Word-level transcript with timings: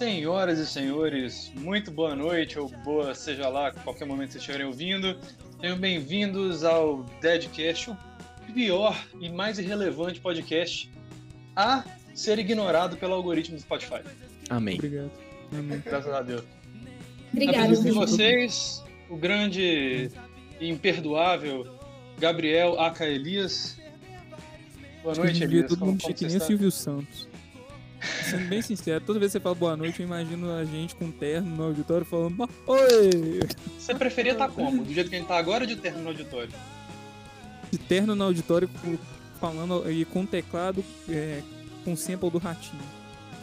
Senhoras 0.00 0.58
e 0.58 0.66
senhores, 0.66 1.52
muito 1.54 1.90
boa 1.90 2.16
noite 2.16 2.58
ou 2.58 2.70
boa, 2.82 3.14
seja 3.14 3.50
lá, 3.50 3.70
qualquer 3.70 4.06
momento 4.06 4.28
que 4.28 4.32
vocês 4.32 4.40
estiverem 4.40 4.66
ouvindo. 4.66 5.14
Sejam 5.60 5.76
bem-vindos 5.76 6.64
ao 6.64 7.02
Deadcast, 7.20 7.90
o 7.90 7.96
pior 8.54 8.96
e 9.20 9.28
mais 9.28 9.58
irrelevante 9.58 10.18
podcast 10.18 10.90
a 11.54 11.84
ser 12.14 12.38
ignorado 12.38 12.96
pelo 12.96 13.12
algoritmo 13.12 13.56
do 13.56 13.60
Spotify. 13.60 14.00
Amém. 14.48 14.76
Obrigado. 14.76 15.10
Amém. 15.52 15.82
Graças 15.84 16.14
a 16.14 16.22
Deus. 16.22 16.44
Obrigada. 17.30 17.64
Apresento 17.64 17.94
com 17.94 18.00
vocês 18.00 18.82
o 19.10 19.18
grande 19.18 20.10
e 20.58 20.66
imperdoável 20.70 21.78
Gabriel 22.18 22.80
Aka 22.80 23.06
Elias. 23.06 23.78
Boa 25.02 25.14
noite, 25.14 25.44
Elias. 25.44 25.68
todo 25.68 25.78
Como, 25.78 25.90
mundo 25.90 26.00
como 26.00 26.16
ser 26.16 26.24
que 26.24 26.32
nem? 26.32 26.40
Silvio 26.40 26.70
Santos. 26.70 27.28
Sendo 28.30 28.48
bem 28.48 28.62
sincero, 28.62 29.02
toda 29.04 29.18
vez 29.18 29.32
que 29.32 29.38
você 29.38 29.42
fala 29.42 29.54
boa 29.54 29.76
noite, 29.76 30.00
eu 30.00 30.06
imagino 30.06 30.52
a 30.54 30.64
gente 30.64 30.94
com 30.94 31.10
terno 31.10 31.56
no 31.56 31.64
auditório 31.64 32.04
falando 32.06 32.34
"Bah, 32.36 32.48
Oi! 32.66 33.40
Você 33.78 33.94
preferia 33.94 34.32
estar 34.32 34.48
como? 34.48 34.84
Do 34.84 34.92
jeito 34.92 35.10
que 35.10 35.16
a 35.16 35.18
gente 35.18 35.28
tá 35.28 35.36
agora 35.36 35.64
ou 35.64 35.68
de 35.68 35.76
terno 35.76 36.02
no 36.02 36.08
auditório? 36.08 36.50
De 37.70 37.78
terno 37.78 38.14
no 38.14 38.24
auditório 38.24 38.68
falando 39.40 39.90
e 39.90 40.04
com 40.04 40.24
teclado 40.24 40.84
é, 41.08 41.40
com 41.84 41.96
sample 41.96 42.30
do 42.30 42.38
ratinho. 42.38 42.82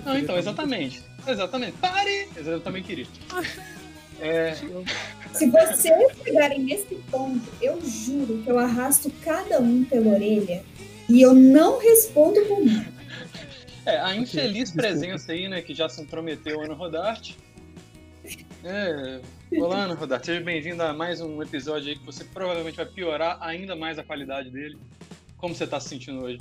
Não, 0.05 0.17
então, 0.17 0.37
exatamente. 0.37 1.03
Exatamente. 1.27 1.73
Pare! 1.77 2.29
Eu 2.35 2.59
também 2.61 2.83
queria. 2.83 3.07
É, 4.19 4.55
Se 5.31 5.45
vocês 5.45 5.93
chegarem 6.23 6.63
nesse 6.63 6.95
ponto, 7.11 7.39
eu 7.61 7.79
juro 7.85 8.41
que 8.43 8.49
eu 8.49 8.57
arrasto 8.57 9.11
cada 9.23 9.59
um 9.59 9.83
pela 9.83 10.13
orelha 10.13 10.63
e 11.07 11.21
eu 11.21 11.35
não 11.35 11.77
respondo 11.79 12.41
por 12.45 12.65
mim. 12.65 12.83
É, 13.87 13.99
a 13.99 14.15
infeliz 14.15 14.71
desculpa. 14.71 14.81
presença 14.81 15.31
aí, 15.31 15.47
né, 15.47 15.61
que 15.61 15.73
já 15.73 15.87
se 15.87 16.01
intrometeu, 16.01 16.61
Ana 16.61 16.73
Rodarte. 16.73 17.37
É, 18.63 19.21
olá, 19.57 19.85
Ana 19.85 19.93
Rodarte. 19.93 20.25
Seja 20.25 20.41
bem-vindo 20.41 20.83
a 20.83 20.91
mais 20.91 21.21
um 21.21 21.41
episódio 21.41 21.89
aí 21.89 21.97
que 21.97 22.05
você 22.05 22.25
provavelmente 22.25 22.75
vai 22.75 22.85
piorar 22.85 23.37
ainda 23.39 23.75
mais 23.77 23.97
a 23.97 24.03
qualidade 24.03 24.49
dele. 24.49 24.77
Como 25.37 25.55
você 25.55 25.65
tá 25.65 25.79
se 25.79 25.87
sentindo 25.87 26.21
hoje? 26.21 26.39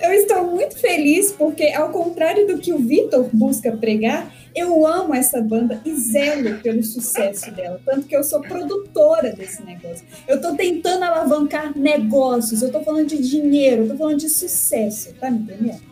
Eu 0.00 0.12
estou 0.12 0.44
muito 0.50 0.78
feliz 0.78 1.32
porque, 1.32 1.68
ao 1.72 1.90
contrário 1.90 2.46
do 2.46 2.58
que 2.58 2.72
o 2.72 2.78
Vitor 2.78 3.28
busca 3.32 3.72
pregar, 3.76 4.32
eu 4.56 4.86
amo 4.86 5.14
essa 5.14 5.40
banda 5.42 5.82
e 5.84 5.94
zelo 5.94 6.58
pelo 6.60 6.82
sucesso 6.82 7.50
dela. 7.50 7.78
Tanto 7.84 8.06
que 8.06 8.16
eu 8.16 8.24
sou 8.24 8.40
produtora 8.40 9.32
desse 9.32 9.62
negócio. 9.62 10.06
Eu 10.26 10.40
tô 10.40 10.56
tentando 10.56 11.04
alavancar 11.04 11.78
negócios, 11.78 12.62
eu 12.62 12.72
tô 12.72 12.80
falando 12.80 13.08
de 13.08 13.18
dinheiro, 13.18 13.82
eu 13.82 13.88
tô 13.90 13.96
falando 13.96 14.18
de 14.18 14.30
sucesso, 14.30 15.12
tá 15.20 15.30
me 15.30 15.40
entendendo? 15.40 15.82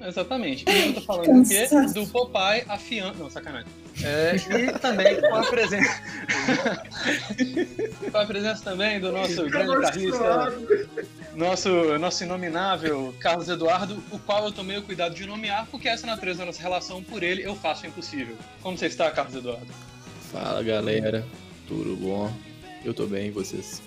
Exatamente. 0.00 0.64
E 0.68 0.86
eu 0.86 0.94
tô 0.94 1.00
falando 1.00 1.42
do 1.42 1.48
quê? 1.48 1.66
Do 1.92 2.06
Popeye 2.06 2.64
afiando. 2.68 3.18
Não, 3.18 3.28
sacanagem. 3.28 3.68
É, 4.02 4.36
e 4.36 4.78
também 4.78 5.20
com 5.20 5.34
a 5.34 5.46
presença. 5.46 6.02
com 8.10 8.18
a 8.18 8.24
presença 8.24 8.62
também 8.62 9.00
do 9.00 9.10
nosso 9.10 9.48
grande 9.48 9.74
guitarrista, 9.74 10.54
nosso, 11.34 11.98
nosso 11.98 12.24
inominável 12.24 13.14
Carlos 13.18 13.48
Eduardo, 13.48 14.02
o 14.10 14.18
qual 14.18 14.44
eu 14.44 14.52
tomei 14.52 14.78
o 14.78 14.82
cuidado 14.82 15.14
de 15.14 15.26
nomear, 15.26 15.66
porque 15.70 15.88
essa 15.88 16.06
é 16.06 16.10
a 16.10 16.14
natureza 16.14 16.40
da 16.40 16.46
nossa 16.46 16.62
relação, 16.62 17.02
por 17.02 17.22
ele 17.22 17.44
eu 17.44 17.56
faço 17.56 17.84
o 17.84 17.88
impossível. 17.88 18.36
Como 18.62 18.78
você 18.78 18.86
está, 18.86 19.10
Carlos 19.10 19.34
Eduardo? 19.34 19.66
Fala 20.32 20.62
galera, 20.62 21.24
tudo 21.66 21.96
bom? 21.96 22.32
Eu 22.84 22.94
tô 22.94 23.06
bem, 23.06 23.28
e 23.28 23.30
vocês? 23.30 23.82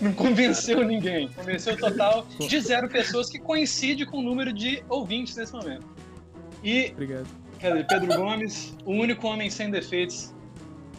Não 0.00 0.12
convenceu 0.12 0.84
ninguém. 0.84 1.28
Convenceu 1.28 1.74
o 1.74 1.76
total 1.76 2.26
de 2.38 2.60
zero 2.60 2.88
pessoas, 2.88 3.30
que 3.30 3.38
coincide 3.38 4.04
com 4.04 4.18
o 4.18 4.22
número 4.22 4.52
de 4.52 4.82
ouvintes 4.88 5.36
nesse 5.36 5.52
momento. 5.52 5.86
E 6.62 6.90
Obrigado. 6.92 7.39
Quer 7.60 7.72
dizer, 7.72 7.86
Pedro 7.86 8.16
Gomes, 8.16 8.74
o 8.86 8.92
único 8.92 9.26
homem 9.26 9.50
sem 9.50 9.70
defeitos 9.70 10.32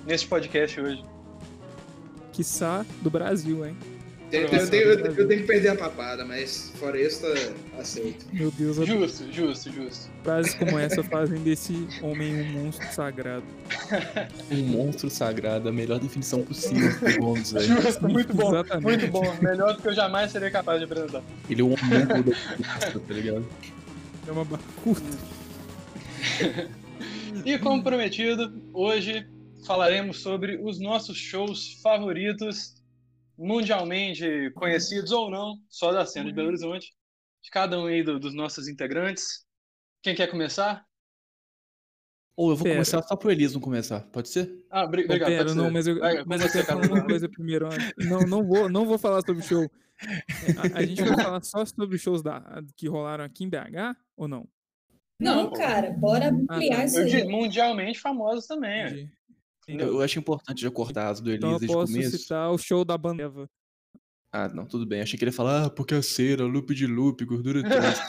neste 0.06 0.28
podcast 0.28 0.80
hoje. 0.80 1.04
Quiçá 2.32 2.86
do 3.02 3.10
Brasil, 3.10 3.66
hein? 3.66 3.76
Eu, 4.32 4.44
eu 4.44 4.70
tenho, 4.70 4.84
eu, 4.84 5.06
eu 5.08 5.28
tenho 5.28 5.42
que 5.42 5.48
perder 5.48 5.70
a 5.70 5.76
papada, 5.76 6.24
mas 6.24 6.72
fora 6.80 7.02
isso, 7.02 7.22
tá 7.22 7.80
aceito. 7.80 8.26
Meu 8.32 8.50
Deus, 8.52 8.80
a 8.80 8.86
Justo, 8.86 9.26
justo, 9.30 9.72
justo. 9.74 10.10
frases 10.24 10.54
como 10.54 10.80
essa 10.80 11.04
fazem 11.04 11.40
desse 11.40 11.86
homem 12.02 12.42
um 12.42 12.64
monstro 12.64 12.88
sagrado. 12.94 13.44
Um 14.50 14.64
monstro 14.64 15.10
sagrado, 15.10 15.68
a 15.68 15.72
melhor 15.72 16.00
definição 16.00 16.44
possível 16.44 16.98
do 16.98 17.20
Gomes, 17.20 17.52
velho. 17.52 17.82
Justo, 17.82 18.08
muito 18.08 18.34
bom. 18.34 18.54
Exatamente. 18.54 18.84
Muito 18.84 19.08
bom. 19.08 19.36
Melhor 19.42 19.76
do 19.76 19.82
que 19.82 19.90
eu 19.90 19.94
jamais 19.94 20.32
seria 20.32 20.50
capaz 20.50 20.80
de 20.80 20.86
apresentar. 20.86 21.24
Ele 21.50 21.62
é 21.62 21.66
um 21.66 21.74
homúnculo 21.74 22.24
da 22.24 23.00
tá 23.00 23.14
ligado? 23.14 23.46
É 24.26 24.32
uma 24.32 24.46
bacuta. 24.46 25.41
E 27.46 27.58
como 27.58 27.84
prometido, 27.84 28.62
hoje 28.74 29.28
falaremos 29.66 30.22
sobre 30.22 30.60
os 30.64 30.80
nossos 30.80 31.18
shows 31.18 31.80
favoritos, 31.82 32.76
mundialmente 33.38 34.52
conhecidos 34.54 35.12
ou 35.12 35.32
não, 35.32 35.56
só 35.70 35.92
da 35.92 36.06
cena 36.06 36.28
de 36.30 36.34
Belo 36.36 36.50
Horizonte, 36.50 36.94
de 37.44 37.50
cada 37.50 37.80
um 37.80 37.86
aí 37.86 38.04
do- 38.04 38.20
dos 38.20 38.36
nossos 38.36 38.68
integrantes. 38.68 39.46
Quem 40.04 40.14
quer 40.14 40.28
começar? 40.30 40.86
Ou 42.36 42.52
eu 42.52 42.56
vou 42.56 42.64
Pera. 42.64 42.76
começar 42.76 43.02
só 43.04 43.16
pro 43.16 43.32
Elias 43.32 43.54
não 43.54 43.62
começar, 43.62 44.02
pode 44.12 44.30
ser? 44.30 44.64
Ah, 44.70 44.84
obrigado. 44.84 45.20
Pera, 45.26 45.44
pode 45.46 45.56
não, 45.58 45.66
ser. 45.66 45.72
mas 45.72 45.88
eu, 45.88 46.00
Vai, 46.00 46.24
mas 46.26 46.42
eu 46.42 46.48
você, 46.48 46.64
quero 46.64 46.80
falar 46.82 46.94
uma 46.96 47.06
coisa 47.06 47.30
primeiro. 47.30 47.70
Não, 47.98 48.20
não 48.28 48.44
vou, 48.46 48.70
não 48.70 48.86
vou 48.86 48.98
falar 48.98 49.22
sobre 49.22 49.44
o 49.44 49.48
show. 49.48 49.72
É, 50.04 50.76
A, 50.76 50.80
a 50.80 50.84
gente 50.84 51.00
vai 51.04 51.16
falar 51.16 51.44
só 51.44 51.64
sobre 51.64 51.96
os 51.96 52.02
shows 52.02 52.24
da, 52.24 52.42
que 52.76 52.88
rolaram 52.88 53.24
aqui 53.24 53.44
em 53.44 53.50
BH 53.50 53.96
ou 54.18 54.28
não? 54.28 54.48
Não, 55.22 55.50
pô. 55.50 55.56
cara, 55.56 55.92
bora 55.92 56.30
ampliar 56.30 56.78
tá. 56.78 56.86
isso 56.86 57.00
aí. 57.00 57.24
mundialmente 57.26 58.00
famosos 58.00 58.48
também. 58.48 59.10
Entendi. 59.64 59.84
Eu, 59.84 59.94
eu 59.94 60.02
acho 60.02 60.20
importante 60.20 60.62
já 60.62 60.72
cortar 60.72 61.10
as 61.10 61.22
do 61.22 61.32
Então 61.32 61.50
Elias 61.52 61.62
eu 61.62 61.68
desde 61.68 61.76
o 61.76 61.80
posso 61.80 61.94
começo. 61.94 62.18
citar 62.18 62.52
o 62.52 62.58
show 62.58 62.84
da 62.84 62.98
banda 62.98 63.24
Eva. 63.24 63.50
Ah, 64.34 64.48
não, 64.48 64.66
tudo 64.66 64.86
bem. 64.86 65.02
Achei 65.02 65.20
que 65.20 65.26
ele 65.26 65.30
ia 65.32 65.36
falar, 65.36 65.66
ah, 65.66 65.70
porque 65.70 65.94
a 65.94 66.02
cera, 66.02 66.46
loop 66.46 66.74
de 66.74 66.88
loop, 66.88 67.24
gordura 67.26 67.62
trans. 67.68 68.00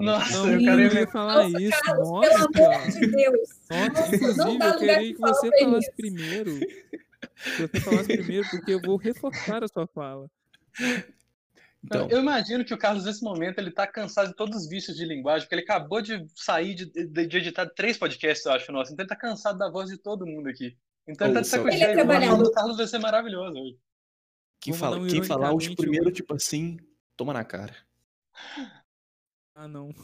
Nossa, 0.00 0.32
Não, 0.38 0.50
eu 0.50 0.58
queria 0.58 1.06
falar 1.08 1.46
Nossa, 1.48 1.62
isso. 1.62 1.80
Carlos, 1.82 2.08
Nossa, 2.10 2.48
Pelo 2.50 2.66
amor 2.72 2.90
de 2.90 3.06
Deus. 3.06 3.48
Nossa, 3.70 3.88
Nossa, 3.90 4.16
inclusive, 4.16 4.38
não 4.38 4.58
dá 4.58 4.68
eu 4.70 4.78
queria 4.78 4.98
que 5.14 5.18
você 5.20 5.50
falasse 5.50 5.62
Elias. 5.62 5.90
primeiro. 5.94 6.58
Que 6.58 7.50
você 7.68 7.80
falasse 7.80 8.06
primeiro, 8.16 8.48
porque 8.50 8.72
eu 8.72 8.80
vou 8.80 8.96
reforçar 8.96 9.62
a 9.62 9.68
sua 9.68 9.86
fala. 9.86 10.30
Então, 11.84 12.08
Eu 12.10 12.18
imagino 12.18 12.64
que 12.64 12.74
o 12.74 12.78
Carlos, 12.78 13.04
nesse 13.04 13.22
momento, 13.22 13.58
ele 13.58 13.70
tá 13.70 13.86
cansado 13.86 14.28
de 14.28 14.34
todos 14.36 14.56
os 14.62 14.68
vícios 14.68 14.96
de 14.96 15.04
linguagem, 15.04 15.42
porque 15.46 15.54
ele 15.54 15.62
acabou 15.62 16.02
de 16.02 16.26
sair 16.34 16.74
de, 16.74 16.86
de- 16.86 17.26
de 17.26 17.36
editar 17.36 17.66
três 17.66 17.96
podcasts, 17.96 18.44
eu 18.44 18.52
acho, 18.52 18.72
nosso. 18.72 18.92
Então 18.92 19.04
ele 19.04 19.08
tá 19.08 19.16
cansado 19.16 19.58
da 19.58 19.70
voz 19.70 19.88
de 19.88 19.96
todo 19.96 20.26
mundo 20.26 20.48
aqui. 20.48 20.76
Então 21.06 21.26
ele 21.28 21.34
tá 21.34 21.40
de 21.40 21.46
Ouça. 21.46 21.58
Ele 21.74 21.82
é 21.84 21.94
cheio. 21.94 22.34
O 22.42 22.50
Carlos 22.52 22.76
vai 22.76 22.86
ser 22.86 22.98
maravilhoso 22.98 23.56
hoje. 23.58 23.78
quem, 24.60 24.72
vou 24.72 24.80
fala, 24.80 24.98
um 24.98 25.06
quem 25.06 25.22
falar 25.22 25.54
os 25.54 25.64
ironicamente 25.64 25.76
primeiro, 25.76 26.06
hoje. 26.06 26.14
tipo 26.16 26.34
assim, 26.34 26.78
toma 27.16 27.32
na 27.32 27.44
cara. 27.44 27.74
Ah, 29.54 29.68
não. 29.68 29.94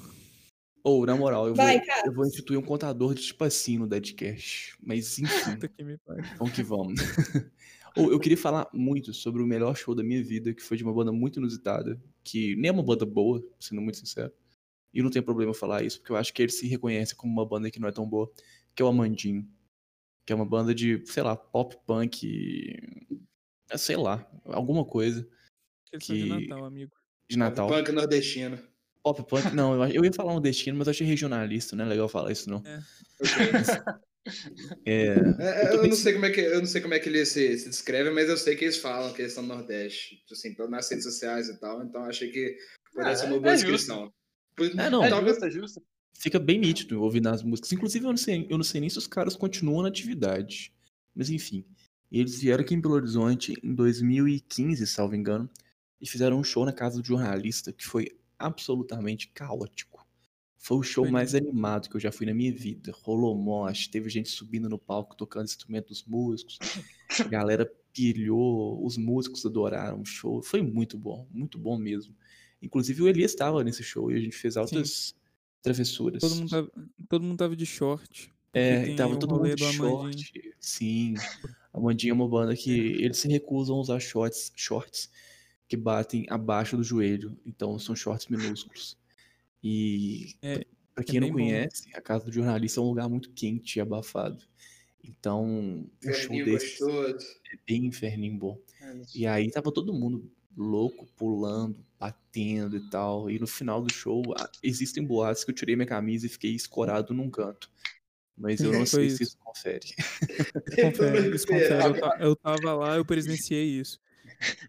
Ou, 0.82 1.06
na 1.06 1.16
moral, 1.16 1.48
eu 1.48 1.54
vou, 1.54 1.64
Vai, 1.64 1.80
cara. 1.80 2.06
eu 2.06 2.12
vou 2.12 2.26
instituir 2.26 2.58
um 2.58 2.62
contador 2.62 3.14
de 3.14 3.22
tipo 3.22 3.42
assim 3.42 3.78
no 3.78 3.86
Deadcast. 3.86 4.76
Mas 4.82 5.18
enfim. 5.18 5.58
Vamos 6.38 6.54
que 6.54 6.62
vamos. 6.62 7.00
Ou 7.96 8.10
eu 8.10 8.18
queria 8.18 8.36
falar 8.36 8.68
muito 8.72 9.12
sobre 9.14 9.42
o 9.42 9.46
melhor 9.46 9.76
show 9.76 9.94
da 9.94 10.02
minha 10.02 10.22
vida, 10.22 10.52
que 10.52 10.62
foi 10.62 10.76
de 10.76 10.82
uma 10.82 10.92
banda 10.92 11.12
muito 11.12 11.38
inusitada, 11.38 12.00
que 12.24 12.56
nem 12.56 12.68
é 12.68 12.72
uma 12.72 12.82
banda 12.82 13.06
boa, 13.06 13.42
sendo 13.60 13.80
muito 13.80 13.98
sincero. 13.98 14.32
E 14.92 15.02
não 15.02 15.10
tem 15.10 15.22
problema 15.22 15.50
eu 15.50 15.54
falar 15.54 15.82
isso, 15.82 15.98
porque 16.00 16.12
eu 16.12 16.16
acho 16.16 16.32
que 16.32 16.42
ele 16.42 16.52
se 16.52 16.66
reconhece 16.66 17.14
como 17.14 17.32
uma 17.32 17.46
banda 17.46 17.70
que 17.70 17.80
não 17.80 17.88
é 17.88 17.92
tão 17.92 18.08
boa, 18.08 18.30
que 18.74 18.82
é 18.82 18.84
o 18.84 18.88
Amandinho. 18.88 19.48
Que 20.26 20.32
é 20.32 20.36
uma 20.36 20.46
banda 20.46 20.74
de, 20.74 21.04
sei 21.06 21.22
lá, 21.22 21.36
pop 21.36 21.76
punk, 21.86 22.76
é, 23.70 23.76
sei 23.76 23.96
lá, 23.96 24.26
alguma 24.46 24.84
coisa 24.84 25.28
Eles 25.92 26.06
são 26.06 26.16
de 26.16 26.22
Que- 26.22 26.28
Natal, 26.28 26.64
amigo. 26.64 26.92
de 27.28 27.36
Natal. 27.38 27.68
Punk 27.68 27.92
nordestino. 27.92 28.58
Pop 29.02 29.22
punk, 29.24 29.54
não, 29.54 29.86
eu, 29.88 30.04
ia 30.04 30.12
falar 30.12 30.34
um 30.34 30.40
destino, 30.40 30.78
mas 30.78 30.86
eu 30.86 30.92
achei 30.92 31.06
regionalista, 31.06 31.76
não 31.76 31.84
é 31.84 31.88
legal 31.88 32.08
falar 32.08 32.32
isso 32.32 32.48
não. 32.48 32.62
É, 32.64 32.80
É, 34.86 35.18
Eu 35.18 35.34
tô 35.70 35.74
eu, 35.76 35.80
bem 35.82 35.90
não 35.90 35.96
sei 35.96 36.12
como 36.14 36.24
é 36.26 36.30
que, 36.30 36.40
eu 36.40 36.58
não 36.58 36.66
sei 36.66 36.80
como 36.80 36.94
é 36.94 36.98
que 36.98 37.08
ele 37.08 37.24
se, 37.26 37.58
se 37.58 37.68
descreve, 37.68 38.10
mas 38.10 38.28
eu 38.28 38.36
sei 38.36 38.56
que 38.56 38.64
eles 38.64 38.78
falam 38.78 39.12
que 39.12 39.20
eles 39.22 39.32
estão 39.32 39.42
no 39.44 39.54
Nordeste, 39.54 40.16
tipo 40.16 40.32
assim, 40.32 40.54
nas 40.70 40.88
redes 40.88 41.04
sociais 41.04 41.48
e 41.48 41.58
tal, 41.60 41.82
então 41.84 42.04
achei 42.04 42.30
que 42.30 42.56
poderia 42.92 43.12
Ah, 43.12 43.16
ser 43.16 43.26
uma 43.26 43.36
é 43.36 43.40
boa 43.40 43.56
justo. 43.56 43.66
descrição. 43.70 44.12
Por- 44.56 44.66
É, 44.80 44.90
não. 44.90 45.04
É 45.04 45.10
talvez- 45.10 45.42
é 45.42 45.50
justo. 45.50 45.82
fica 46.16 46.38
bem 46.38 46.58
nítido 46.58 47.02
ouvindo 47.02 47.28
as 47.28 47.42
músicas. 47.42 47.72
Inclusive, 47.72 48.04
eu 48.04 48.10
não 48.10 48.16
sei, 48.16 48.46
eu 48.48 48.56
não 48.56 48.64
sei 48.64 48.80
nem 48.80 48.88
se 48.90 48.98
os 48.98 49.06
caras 49.06 49.36
continuam 49.36 49.82
na 49.82 49.88
atividade. 49.88 50.72
Mas 51.14 51.28
enfim. 51.30 51.64
Eles 52.12 52.40
vieram 52.40 52.62
aqui 52.62 52.74
em 52.74 52.80
Belo 52.80 52.94
Horizonte 52.94 53.54
em 53.62 53.74
2015, 53.74 54.86
salvo 54.86 55.16
engano, 55.16 55.50
e 56.00 56.08
fizeram 56.08 56.38
um 56.38 56.44
show 56.44 56.64
na 56.64 56.72
casa 56.72 57.00
do 57.00 57.06
jornalista 57.06 57.72
que 57.72 57.84
foi 57.84 58.16
absolutamente 58.38 59.28
caótico. 59.34 59.93
Foi 60.64 60.78
o 60.78 60.82
show 60.82 61.06
mais 61.10 61.34
animado 61.34 61.90
que 61.90 61.96
eu 61.96 62.00
já 62.00 62.10
fui 62.10 62.24
na 62.24 62.32
minha 62.32 62.50
vida. 62.50 62.90
Rolou 63.02 63.36
mosh, 63.36 63.86
teve 63.86 64.08
gente 64.08 64.30
subindo 64.30 64.66
no 64.66 64.78
palco 64.78 65.14
tocando 65.14 65.44
instrumentos 65.44 66.02
músicos. 66.06 66.58
A 67.20 67.24
galera 67.24 67.70
pilhou, 67.92 68.82
os 68.82 68.96
músicos 68.96 69.44
adoraram 69.44 70.00
o 70.00 70.06
show. 70.06 70.42
Foi 70.42 70.62
muito 70.62 70.96
bom, 70.96 71.28
muito 71.30 71.58
bom 71.58 71.76
mesmo. 71.76 72.16
Inclusive 72.62 73.02
o 73.02 73.08
Elias 73.08 73.32
estava 73.32 73.62
nesse 73.62 73.82
show 73.82 74.10
e 74.10 74.16
a 74.16 74.18
gente 74.18 74.34
fez 74.34 74.56
altas 74.56 75.14
travessuras. 75.60 76.22
Todo 76.22 76.34
mundo 76.34 76.48
tava, 76.48 76.72
todo 77.10 77.22
mundo 77.22 77.36
tava 77.36 77.54
de 77.54 77.66
short. 77.66 78.32
É, 78.54 78.84
tem 78.84 78.96
tava 78.96 79.18
todo 79.18 79.34
mundo 79.34 79.54
de 79.54 79.70
short. 79.70 80.54
Sim. 80.58 81.12
A 81.74 81.78
Mandinha 81.78 82.12
é 82.12 82.14
uma 82.14 82.26
banda 82.26 82.56
que 82.56 82.70
eles 82.70 83.18
se 83.18 83.28
recusam 83.28 83.76
a 83.76 83.80
usar 83.80 84.00
shorts, 84.00 84.50
shorts 84.56 85.10
que 85.68 85.76
batem 85.76 86.24
abaixo 86.30 86.74
do 86.74 86.82
joelho. 86.82 87.36
Então 87.44 87.78
são 87.78 87.94
shorts 87.94 88.28
minúsculos. 88.28 88.96
E 89.64 90.36
É, 90.42 90.58
pra 90.94 91.02
é 91.02 91.04
quem 91.04 91.20
não 91.20 91.28
bem 91.28 91.32
bom. 91.32 91.38
conhece, 91.38 91.88
a 91.94 92.02
casa 92.02 92.26
do 92.26 92.32
jornalista 92.32 92.80
é 92.80 92.82
um 92.84 92.88
lugar 92.88 93.08
muito 93.08 93.32
quente 93.32 93.78
e 93.78 93.80
abafado. 93.80 94.44
Então, 95.02 95.44
um 96.04 96.12
show 96.12 96.44
gostoso. 96.44 97.26
é 97.52 97.56
bem 97.66 97.86
inferninho 97.86 98.38
bom. 98.38 98.58
É. 98.80 99.02
E 99.14 99.26
aí 99.26 99.50
tava 99.50 99.72
todo 99.72 99.92
mundo 99.94 100.30
louco, 100.56 101.06
pulando, 101.16 101.84
batendo 101.98 102.76
e 102.76 102.90
tal. 102.90 103.30
E 103.30 103.38
no 103.38 103.46
final 103.46 103.82
do 103.82 103.92
show, 103.92 104.22
existem 104.62 105.04
boatos 105.04 105.44
que 105.44 105.50
eu 105.50 105.54
tirei 105.54 105.76
minha 105.76 105.86
camisa 105.88 106.26
e 106.26 106.30
fiquei 106.30 106.52
escorado 106.54 107.12
num 107.14 107.30
canto. 107.30 107.70
Mas 108.36 108.60
eu 108.60 108.72
não 108.72 108.86
sei 108.86 109.06
isso. 109.06 109.18
se 109.18 109.22
isso 109.24 109.38
confere. 109.38 109.86
Confere, 110.80 111.34
isso 111.36 111.46
confere. 111.46 112.00
Eu, 112.20 112.28
eu 112.28 112.36
tava 112.36 112.74
lá, 112.74 112.96
eu 112.96 113.04
presenciei 113.04 113.64
isso. 113.80 114.00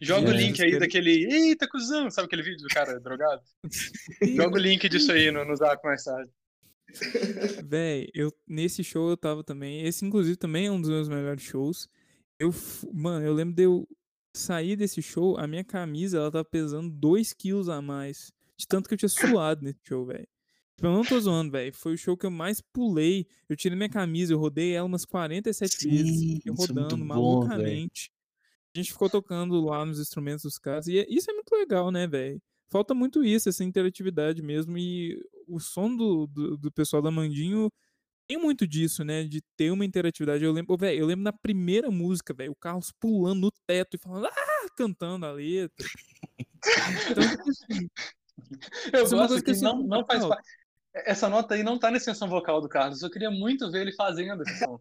Joga 0.02 0.30
o 0.30 0.34
É, 0.34 0.38
link 0.38 0.62
aí 0.62 0.78
daquele. 0.80 1.26
Eita, 1.32 1.68
cuzão! 1.68 2.10
Sabe 2.12 2.28
aquele 2.28 2.44
vídeo 2.44 2.62
do 2.62 2.68
cara 2.74 3.00
drogado? 3.00 3.42
Joga 4.36 4.56
o 4.56 4.62
link 4.62 4.88
disso 4.90 5.12
aí 5.12 5.32
no, 5.32 5.44
no 5.46 5.56
zap 5.56 5.84
mais 5.84 6.04
tarde. 6.04 6.32
Véi, 7.68 8.10
eu, 8.14 8.32
nesse 8.48 8.84
show 8.84 9.10
eu 9.10 9.18
tava 9.18 9.44
também. 9.44 9.86
Esse, 9.86 10.06
inclusive, 10.06 10.36
também 10.38 10.68
é 10.68 10.72
um 10.72 10.80
dos 10.80 10.90
meus 10.90 11.10
melhores 11.10 11.44
shows. 11.44 11.88
Eu, 12.40 12.54
mano, 12.94 13.26
eu 13.26 13.34
lembro 13.34 13.56
de 13.56 13.64
eu 13.64 13.88
sair 14.36 14.76
desse 14.76 15.02
show, 15.02 15.38
a 15.38 15.48
minha 15.48 15.64
camisa, 15.64 16.18
ela 16.18 16.32
tava 16.32 16.46
pesando 16.46 16.90
2 16.90 17.34
quilos 17.34 17.70
a 17.70 17.82
mais. 17.82 18.32
De 18.58 18.68
tanto 18.68 18.88
que 18.88 18.94
eu 18.94 18.98
tinha 18.98 19.10
suado 19.10 19.64
nesse 19.64 19.80
show, 19.84 20.06
velho. 20.06 20.28
Tipo, 20.76 20.88
eu 20.88 20.92
não 20.94 21.04
tô 21.04 21.20
zoando, 21.20 21.52
velho. 21.52 21.74
Foi 21.74 21.94
o 21.94 21.98
show 21.98 22.18
que 22.18 22.26
eu 22.26 22.32
mais 22.32 22.62
pulei. 22.62 23.26
Eu 23.50 23.56
tirei 23.56 23.78
minha 23.78 23.90
camisa, 23.90 24.34
eu 24.34 24.38
rodei 24.38 24.74
ela 24.74 24.86
umas 24.86 25.06
47 25.06 25.88
vezes. 25.90 26.20
Sim, 26.20 26.40
Eu 26.46 26.54
isso 26.54 26.64
é 26.64 26.74
muito 26.74 26.74
rodando 26.74 26.98
véi. 26.98 27.06
malucamente. 27.06 28.12
A 28.76 28.80
gente 28.80 28.92
ficou 28.92 29.10
tocando 29.10 29.64
lá 29.64 29.86
nos 29.86 30.00
instrumentos 30.00 30.44
dos 30.44 30.58
caras. 30.58 30.88
E 30.88 31.00
é- 31.00 31.06
isso 31.10 31.32
é 31.32 31.34
muito 31.34 31.50
legal, 31.56 31.92
né, 31.92 32.06
velho? 32.06 32.42
Falta 32.70 32.94
muito 32.94 33.24
isso, 33.24 33.48
essa 33.48 33.64
interatividade 33.64 34.42
mesmo. 34.42 34.78
E 34.78 35.18
o 35.48 35.60
som 35.60 35.96
do, 35.96 36.28
do, 36.28 36.58
do 36.58 36.72
pessoal 36.72 37.02
da 37.02 37.10
Mandinho 37.10 37.72
tem 38.28 38.38
muito 38.38 38.68
disso, 38.68 39.04
né? 39.04 39.24
De 39.24 39.42
ter 39.56 39.72
uma 39.72 39.86
interatividade. 39.86 40.44
Eu 40.44 40.52
lembro, 40.52 40.76
velho, 40.76 41.00
eu 41.00 41.06
lembro 41.06 41.24
na 41.24 41.32
primeira 41.32 41.90
música, 41.90 42.34
velho, 42.34 42.52
o 42.52 42.56
Carlos 42.56 42.92
pulando 43.00 43.42
no 43.42 43.52
teto 43.66 43.96
e 43.96 44.00
falando, 44.00 44.26
ah, 44.28 44.68
cantando 44.76 45.26
a 45.26 45.32
letra. 45.32 45.88
Então, 47.10 47.30
tipo 47.30 47.50
assim, 47.50 47.88
Eu 48.92 49.00
é 49.00 49.04
uma 49.04 49.10
gosto 49.10 49.28
coisa 49.28 49.44
que 49.44 49.54
que 49.54 49.62
não, 49.62 49.84
não 49.84 50.06
faz 50.06 50.26
parte. 50.26 50.50
Essa 50.94 51.30
nota 51.30 51.56
aí 51.56 51.64
não 51.64 51.78
tá 51.78 51.92
na 51.92 51.98
extensão 51.98 52.28
vocal 52.28 52.60
do 52.60 52.68
Carlos. 52.68 53.02
Eu 53.02 53.10
queria 53.10 53.30
muito 53.32 53.72
ver 53.72 53.82
ele 53.82 53.92
fazendo 53.94 54.44
esse 54.44 54.60
som. 54.60 54.80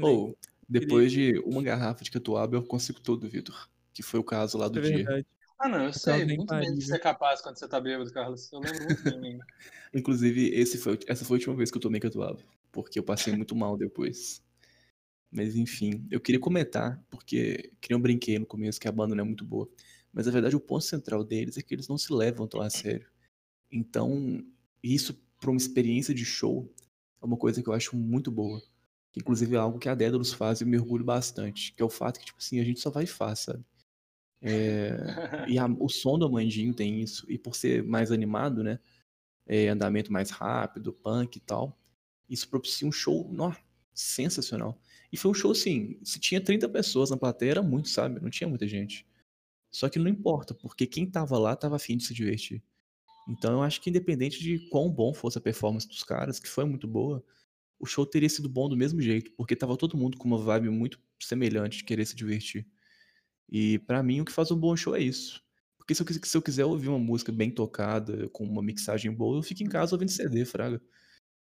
Ou, 0.00 0.36
depois 0.72 1.12
de 1.12 1.38
uma 1.40 1.62
garrafa 1.62 2.02
de 2.02 2.10
catuaba, 2.10 2.56
eu 2.56 2.62
consigo 2.62 3.00
todo, 3.00 3.28
Vitor. 3.28 3.68
Que 3.92 4.02
foi 4.02 4.18
o 4.18 4.24
caso 4.24 4.56
lá 4.56 4.68
do 4.68 4.78
é 4.78 4.82
dia. 4.82 5.26
Ah, 5.58 5.68
não, 5.68 5.84
eu 5.84 5.92
sei 5.92 6.24
muito 6.24 6.52
bem 6.54 6.74
de 6.74 6.82
ser 6.82 6.98
capaz 6.98 7.40
quando 7.40 7.56
você 7.56 7.68
tá 7.68 7.80
bêbado, 7.80 8.10
Carlos. 8.12 8.50
Eu 8.52 8.60
lembro 8.60 8.84
muito 8.84 9.20
bem. 9.20 9.38
Inclusive, 9.94 10.48
esse 10.48 10.78
foi, 10.78 10.98
essa 11.06 11.24
foi 11.24 11.36
a 11.36 11.38
última 11.38 11.54
vez 11.54 11.70
que 11.70 11.76
eu 11.76 11.80
tomei 11.80 12.00
catuaba. 12.00 12.40
Porque 12.72 12.98
eu 12.98 13.02
passei 13.04 13.36
muito 13.36 13.54
mal 13.54 13.76
depois. 13.76 14.42
Mas 15.30 15.54
enfim, 15.54 16.06
eu 16.10 16.20
queria 16.20 16.40
comentar, 16.40 17.02
porque 17.10 17.72
que 17.80 17.92
eu 17.94 17.98
brinquei 17.98 18.38
no 18.38 18.46
começo 18.46 18.80
que 18.80 18.88
a 18.88 18.92
banda 18.92 19.14
não 19.14 19.22
é 19.22 19.26
muito 19.26 19.44
boa. 19.44 19.68
Mas 20.12 20.26
na 20.26 20.32
verdade 20.32 20.56
o 20.56 20.60
ponto 20.60 20.84
central 20.84 21.22
deles 21.22 21.56
é 21.56 21.62
que 21.62 21.74
eles 21.74 21.88
não 21.88 21.96
se 21.96 22.12
levam 22.12 22.46
tão 22.46 22.60
a 22.60 22.68
sério. 22.68 23.08
Então, 23.70 24.44
isso 24.82 25.14
para 25.40 25.50
uma 25.50 25.56
experiência 25.56 26.14
de 26.14 26.24
show 26.24 26.70
é 27.22 27.24
uma 27.24 27.36
coisa 27.36 27.62
que 27.62 27.68
eu 27.68 27.72
acho 27.72 27.96
muito 27.96 28.30
boa. 28.30 28.60
Que, 29.12 29.20
inclusive 29.20 29.54
é 29.54 29.58
algo 29.58 29.78
que 29.78 29.88
a 29.88 29.94
Dédalus 29.94 30.32
faz 30.32 30.60
e 30.60 30.64
eu 30.64 30.68
me 30.68 30.78
orgulho 30.78 31.04
bastante. 31.04 31.72
Que 31.74 31.82
é 31.82 31.86
o 31.86 31.90
fato 31.90 32.18
que, 32.20 32.26
tipo 32.26 32.38
assim, 32.38 32.60
a 32.60 32.64
gente 32.64 32.80
só 32.80 32.90
vai 32.90 33.04
e 33.04 33.06
faz, 33.06 33.40
sabe? 33.40 33.64
É, 34.42 34.96
e 35.48 35.58
a- 35.58 35.66
o 35.80 35.88
som 35.88 36.18
do 36.18 36.26
Amandinho 36.26 36.74
tem 36.74 37.00
isso. 37.02 37.26
E 37.30 37.38
por 37.38 37.54
ser 37.56 37.82
mais 37.84 38.12
animado, 38.12 38.62
né? 38.64 38.78
é, 39.46 39.68
andamento 39.68 40.12
mais 40.12 40.30
rápido, 40.30 40.92
punk 40.92 41.36
e 41.36 41.40
tal. 41.40 41.78
Isso 42.28 42.48
propicia 42.48 42.86
um 42.88 42.92
show 42.92 43.28
nó, 43.32 43.52
sensacional. 43.94 44.78
E 45.12 45.16
foi 45.16 45.30
um 45.30 45.34
show 45.34 45.50
assim, 45.52 45.98
se 46.02 46.18
tinha 46.18 46.40
30 46.40 46.68
pessoas 46.68 47.10
na 47.10 47.16
plateia, 47.16 47.52
era 47.52 47.62
muito, 47.62 47.88
sabe? 47.88 48.20
Não 48.20 48.30
tinha 48.30 48.48
muita 48.48 48.66
gente. 48.66 49.06
Só 49.70 49.88
que 49.88 49.98
não 49.98 50.08
importa, 50.08 50.54
porque 50.54 50.86
quem 50.86 51.06
tava 51.10 51.38
lá 51.38 51.56
tava 51.56 51.76
afim 51.76 51.96
de 51.96 52.04
se 52.04 52.14
divertir. 52.14 52.62
Então 53.28 53.52
eu 53.54 53.62
acho 53.62 53.80
que 53.80 53.90
independente 53.90 54.40
de 54.40 54.68
quão 54.70 54.90
bom 54.90 55.14
fosse 55.14 55.38
a 55.38 55.40
performance 55.40 55.86
dos 55.88 56.02
caras, 56.02 56.38
que 56.40 56.48
foi 56.48 56.64
muito 56.64 56.86
boa, 56.88 57.24
o 57.82 57.86
show 57.86 58.06
teria 58.06 58.28
sido 58.28 58.48
bom 58.48 58.68
do 58.68 58.76
mesmo 58.76 59.02
jeito, 59.02 59.32
porque 59.36 59.56
tava 59.56 59.76
todo 59.76 59.96
mundo 59.96 60.16
com 60.16 60.28
uma 60.28 60.38
vibe 60.38 60.70
muito 60.70 61.00
semelhante 61.20 61.78
de 61.78 61.84
querer 61.84 62.06
se 62.06 62.14
divertir. 62.14 62.64
E 63.50 63.80
pra 63.80 64.02
mim 64.04 64.20
o 64.20 64.24
que 64.24 64.30
faz 64.30 64.52
um 64.52 64.56
bom 64.56 64.76
show 64.76 64.94
é 64.94 65.00
isso. 65.02 65.42
Porque 65.76 65.92
se 65.94 66.02
eu, 66.02 66.06
se 66.22 66.36
eu 66.36 66.40
quiser 66.42 66.64
ouvir 66.64 66.88
uma 66.88 66.98
música 66.98 67.32
bem 67.32 67.50
tocada, 67.50 68.28
com 68.28 68.44
uma 68.44 68.62
mixagem 68.62 69.12
boa, 69.12 69.36
eu 69.36 69.42
fico 69.42 69.64
em 69.64 69.68
casa 69.68 69.96
ouvindo 69.96 70.12
CD, 70.12 70.44
fraga. 70.44 70.80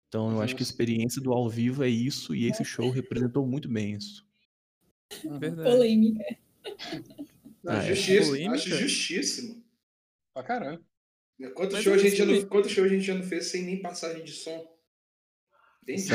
Então 0.08 0.32
eu 0.32 0.42
acho 0.42 0.56
que 0.56 0.64
a 0.64 0.66
experiência 0.66 1.22
do 1.22 1.32
ao 1.32 1.48
vivo 1.48 1.84
é 1.84 1.90
isso, 1.90 2.34
e 2.34 2.46
esse 2.46 2.66
show 2.66 2.90
representou 2.90 3.46
muito 3.46 3.70
bem 3.70 3.94
isso. 3.94 4.26
Verdade. 5.40 5.70
Polêmica. 5.70 6.24
Não, 7.64 7.74
Ah, 7.74 7.84
é. 7.84 7.92
Acho 7.92 8.70
justíssimo. 8.78 9.64
Pra 10.34 10.44
caramba. 10.44 10.82
Quanto 11.54 11.74
Mas 11.74 11.84
show, 11.84 11.94
a 11.94 11.98
é 11.98 12.00
gente 12.00 12.26
não, 12.26 12.46
quanto 12.48 12.70
show 12.70 12.84
a 12.84 12.88
gente 12.88 13.04
já 13.04 13.14
não 13.14 13.24
fez 13.24 13.48
sem 13.48 13.64
nem 13.64 13.82
passagem 13.82 14.24
de 14.24 14.32
som? 14.32 14.75
Tem 15.86 15.96
que 15.96 16.10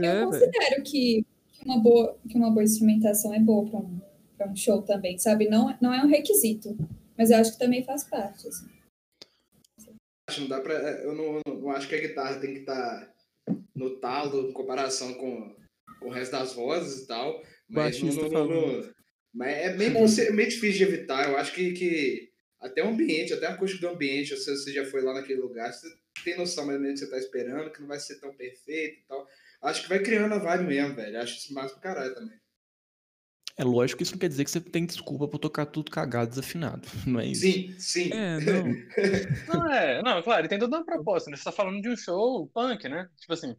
né? 0.00 0.22
eu 0.22 0.26
considero 0.26 0.82
que 0.82 1.24
que 1.52 1.64
uma 1.64 1.78
boa, 1.78 2.18
que 2.28 2.36
uma 2.36 2.50
boa 2.50 2.64
instrumentação 2.64 3.32
é 3.32 3.38
boa 3.38 3.68
para 3.70 3.78
um, 3.78 4.00
pra 4.36 4.50
um 4.50 4.56
show 4.56 4.82
também, 4.82 5.16
sabe? 5.18 5.48
Não, 5.48 5.76
não 5.80 5.94
é 5.94 6.02
um 6.02 6.08
requisito, 6.08 6.76
mas 7.16 7.30
eu 7.30 7.38
acho 7.38 7.52
que 7.52 7.58
também 7.58 7.84
faz 7.84 8.04
parte. 8.04 8.48
assim. 8.48 8.66
Não 10.38 10.48
dá 10.48 10.60
pra, 10.60 10.74
é, 10.74 11.04
eu 11.04 11.14
não, 11.14 11.40
não 11.60 11.70
acho 11.70 11.88
que 11.88 11.94
a 11.94 12.00
guitarra 12.00 12.40
tem 12.40 12.54
que 12.54 12.60
estar 12.60 13.14
no 13.74 13.98
talo 14.00 14.48
em 14.48 14.52
comparação 14.52 15.14
com, 15.14 15.54
com 16.00 16.08
o 16.08 16.10
resto 16.10 16.32
das 16.32 16.54
vozes 16.54 17.04
e 17.04 17.06
tal. 17.06 17.42
Mas, 17.68 18.02
não, 18.02 18.28
não, 18.28 18.46
não- 18.48 18.94
mas 19.32 19.56
é 19.56 19.76
meio, 19.76 19.92
meio 19.92 20.48
difícil 20.48 20.86
de 20.86 20.94
evitar. 20.94 21.28
Eu 21.28 21.36
acho 21.36 21.52
que, 21.52 21.72
que 21.72 22.30
até 22.60 22.82
o 22.82 22.88
ambiente, 22.88 23.32
até 23.32 23.46
a 23.46 23.50
acústica 23.50 23.86
do 23.86 23.92
ambiente, 23.94 24.36
se 24.36 24.56
você 24.56 24.72
já 24.72 24.84
foi 24.86 25.02
lá 25.02 25.12
naquele 25.14 25.40
lugar, 25.40 25.72
você 25.72 25.86
tem 26.24 26.36
noção 26.36 26.66
mais 26.66 26.78
ou 26.78 26.82
menos 26.82 27.00
do 27.00 27.04
que 27.04 27.10
você 27.10 27.16
tá 27.16 27.18
esperando, 27.18 27.70
que 27.72 27.80
não 27.80 27.88
vai 27.88 28.00
ser 28.00 28.20
tão 28.20 28.34
perfeito 28.34 29.00
e 29.00 29.04
tal. 29.06 29.26
Acho 29.62 29.82
que 29.82 29.88
vai 29.88 29.98
criando 30.00 30.34
a 30.34 30.38
vibe 30.38 30.64
mesmo, 30.64 30.94
velho. 30.94 31.20
Acho 31.20 31.36
isso 31.36 31.54
massa 31.54 31.74
pra 31.74 31.94
caralho 31.94 32.14
também. 32.14 32.38
É 33.56 33.62
lógico 33.62 33.98
que 33.98 34.02
isso 34.02 34.12
não 34.12 34.18
quer 34.18 34.28
dizer 34.28 34.44
que 34.44 34.50
você 34.50 34.60
tem 34.60 34.84
desculpa 34.84 35.28
por 35.28 35.38
tocar 35.38 35.64
tudo 35.66 35.90
cagado, 35.90 36.28
desafinado. 36.30 36.88
Não 37.06 37.20
é 37.20 37.26
isso. 37.26 37.42
Sim, 37.42 37.78
sim. 37.78 38.12
É, 38.12 38.40
não. 38.40 38.64
Não, 39.46 39.72
é, 39.72 40.02
não, 40.02 40.22
claro, 40.22 40.44
e 40.44 40.48
tem 40.48 40.58
toda 40.58 40.76
uma 40.78 40.84
proposta, 40.84 41.30
né? 41.30 41.36
Você 41.36 41.44
tá 41.44 41.52
falando 41.52 41.80
de 41.80 41.88
um 41.88 41.96
show 41.96 42.48
punk, 42.48 42.88
né? 42.88 43.08
Tipo 43.20 43.32
assim. 43.32 43.54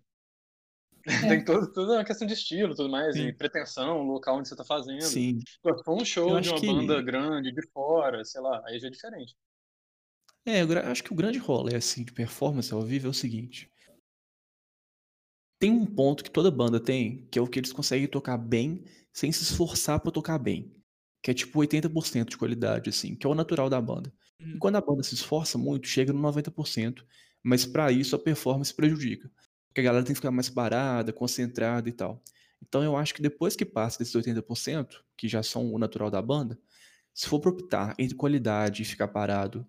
Tem 1.22 1.46
todo, 1.46 1.72
toda 1.72 1.94
uma 1.94 2.04
questão 2.04 2.28
de 2.28 2.34
estilo 2.34 2.74
e 2.74 2.76
tudo 2.76 2.90
mais, 2.90 3.16
e 3.16 3.20
Sim. 3.20 3.34
pretensão, 3.36 4.00
o 4.00 4.04
local 4.04 4.38
onde 4.38 4.50
você 4.50 4.56
tá 4.56 4.66
fazendo. 4.66 5.02
Sim. 5.04 5.40
For 5.62 6.02
um 6.02 6.04
show 6.04 6.42
de 6.42 6.50
uma 6.50 6.60
que- 6.60 6.68
banda 6.68 7.02
grande, 7.02 7.54
de 7.54 7.62
fora, 7.70 8.26
sei 8.26 8.42
lá, 8.42 8.62
aí 8.66 8.80
já 8.80 8.88
é 8.88 8.92
diferente. 8.92 9.36
É, 10.46 10.62
eu 10.62 10.68
acho 10.92 11.04
que 11.04 11.12
o 11.12 11.16
grande 11.16 11.38
rolê 11.40 11.76
assim, 11.76 12.04
de 12.04 12.12
performance 12.12 12.72
ao 12.74 12.82
vivo 12.82 13.08
é 13.08 13.10
o 13.10 13.14
seguinte. 13.14 13.70
Tem 15.60 15.72
um 15.72 15.86
ponto 15.86 16.24
que 16.24 16.30
toda 16.32 16.52
banda 16.52 16.80
tem, 16.80 17.28
que 17.32 17.40
é 17.40 17.42
o 17.42 17.48
que 17.48 17.60
eles 17.60 17.72
conseguem 17.72 18.08
tocar 18.08 18.38
bem 18.38 18.84
sem 19.14 19.32
se 19.32 19.44
esforçar 19.44 20.00
pra 20.00 20.12
tocar 20.12 20.38
bem. 20.38 20.74
Que 21.24 21.32
é 21.32 21.34
tipo 21.34 21.58
80% 21.60 22.30
de 22.32 22.38
qualidade, 22.38 22.90
assim, 22.90 23.16
que 23.16 23.26
é 23.26 23.30
o 23.30 23.36
natural 23.36 23.70
da 23.70 23.80
banda. 23.82 24.14
E 24.54 24.58
Hum. 24.58 24.60
quando 24.60 24.76
a 24.76 24.82
banda 24.82 25.02
se 25.04 25.14
esforça 25.16 25.58
muito, 25.58 25.88
chega 25.88 26.12
no 26.14 26.20
90%, 26.20 27.06
mas 27.44 27.66
pra 27.66 27.92
isso 27.92 28.16
a 28.16 28.20
performance 28.20 28.74
prejudica. 28.74 29.32
Porque 29.68 29.82
a 29.82 29.84
galera 29.84 30.06
tem 30.06 30.14
que 30.14 30.20
ficar 30.20 30.32
mais 30.32 30.50
parada, 30.50 31.12
concentrada 31.14 31.88
e 31.90 31.94
tal. 31.94 32.22
Então 32.62 32.84
eu 32.84 32.96
acho 32.96 33.14
que 33.14 33.22
depois 33.22 33.56
que 33.56 33.66
passa 33.66 34.00
desses 34.00 34.16
80%, 34.16 35.04
que 35.18 35.28
já 35.28 35.42
são 35.42 35.74
o 35.74 35.80
natural 35.80 36.12
da 36.12 36.22
banda, 36.22 36.60
se 37.14 37.28
for 37.28 37.40
pra 37.40 37.52
optar 37.52 37.96
entre 37.98 38.16
qualidade 38.16 38.82
e 38.82 38.86
ficar 38.86 39.08
parado 39.08 39.66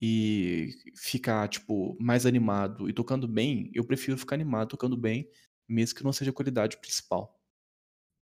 e 0.00 0.70
ficar, 0.94 1.48
tipo, 1.48 1.96
mais 2.00 2.26
animado 2.26 2.88
e 2.88 2.92
tocando 2.92 3.26
bem, 3.26 3.70
eu 3.74 3.84
prefiro 3.84 4.18
ficar 4.18 4.34
animado 4.34 4.68
tocando 4.68 4.96
bem, 4.96 5.30
mesmo 5.68 5.96
que 5.96 6.04
não 6.04 6.12
seja 6.12 6.30
a 6.30 6.34
qualidade 6.34 6.76
principal. 6.78 7.34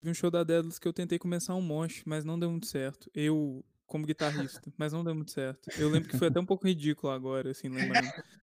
Teve 0.00 0.12
um 0.12 0.14
show 0.14 0.30
da 0.30 0.44
Daedalus 0.44 0.78
que 0.78 0.86
eu 0.86 0.92
tentei 0.92 1.18
começar 1.18 1.54
um 1.54 1.62
monte, 1.62 2.02
mas 2.06 2.24
não 2.24 2.38
deu 2.38 2.50
muito 2.50 2.66
certo. 2.66 3.10
Eu, 3.12 3.64
como 3.86 4.06
guitarrista, 4.06 4.62
mas 4.76 4.92
não 4.92 5.02
deu 5.02 5.14
muito 5.14 5.32
certo. 5.32 5.68
Eu 5.76 5.90
lembro 5.90 6.08
que 6.08 6.16
foi 6.16 6.28
até 6.28 6.38
um 6.38 6.46
pouco 6.46 6.66
ridículo 6.66 7.12
agora, 7.12 7.50
assim, 7.50 7.68
lembrando. 7.68 8.06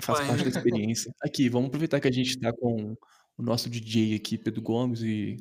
Faz 0.00 0.26
parte 0.26 0.42
da 0.42 0.48
experiência. 0.48 1.14
Aqui, 1.22 1.48
vamos 1.48 1.68
aproveitar 1.68 2.00
que 2.00 2.08
a 2.08 2.12
gente 2.12 2.36
tá 2.40 2.52
com 2.52 2.96
o 3.36 3.42
nosso 3.42 3.70
DJ 3.70 4.16
aqui, 4.16 4.36
Pedro 4.36 4.60
Gomes, 4.60 5.02
e 5.02 5.36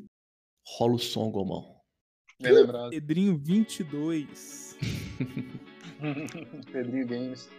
rola 0.64 0.94
o 0.94 1.00
som, 1.00 1.32
Gomão. 1.32 1.82
Bem 2.40 2.54
lembrado. 2.54 2.92
Pedrinho 2.92 3.36
22. 3.36 4.78
Pedrinho 6.72 7.08
Games. 7.08 7.50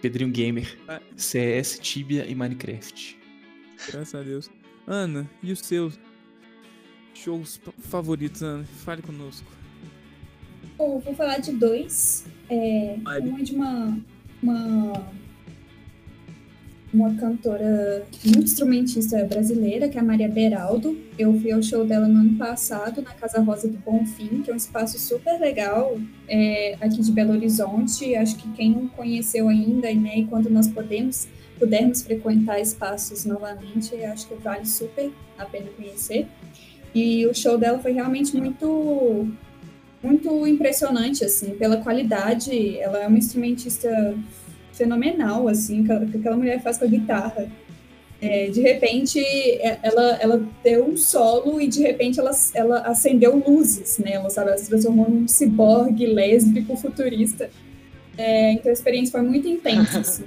Pedrinho 0.00 0.30
Gamer, 0.30 0.78
Ah. 0.86 1.00
CS, 1.16 1.78
Tibia 1.80 2.24
e 2.26 2.34
Minecraft. 2.34 3.18
Graças 3.90 4.14
a 4.14 4.22
Deus. 4.22 4.50
Ana, 4.86 5.28
e 5.42 5.50
os 5.52 5.58
seus 5.60 5.98
shows 7.14 7.60
favoritos, 7.80 8.42
Ana? 8.42 8.64
Fale 8.84 9.02
conosco. 9.02 9.50
Bom, 10.76 11.00
vou 11.00 11.14
falar 11.14 11.38
de 11.38 11.52
dois. 11.52 12.24
É, 12.48 12.96
um 13.22 13.38
é 13.38 13.42
de 13.42 13.54
uma, 13.54 13.98
uma, 14.42 14.92
uma 16.92 17.14
cantora 17.14 18.04
muito 18.24 18.44
instrumentista 18.44 19.22
brasileira, 19.24 19.88
que 19.88 19.98
é 19.98 20.00
a 20.00 20.04
Maria 20.04 20.28
Beraldo. 20.28 20.98
Eu 21.18 21.38
fui 21.38 21.52
ao 21.52 21.62
show 21.62 21.84
dela 21.84 22.08
no 22.08 22.20
ano 22.20 22.38
passado, 22.38 23.02
na 23.02 23.12
Casa 23.12 23.40
Rosa 23.40 23.68
do 23.68 23.76
Bonfim, 23.78 24.42
que 24.42 24.50
é 24.50 24.54
um 24.54 24.56
espaço 24.56 24.98
super 24.98 25.38
legal 25.38 25.98
é, 26.26 26.76
aqui 26.80 27.00
de 27.00 27.12
Belo 27.12 27.32
Horizonte. 27.32 28.14
Acho 28.14 28.36
que 28.36 28.50
quem 28.52 28.70
não 28.70 28.88
conheceu 28.88 29.48
ainda, 29.48 29.92
né, 29.92 30.20
e 30.20 30.24
quando 30.26 30.48
nós 30.48 30.66
podemos, 30.68 31.28
pudermos 31.58 32.02
frequentar 32.02 32.58
espaços 32.58 33.24
novamente, 33.24 33.94
acho 34.04 34.26
que 34.26 34.34
vale 34.36 34.64
super 34.64 35.10
a 35.36 35.44
pena 35.44 35.66
conhecer. 35.76 36.26
E 36.94 37.26
o 37.26 37.34
show 37.34 37.58
dela 37.58 37.78
foi 37.78 37.92
realmente 37.92 38.34
muito 38.36 39.28
muito 40.02 40.46
impressionante, 40.46 41.24
assim, 41.24 41.56
pela 41.56 41.78
qualidade. 41.78 42.78
Ela 42.78 43.02
é 43.02 43.06
uma 43.08 43.18
instrumentista 43.18 44.16
fenomenal, 44.78 45.48
assim, 45.48 45.84
que 45.84 46.06
que 46.06 46.18
aquela 46.18 46.36
mulher 46.36 46.62
faz 46.62 46.78
com 46.78 46.84
a 46.84 46.88
guitarra. 46.88 47.48
É, 48.20 48.48
de 48.48 48.60
repente, 48.60 49.20
é- 49.20 49.78
ela, 49.82 50.18
ela 50.20 50.48
deu 50.64 50.86
um 50.86 50.96
solo 50.96 51.60
e 51.60 51.68
de 51.68 51.82
repente 51.82 52.18
ela, 52.18 52.30
ela 52.54 52.80
acendeu 52.80 53.36
luzes 53.36 53.98
nela, 53.98 54.28
sabe? 54.30 54.48
Ela 54.48 54.58
se 54.58 54.68
transformou 54.68 55.08
num 55.08 55.28
ciborgue 55.28 56.06
lésbico 56.06 56.76
futurista. 56.76 57.50
É, 58.16 58.52
então 58.52 58.70
a 58.70 58.72
experiência 58.72 59.12
foi 59.12 59.22
muito 59.22 59.46
intensa, 59.46 60.00
assim. 60.00 60.24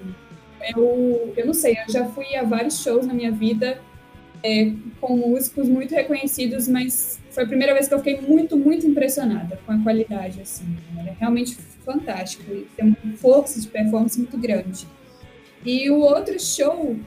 Eu, 0.76 1.34
eu 1.36 1.46
não 1.46 1.54
sei, 1.54 1.74
eu 1.74 1.92
já 1.92 2.06
fui 2.06 2.36
a 2.36 2.44
vários 2.44 2.82
shows 2.82 3.06
na 3.06 3.14
minha 3.14 3.32
vida 3.32 3.80
é, 4.44 4.72
com 5.00 5.18
músicos 5.18 5.68
muito 5.68 5.94
reconhecidos, 5.94 6.68
mas 6.68 7.20
foi 7.32 7.44
a 7.44 7.48
primeira 7.48 7.74
vez 7.74 7.88
que 7.88 7.94
eu 7.94 7.98
fiquei 8.00 8.22
muito, 8.22 8.58
muito 8.58 8.86
impressionada 8.86 9.60
com 9.66 9.72
a 9.72 9.80
qualidade, 9.80 10.42
assim. 10.42 10.66
Era 10.98 11.16
realmente 11.20 11.58
fantástico. 11.84 12.44
Tem 12.76 12.86
uma 12.86 13.18
força 13.18 13.60
de 13.60 13.68
performance 13.68 14.18
muito 14.18 14.38
grande. 14.38 14.88
E 15.66 15.90
o 15.90 16.00
outro 16.00 16.40
show 16.40 16.98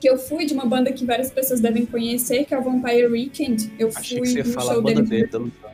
que 0.00 0.08
eu 0.08 0.18
fui 0.18 0.44
de 0.44 0.52
uma 0.52 0.66
banda 0.66 0.92
que 0.92 1.04
várias 1.04 1.30
pessoas 1.30 1.60
devem 1.60 1.86
conhecer, 1.86 2.44
que 2.44 2.54
é 2.54 2.58
o 2.58 2.62
Vampire 2.62 3.06
Weekend. 3.06 3.72
Eu 3.78 3.90
Achei 3.94 4.18
fui 4.18 4.26
que 4.34 4.42
você 4.44 4.54
no 4.56 4.60
show 4.62 4.82
banda 4.82 5.02
dele. 5.02 5.26
dele, 5.26 5.52
tá. 5.62 5.72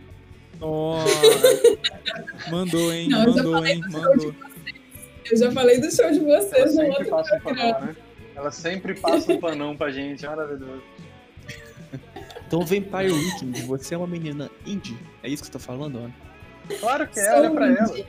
Nossa! 0.61 1.09
mandou, 2.51 2.93
hein? 2.93 3.09
Não, 3.09 3.25
eu 3.25 3.33
já 3.33 3.43
mandou, 3.43 3.53
falei 3.55 3.73
hein? 3.73 3.81
do 3.81 3.91
show 3.91 4.01
Mandou. 4.01 4.35
Eu 5.31 5.37
já 5.37 5.53
falei 5.53 5.81
do 5.81 5.91
show 5.91 6.11
de 6.11 6.19
Ela 6.21 6.41
vocês 6.41 6.65
no 6.65 6.71
sempre 6.71 6.89
outro 6.91 7.11
passa 7.11 7.37
um 7.37 7.41
programa. 7.41 7.73
panão, 7.75 7.87
né? 7.87 7.97
Ela 8.35 8.51
sempre 8.51 8.95
passa 8.95 9.33
um 9.33 9.41
panão 9.41 9.77
pra 9.77 9.91
gente, 9.91 10.25
maravilhoso. 10.25 10.83
Então, 12.47 12.61
Vampire 12.61 13.13
Weekend, 13.13 13.63
você 13.63 13.95
é 13.95 13.99
uma 13.99 14.07
menina 14.07 14.51
indie? 14.67 14.97
É 15.23 15.29
isso 15.29 15.43
que 15.43 15.47
você 15.47 15.53
tá 15.53 15.59
falando, 15.59 15.99
Ana? 15.99 16.15
Claro 16.81 17.07
que 17.09 17.21
é, 17.21 17.35
olha 17.39 17.51
pra 17.51 17.67
ela. 17.69 17.99
indie. 17.99 18.07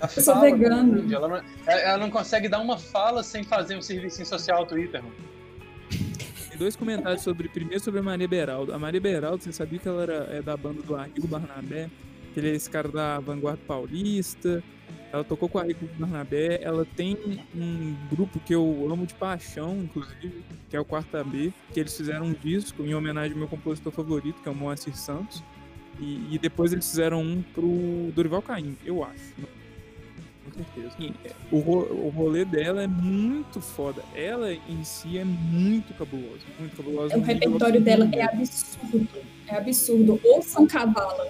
A 0.00 0.08
sou 0.08 0.34
fala 0.34 0.40
vegana. 0.50 0.82
do 0.82 0.98
Índia, 1.00 1.16
Ela 1.16 1.28
não, 1.28 1.36
ela- 1.36 1.80
ela 1.80 1.98
não 1.98 2.10
consegue 2.10 2.48
dar 2.48 2.58
uma 2.60 2.76
fala 2.78 3.22
sem 3.22 3.44
fazer 3.44 3.76
um 3.76 3.82
serviço 3.82 4.24
social 4.26 4.58
ao 4.58 4.66
Twitter, 4.66 5.02
mano. 5.02 5.14
Tem 6.48 6.58
dois 6.58 6.76
comentários 6.76 7.22
sobre. 7.22 7.48
Primeiro 7.48 7.82
sobre 7.82 8.00
a 8.00 8.02
Maria 8.02 8.26
Beraldo. 8.28 8.72
A 8.74 8.78
Maria 8.78 9.00
Beraldo, 9.00 9.42
você 9.44 9.52
sabia 9.52 9.78
que 9.78 9.88
ela 9.88 10.02
era 10.02 10.14
é 10.32 10.42
da 10.42 10.56
banda 10.56 10.82
do 10.82 10.94
Arrigo 10.96 11.26
Barnabé? 11.26 11.88
Que 12.34 12.40
ele 12.40 12.50
é 12.50 12.54
esse 12.54 12.68
cara 12.68 12.88
da 12.88 13.20
Vanguarda 13.20 13.60
Paulista. 13.66 14.62
Ela 15.12 15.22
tocou 15.22 15.48
com 15.48 15.58
o 15.58 15.60
Arrigo 15.60 15.86
Barnabé. 15.98 16.58
Ela 16.62 16.86
tem 16.96 17.16
um 17.54 17.94
grupo 18.10 18.40
que 18.40 18.54
eu 18.54 18.88
amo 18.90 19.06
de 19.06 19.14
paixão, 19.14 19.76
inclusive, 19.82 20.42
que 20.70 20.76
é 20.76 20.80
o 20.80 20.84
Quarta 20.84 21.22
B. 21.22 21.52
Que 21.72 21.80
eles 21.80 21.96
fizeram 21.96 22.26
um 22.26 22.32
disco 22.32 22.82
em 22.82 22.94
homenagem 22.94 23.32
ao 23.32 23.38
meu 23.38 23.48
compositor 23.48 23.92
favorito, 23.92 24.40
que 24.42 24.48
é 24.48 24.52
o 24.52 24.54
Moacir 24.54 24.96
Santos. 24.96 25.42
E, 26.00 26.34
e 26.34 26.38
depois 26.38 26.72
eles 26.72 26.88
fizeram 26.88 27.22
um 27.22 27.42
pro 27.54 28.10
Dorival 28.14 28.42
Caymmi, 28.42 28.76
eu 28.84 29.04
acho. 29.04 29.32
Com 30.44 30.52
certeza. 30.64 30.94
E, 30.98 31.12
é, 31.24 31.30
o, 31.52 31.60
ro- 31.60 32.06
o 32.06 32.08
rolê 32.08 32.44
dela 32.44 32.82
é 32.82 32.86
muito 32.86 33.60
foda. 33.60 34.02
Ela 34.14 34.52
em 34.52 34.82
si 34.84 35.16
é 35.18 35.24
muito 35.24 35.94
cabulosa. 35.94 36.40
Muito 36.58 36.76
cabulosa. 36.76 37.14
O 37.14 37.20
num 37.20 37.26
nível 37.26 37.40
repertório 37.40 37.80
dela 37.80 38.08
é 38.12 38.22
absurdo. 38.22 39.08
É 39.46 39.56
absurdo. 39.56 40.20
Ouçam 40.24 40.66
Cavala. 40.66 41.28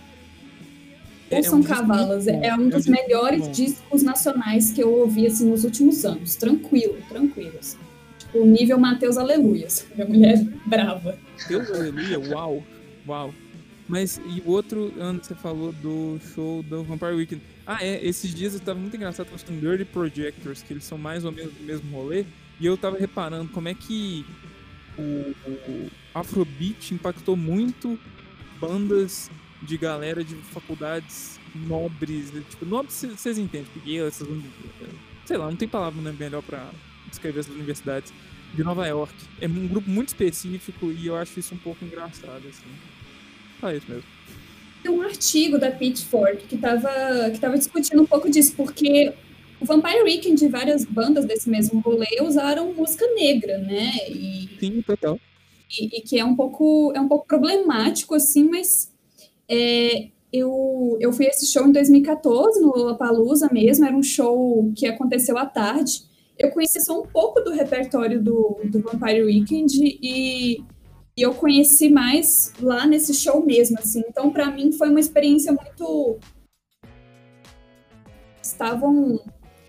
É- 1.30 1.34
é 1.34 1.38
Ouçam 1.38 1.60
um 1.60 1.62
Cavalas. 1.62 2.24
bom. 2.24 2.30
É 2.30 2.36
um 2.38 2.44
É 2.44 2.54
um 2.56 2.68
dos 2.68 2.84
disco 2.84 2.90
melhores 2.90 3.40
muito 3.40 3.56
bom. 3.58 3.64
discos 3.64 4.02
nacionais 4.02 4.72
que 4.72 4.82
eu 4.82 4.92
ouvi 4.92 5.26
assim, 5.26 5.50
nos 5.50 5.64
últimos 5.64 6.04
anos. 6.04 6.34
Tranquilo, 6.36 6.96
tranquilo. 7.08 7.52
assim. 7.60 7.78
Tipo, 8.18 8.44
nível 8.46 8.78
Mateus 8.78 9.18
Aleluias. 9.18 9.86
A 9.98 10.04
mulher 10.06 10.42
brava. 10.66 11.18
Deus 11.48 11.70
aleluia, 11.70 12.18
uau, 12.34 12.62
uau. 13.06 13.34
Mas 13.88 14.20
e 14.24 14.40
o 14.46 14.50
outro, 14.50 14.92
antes 15.00 15.28
você 15.28 15.34
falou 15.34 15.72
do 15.72 16.18
show 16.34 16.62
do 16.62 16.82
Vampire 16.84 17.12
Weekend. 17.14 17.42
Ah, 17.66 17.78
é, 17.84 18.04
esses 18.06 18.34
dias 18.34 18.54
eu 18.54 18.60
tava 18.60 18.78
muito 18.78 18.96
engraçado 18.96 19.28
com 19.28 19.60
Dirty 19.60 19.84
Projectors, 19.84 20.62
que 20.62 20.72
eles 20.72 20.84
são 20.84 20.96
mais 20.96 21.24
ou 21.24 21.32
menos 21.32 21.52
do 21.52 21.62
mesmo 21.64 21.90
rolê, 21.96 22.24
e 22.60 22.66
eu 22.66 22.76
tava 22.76 22.96
reparando 22.98 23.50
como 23.50 23.68
é 23.68 23.74
que 23.74 24.24
o, 24.96 25.02
o 25.46 25.90
Afrobeat 26.14 26.94
impactou 26.94 27.36
muito 27.36 27.98
bandas 28.60 29.30
de 29.62 29.76
galera 29.76 30.22
de 30.24 30.34
faculdades 30.36 31.38
nobres, 31.54 32.30
tipo, 32.50 32.64
nobres 32.64 32.94
cê- 32.94 33.08
vocês 33.08 33.38
entendem, 33.38 33.66
porque 33.72 33.96
essas, 33.96 34.26
uni- 34.26 34.50
sei 35.24 35.36
lá, 35.36 35.46
não 35.48 35.56
tem 35.56 35.68
palavra 35.68 36.00
né, 36.02 36.14
melhor 36.18 36.42
pra 36.42 36.68
descrever 37.08 37.40
essas 37.40 37.54
universidades 37.54 38.12
de 38.54 38.62
Nova 38.64 38.86
York. 38.86 39.12
É 39.40 39.46
um 39.46 39.66
grupo 39.68 39.88
muito 39.88 40.08
específico 40.08 40.90
e 40.90 41.06
eu 41.06 41.16
acho 41.16 41.38
isso 41.38 41.54
um 41.54 41.58
pouco 41.58 41.84
engraçado, 41.84 42.42
assim. 42.48 42.70
Isso 43.70 43.86
mesmo. 43.88 44.04
Tem 44.82 44.90
um 44.90 45.02
artigo 45.02 45.58
da 45.58 45.70
Pitchfork 45.70 46.46
que 46.46 46.56
estava 46.56 47.30
que 47.30 47.38
tava 47.38 47.56
discutindo 47.56 48.02
um 48.02 48.06
pouco 48.06 48.28
disso, 48.28 48.54
porque 48.56 49.12
o 49.60 49.64
Vampire 49.64 50.02
Weekend 50.02 50.44
e 50.44 50.48
várias 50.48 50.84
bandas 50.84 51.24
desse 51.24 51.48
mesmo 51.48 51.80
rolê 51.80 52.20
usaram 52.20 52.72
música 52.74 53.06
negra, 53.14 53.58
né? 53.58 53.92
E, 54.08 54.48
Sim, 54.58 54.82
total. 54.82 55.20
e, 55.70 55.98
e 55.98 56.00
que 56.00 56.18
é 56.18 56.24
um 56.24 56.34
pouco 56.34 56.92
é 56.96 57.00
um 57.00 57.06
pouco 57.06 57.26
problemático 57.26 58.14
assim, 58.14 58.48
mas 58.48 58.92
é, 59.48 60.08
eu, 60.32 60.96
eu 60.98 61.12
fui 61.12 61.26
a 61.26 61.28
esse 61.28 61.46
show 61.46 61.66
em 61.66 61.72
2014 61.72 62.60
no 62.60 62.68
Lollapalooza 62.68 63.48
mesmo, 63.52 63.84
era 63.84 63.94
um 63.94 64.02
show 64.02 64.72
que 64.74 64.86
aconteceu 64.86 65.36
à 65.36 65.44
tarde. 65.44 66.02
Eu 66.38 66.50
conheci 66.50 66.80
só 66.80 67.00
um 67.00 67.06
pouco 67.06 67.40
do 67.40 67.52
repertório 67.52 68.20
do, 68.20 68.58
do 68.64 68.80
Vampire 68.80 69.22
Weekend 69.22 69.72
e, 70.02 70.64
e 71.16 71.22
eu 71.22 71.34
conheci 71.34 71.90
mais 71.90 72.52
lá 72.60 72.86
nesse 72.86 73.12
show 73.14 73.44
mesmo, 73.44 73.78
assim. 73.78 74.02
Então, 74.08 74.30
para 74.30 74.50
mim, 74.50 74.72
foi 74.72 74.88
uma 74.88 75.00
experiência 75.00 75.52
muito. 75.52 76.18
Estavam. 78.42 79.20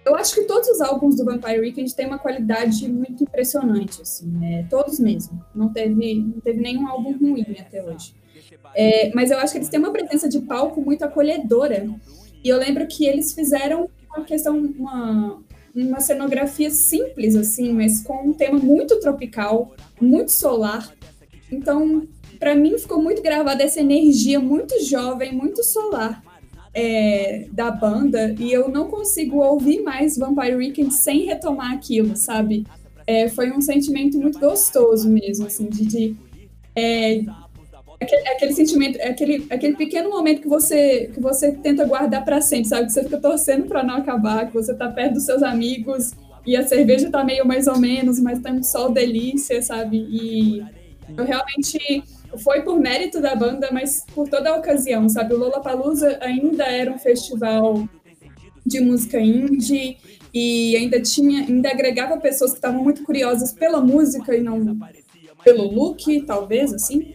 Eu 0.06 0.16
acho 0.16 0.36
que 0.36 0.44
todos 0.44 0.68
os 0.68 0.82
álbuns 0.82 1.16
do 1.16 1.24
Vampire 1.24 1.60
Weekend 1.60 1.96
têm 1.96 2.08
uma 2.08 2.20
qualidade 2.20 2.90
muito 2.90 3.24
impressionante, 3.24 4.02
assim, 4.02 4.28
né? 4.28 4.68
Todos 4.70 5.00
mesmo. 5.00 5.44
Não 5.56 5.72
teve, 5.72 6.16
não 6.16 6.42
teve 6.42 6.60
nenhum 6.60 6.88
álbum 6.88 7.18
ruim 7.18 7.46
até 7.60 7.84
hoje. 7.84 8.14
É, 8.76 9.12
mas 9.14 9.32
eu 9.32 9.38
acho 9.38 9.54
que 9.54 9.60
eles 9.60 9.70
têm 9.70 9.80
uma 9.80 9.92
presença 9.92 10.28
de 10.28 10.40
palco 10.42 10.82
muito 10.82 11.04
acolhedora. 11.04 11.88
E 12.44 12.50
eu 12.50 12.58
lembro 12.58 12.86
que 12.88 13.06
eles 13.06 13.34
fizeram 13.34 13.90
uma 14.10 14.26
questão, 14.26 14.58
uma, 14.58 15.42
uma 15.76 16.00
cenografia 16.00 16.70
simples, 16.70 17.36
assim, 17.36 17.72
mas 17.72 18.02
com 18.04 18.30
um 18.30 18.34
tema 18.34 18.60
muito 18.60 19.00
tropical, 19.00 19.74
muito 20.02 20.32
solar. 20.32 20.92
Então, 21.54 22.08
para 22.40 22.56
mim, 22.56 22.78
ficou 22.78 23.02
muito 23.02 23.22
gravada 23.22 23.64
essa 23.64 23.80
energia 23.80 24.40
muito 24.40 24.84
jovem, 24.84 25.34
muito 25.34 25.64
solar 25.64 26.22
é, 26.74 27.48
da 27.52 27.70
banda. 27.72 28.36
E 28.40 28.52
eu 28.52 28.68
não 28.68 28.88
consigo 28.88 29.38
ouvir 29.44 29.82
mais 29.82 30.18
Vampire 30.18 30.56
Weekend 30.56 30.94
sem 30.94 31.26
retomar 31.26 31.72
aquilo, 31.72 32.16
sabe? 32.16 32.66
É, 33.06 33.30
foi 33.30 33.52
um 33.52 33.62
sentimento 33.62 34.18
muito 34.18 34.40
gostoso 34.40 35.08
mesmo, 35.10 35.46
assim, 35.46 35.68
de. 35.68 35.86
de 35.86 36.16
é, 36.76 37.22
aquele, 38.02 38.28
aquele 38.30 38.54
sentimento, 38.54 39.00
aquele, 39.02 39.46
aquele 39.50 39.76
pequeno 39.76 40.10
momento 40.10 40.42
que 40.42 40.48
você, 40.48 41.12
que 41.14 41.20
você 41.20 41.52
tenta 41.52 41.86
guardar 41.86 42.26
para 42.26 42.42
sempre, 42.42 42.68
sabe? 42.68 42.88
Que 42.88 42.94
você 42.94 43.04
fica 43.04 43.20
torcendo 43.20 43.68
para 43.68 43.84
não 43.84 43.96
acabar, 43.96 44.48
que 44.48 44.54
você 44.54 44.74
tá 44.74 44.90
perto 44.90 45.14
dos 45.14 45.26
seus 45.26 45.44
amigos 45.44 46.12
e 46.46 46.58
a 46.58 46.68
cerveja 46.68 47.10
tá 47.10 47.24
meio 47.24 47.46
mais 47.46 47.68
ou 47.68 47.78
menos, 47.78 48.20
mas 48.20 48.40
tá 48.40 48.52
um 48.52 48.64
sol 48.64 48.92
delícia, 48.92 49.62
sabe? 49.62 49.98
E 49.98 50.64
eu 51.18 51.26
realmente 51.26 52.04
foi 52.44 52.62
por 52.62 52.80
mérito 52.80 53.22
da 53.22 53.36
banda, 53.36 53.70
mas 53.72 54.06
por 54.14 54.28
toda 54.28 54.50
a 54.50 54.58
ocasião, 54.58 55.08
sabe? 55.08 55.34
O 55.34 55.38
Lollapalooza 55.38 56.18
ainda 56.22 56.66
era 56.66 56.92
um 56.92 56.98
festival 56.98 57.88
de 58.66 58.80
música 58.80 59.20
indie 59.20 59.98
e 60.34 60.76
ainda 60.76 61.02
tinha, 61.02 61.42
ainda 61.42 61.70
agregava 61.70 62.18
pessoas 62.18 62.52
que 62.52 62.58
estavam 62.58 62.84
muito 62.84 63.04
curiosas 63.04 63.54
pela 63.54 63.80
música 63.80 64.36
e 64.36 64.42
não 64.42 64.78
pelo 65.44 65.64
look, 65.64 66.22
talvez, 66.26 66.74
assim. 66.74 67.14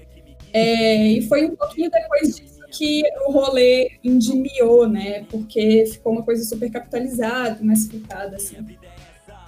É, 0.52 1.08
e 1.08 1.22
foi 1.22 1.46
um 1.46 1.56
pouquinho 1.56 1.90
depois 1.90 2.36
disso 2.36 2.58
que 2.70 3.02
o 3.26 3.32
rolê 3.32 3.98
endimiou, 4.04 4.88
né? 4.88 5.24
Porque 5.30 5.86
ficou 5.86 6.12
uma 6.12 6.22
coisa 6.22 6.44
super 6.44 6.70
capitalizada, 6.70 7.58
massificada, 7.62 8.36
assim. 8.36 8.56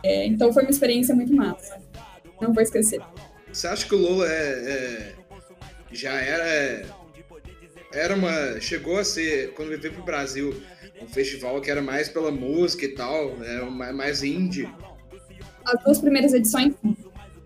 É, 0.03 0.27
então 0.27 0.53
foi 0.53 0.63
uma 0.63 0.71
experiência 0.71 1.15
muito 1.15 1.35
massa. 1.35 1.81
Não 2.41 2.53
vou 2.53 2.63
esquecer. 2.63 3.01
Você 3.53 3.67
acha 3.67 3.87
que 3.87 3.95
o 3.95 3.99
Lola 3.99 4.27
é, 4.31 4.33
é- 4.33 5.15
já 5.93 6.13
era 6.13 6.85
era 7.93 8.15
uma 8.15 8.61
chegou 8.61 8.99
a 8.99 9.05
ser 9.05 9.53
quando 9.55 9.73
ele 9.73 9.81
veio 9.83 9.95
pro 9.95 10.05
Brasil 10.05 10.63
um 11.03 11.09
festival 11.09 11.61
que 11.61 11.71
era 11.71 11.83
mais 11.83 12.09
pela 12.09 12.31
música 12.31 12.85
e 12.85 12.95
tal, 12.95 13.43
era 13.43 13.65
mais, 13.71 13.95
mais 13.95 14.23
indie. 14.23 14.69
As 15.65 15.83
duas 15.83 15.99
primeiras 15.99 16.33
edições, 16.33 16.75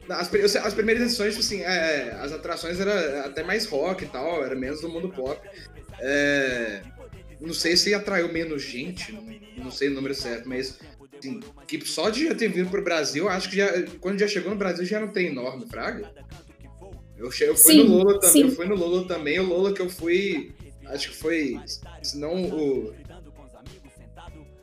As, 0.08 0.56
as 0.56 0.74
primeiras 0.74 1.04
edições, 1.04 1.34
tipo 1.34 1.44
assim, 1.44 1.62
é, 1.62 2.16
as 2.20 2.32
atrações 2.32 2.78
era 2.80 3.26
até 3.26 3.42
mais 3.42 3.66
rock 3.66 4.04
e 4.04 4.08
tal, 4.08 4.44
era 4.44 4.54
menos 4.54 4.80
do 4.80 4.88
mundo 4.88 5.08
pop. 5.08 5.40
É, 6.00 6.82
não 7.40 7.54
sei 7.54 7.76
se 7.76 7.94
atraiu 7.94 8.32
menos 8.32 8.62
gente, 8.62 9.12
não, 9.56 9.70
sei 9.70 9.88
o 9.88 9.92
número 9.92 10.14
certo, 10.14 10.48
mas 10.48 10.78
assim, 11.18 11.40
que 11.66 11.84
só 11.86 12.10
de 12.10 12.28
já 12.28 12.34
ter 12.34 12.48
vindo 12.48 12.70
pro 12.70 12.82
Brasil, 12.82 13.28
acho 13.28 13.50
que 13.50 13.56
já, 13.56 13.68
quando 14.00 14.18
já 14.18 14.28
chegou 14.28 14.50
no 14.50 14.56
Brasil 14.56 14.84
já 14.84 15.00
não 15.00 15.08
tem 15.08 15.26
enorme, 15.26 15.66
Fraga. 15.66 16.10
Eu, 17.16 17.30
eu 17.40 17.56
fui 17.56 17.74
Sim, 17.74 17.84
no 17.84 17.96
Lola 17.96 18.20
também, 18.20 18.32
sim. 18.32 18.42
eu 18.42 18.50
fui 18.50 18.66
no 18.66 18.74
Lola 18.74 19.06
também, 19.06 19.38
o 19.38 19.46
Lola 19.46 19.72
que 19.72 19.80
eu 19.80 19.88
fui, 19.88 20.52
acho 20.86 21.10
que 21.10 21.16
foi, 21.16 21.60
se 22.02 22.18
não 22.18 22.44
o 22.44 22.94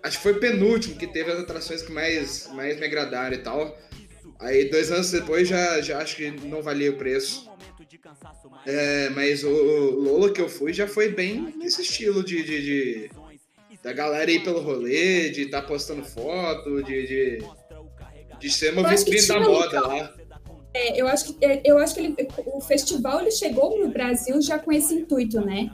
acho 0.03 0.17
que 0.17 0.23
foi 0.23 0.33
o 0.33 0.39
penúltimo 0.39 0.95
que 0.95 1.07
teve 1.07 1.31
as 1.31 1.39
atrações 1.39 1.81
que 1.81 1.91
mais, 1.91 2.47
mais 2.53 2.79
me 2.79 2.85
agradaram 2.85 3.35
e 3.35 3.39
tal. 3.39 3.77
Aí 4.39 4.69
dois 4.69 4.91
anos 4.91 5.11
depois 5.11 5.47
já, 5.47 5.81
já 5.81 5.99
acho 5.99 6.15
que 6.15 6.31
não 6.31 6.61
valia 6.61 6.91
o 6.91 6.97
preço. 6.97 7.49
É, 8.65 9.09
mas 9.09 9.43
o, 9.43 9.49
Lola 9.49 10.31
que 10.31 10.39
eu 10.41 10.47
fui 10.49 10.71
já 10.73 10.87
foi 10.87 11.09
bem 11.09 11.53
nesse 11.57 11.81
estilo 11.81 12.23
de, 12.23 12.43
de, 12.43 12.61
de- 12.61 13.11
da 13.83 13.91
galera 13.91 14.29
ir 14.29 14.43
pelo 14.43 14.59
rolê, 14.61 15.29
de 15.31 15.43
estar 15.43 15.63
postando 15.63 16.03
foto, 16.03 16.83
de, 16.83 17.07
de, 17.07 17.43
de 18.39 18.49
ser 18.51 18.73
uma 18.73 18.87
vitrine 18.87 19.27
da 19.27 19.39
moda 19.39 19.81
lá. 19.87 20.13
é, 20.73 21.01
eu 21.01 21.07
acho 21.07 21.25
que, 21.33 21.43
é, 21.45 21.61
eu 21.65 21.77
acho 21.79 21.95
que 21.95 22.01
ele- 22.01 22.15
o 22.45 22.61
festival 22.61 23.21
ele 23.21 23.31
chegou 23.31 23.79
no 23.79 23.89
Brasil 23.91 24.39
já 24.41 24.59
com 24.59 24.71
esse 24.71 24.93
intuito, 24.93 25.41
né? 25.41 25.71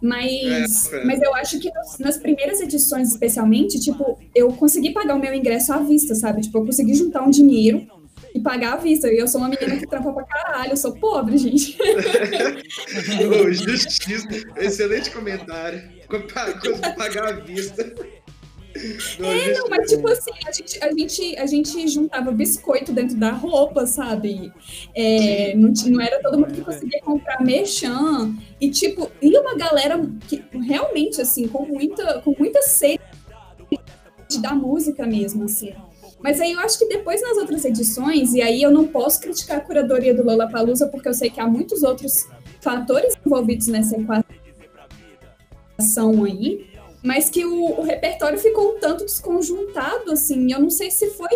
Mas, 0.00 0.92
É, 0.92 1.00
é. 1.02 1.04
mas 1.04 1.20
eu 1.22 1.34
acho 1.34 1.58
que 1.58 1.70
nas, 1.72 1.98
nas 1.98 2.16
primeiras 2.18 2.60
edições, 2.60 3.10
especialmente, 3.10 3.78
tipo, 3.80 4.18
eu 4.34 4.48
consegui 4.52 4.92
pagar 4.92 5.14
o 5.14 5.18
meu 5.18 5.32
ingresso 5.34 5.72
à 5.72 5.78
vista, 5.78 6.14
sabe? 6.14 6.42
Tipo, 6.42 6.58
eu 6.58 6.66
consegui 6.66 6.94
juntar 6.94 7.22
um 7.22 7.30
dinheiro 7.30 7.86
e 8.34 8.40
pagar 8.40 8.74
à 8.74 8.76
vista. 8.76 9.08
E 9.08 9.18
eu 9.18 9.28
sou 9.28 9.40
uma 9.40 9.48
menina 9.48 9.76
que 9.76 9.86
trampa 9.86 10.12
pra 10.12 10.24
caralho, 10.24 10.72
eu 10.72 10.76
sou 10.76 10.92
pobre, 10.96 11.38
gente. 11.38 11.78
Justiça, 13.52 14.26
excelente 14.56 15.10
comentário. 15.10 15.82
Pagar 16.96 17.28
a 17.28 17.32
vista. 17.32 17.94
Não, 19.20 19.30
É, 19.30 19.52
não, 19.52 19.68
mas 19.68 19.88
tipo 19.88 20.08
assim, 20.08 20.32
a 20.44 20.50
gente, 20.50 20.82
a, 20.82 20.92
gente, 20.92 21.38
a 21.38 21.46
gente 21.46 21.88
juntava 21.88 22.32
biscoito 22.32 22.92
dentro 22.92 23.16
da 23.16 23.30
roupa, 23.30 23.86
sabe? 23.86 24.52
É, 24.94 25.54
não, 25.54 25.72
não 25.86 26.00
era 26.00 26.20
todo 26.20 26.38
mundo 26.38 26.52
que 26.52 26.60
conseguia 26.60 27.00
comprar 27.00 27.40
merchan. 27.40 28.34
E 28.60 28.68
tipo, 28.70 29.10
e 29.22 29.38
uma 29.38 29.56
galera 29.56 30.00
que 30.28 30.42
realmente, 30.60 31.20
assim, 31.20 31.46
com 31.46 31.64
muita, 31.64 32.20
com 32.22 32.34
muita 32.36 32.62
sede 32.62 33.00
da 34.40 34.52
música 34.52 35.06
mesmo, 35.06 35.44
assim. 35.44 35.72
Mas 36.24 36.40
aí 36.40 36.52
eu 36.52 36.60
acho 36.60 36.78
que 36.78 36.86
depois 36.88 37.20
nas 37.20 37.36
outras 37.36 37.66
edições, 37.66 38.32
e 38.32 38.40
aí 38.40 38.62
eu 38.62 38.70
não 38.70 38.88
posso 38.88 39.20
criticar 39.20 39.58
a 39.58 39.60
curadoria 39.60 40.14
do 40.14 40.24
Lollapalooza, 40.24 40.88
porque 40.88 41.06
eu 41.06 41.12
sei 41.12 41.28
que 41.28 41.38
há 41.38 41.46
muitos 41.46 41.82
outros 41.82 42.26
fatores 42.62 43.14
envolvidos 43.26 43.66
nessa 43.66 43.94
equação 43.94 44.24
aí, 46.24 46.66
mas 47.02 47.28
que 47.28 47.44
o, 47.44 47.78
o 47.78 47.82
repertório 47.82 48.38
ficou 48.38 48.74
um 48.74 48.80
tanto 48.80 49.04
desconjuntado, 49.04 50.10
assim. 50.12 50.50
Eu 50.50 50.60
não 50.60 50.70
sei 50.70 50.90
se 50.90 51.10
foi 51.10 51.28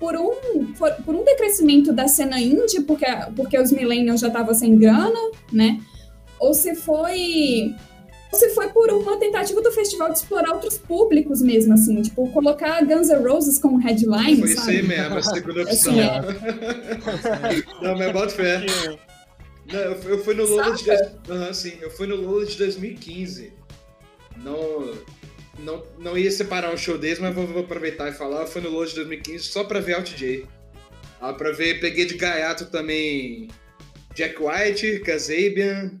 por 0.00 0.16
um, 0.16 0.72
por, 0.76 0.90
por 1.04 1.14
um 1.14 1.22
decrescimento 1.22 1.92
da 1.92 2.08
cena 2.08 2.40
indie, 2.40 2.80
porque, 2.80 3.06
porque 3.36 3.56
os 3.56 3.70
millennials 3.70 4.18
já 4.18 4.26
estavam 4.26 4.52
sem 4.52 4.76
grana, 4.76 5.20
né? 5.52 5.80
Ou 6.40 6.52
se 6.52 6.74
foi. 6.74 7.76
Ou 8.32 8.38
se 8.38 8.48
foi 8.54 8.68
por 8.70 8.90
uma 8.90 9.18
tentativa 9.18 9.60
do 9.60 9.70
festival 9.70 10.08
de 10.10 10.18
explorar 10.18 10.54
outros 10.54 10.78
públicos 10.78 11.42
mesmo, 11.42 11.74
assim, 11.74 12.00
tipo, 12.00 12.26
colocar 12.32 12.82
Guns 12.84 13.08
N' 13.10 13.22
Roses 13.28 13.58
como 13.58 13.76
headline, 13.78 14.38
Foi 14.40 14.48
isso 14.52 14.60
sabe? 14.64 14.76
aí 14.78 14.82
mesmo, 14.82 15.16
a 15.16 15.22
segunda 15.22 15.62
opção. 15.64 15.92
Assim, 15.92 16.00
é. 16.00 17.82
Não, 17.86 17.98
mas 17.98 18.12
bota 18.12 18.28
fé. 18.30 18.64
Não, 19.70 19.78
eu, 19.80 19.96
fui- 19.96 20.12
eu 20.12 20.24
fui 20.24 20.34
no 20.34 20.44
Lola 20.46 20.74
de. 20.74 20.90
Aham, 21.30 21.52
sim, 21.52 21.74
eu 21.80 21.90
fui 21.90 22.06
no 22.06 22.16
Lola 22.16 22.46
de 22.46 22.56
2015. 22.56 23.52
Não, 24.42 24.94
não, 25.58 25.82
não 25.98 26.18
ia 26.18 26.30
separar 26.30 26.72
um 26.72 26.76
show 26.76 26.96
desse, 26.98 27.20
mas 27.20 27.34
vou, 27.34 27.46
vou 27.46 27.62
aproveitar 27.62 28.08
e 28.08 28.12
falar. 28.12 28.40
Eu 28.40 28.46
fui 28.46 28.60
no 28.62 28.70
Lola 28.70 28.86
de 28.86 28.94
2015 28.94 29.44
só 29.44 29.62
pra 29.64 29.78
ver 29.80 29.94
Alt 29.94 30.14
J. 30.16 30.46
Ah, 31.20 31.32
pra 31.34 31.52
ver, 31.52 31.80
peguei 31.80 32.04
de 32.06 32.14
gaiato 32.14 32.66
também 32.66 33.48
Jack 34.14 34.36
White, 34.42 35.00
Kazabian 35.00 35.92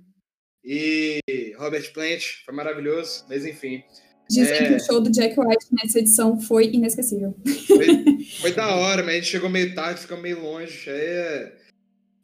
e 0.64 1.20
Robert 1.58 1.92
Plant. 1.92 2.22
Foi 2.44 2.54
maravilhoso, 2.54 3.24
mas 3.28 3.44
enfim. 3.44 3.82
Dizem 4.30 4.54
É. 4.54 4.68
que 4.68 4.74
o 4.74 4.80
show 4.80 5.00
do 5.00 5.10
Jack 5.10 5.38
White 5.38 5.66
nessa 5.72 5.98
edição 5.98 6.40
foi 6.40 6.66
inesquecível. 6.72 7.34
Foi, 7.66 7.86
foi 8.40 8.52
da 8.52 8.74
hora, 8.76 9.02
mas 9.02 9.10
a 9.14 9.18
gente 9.18 9.26
chegou 9.30 9.50
meio 9.50 9.74
tarde, 9.74 10.00
ficou 10.00 10.16
meio 10.18 10.40
longe. 10.40 10.88
Aí 10.88 10.96
é... 11.00 11.52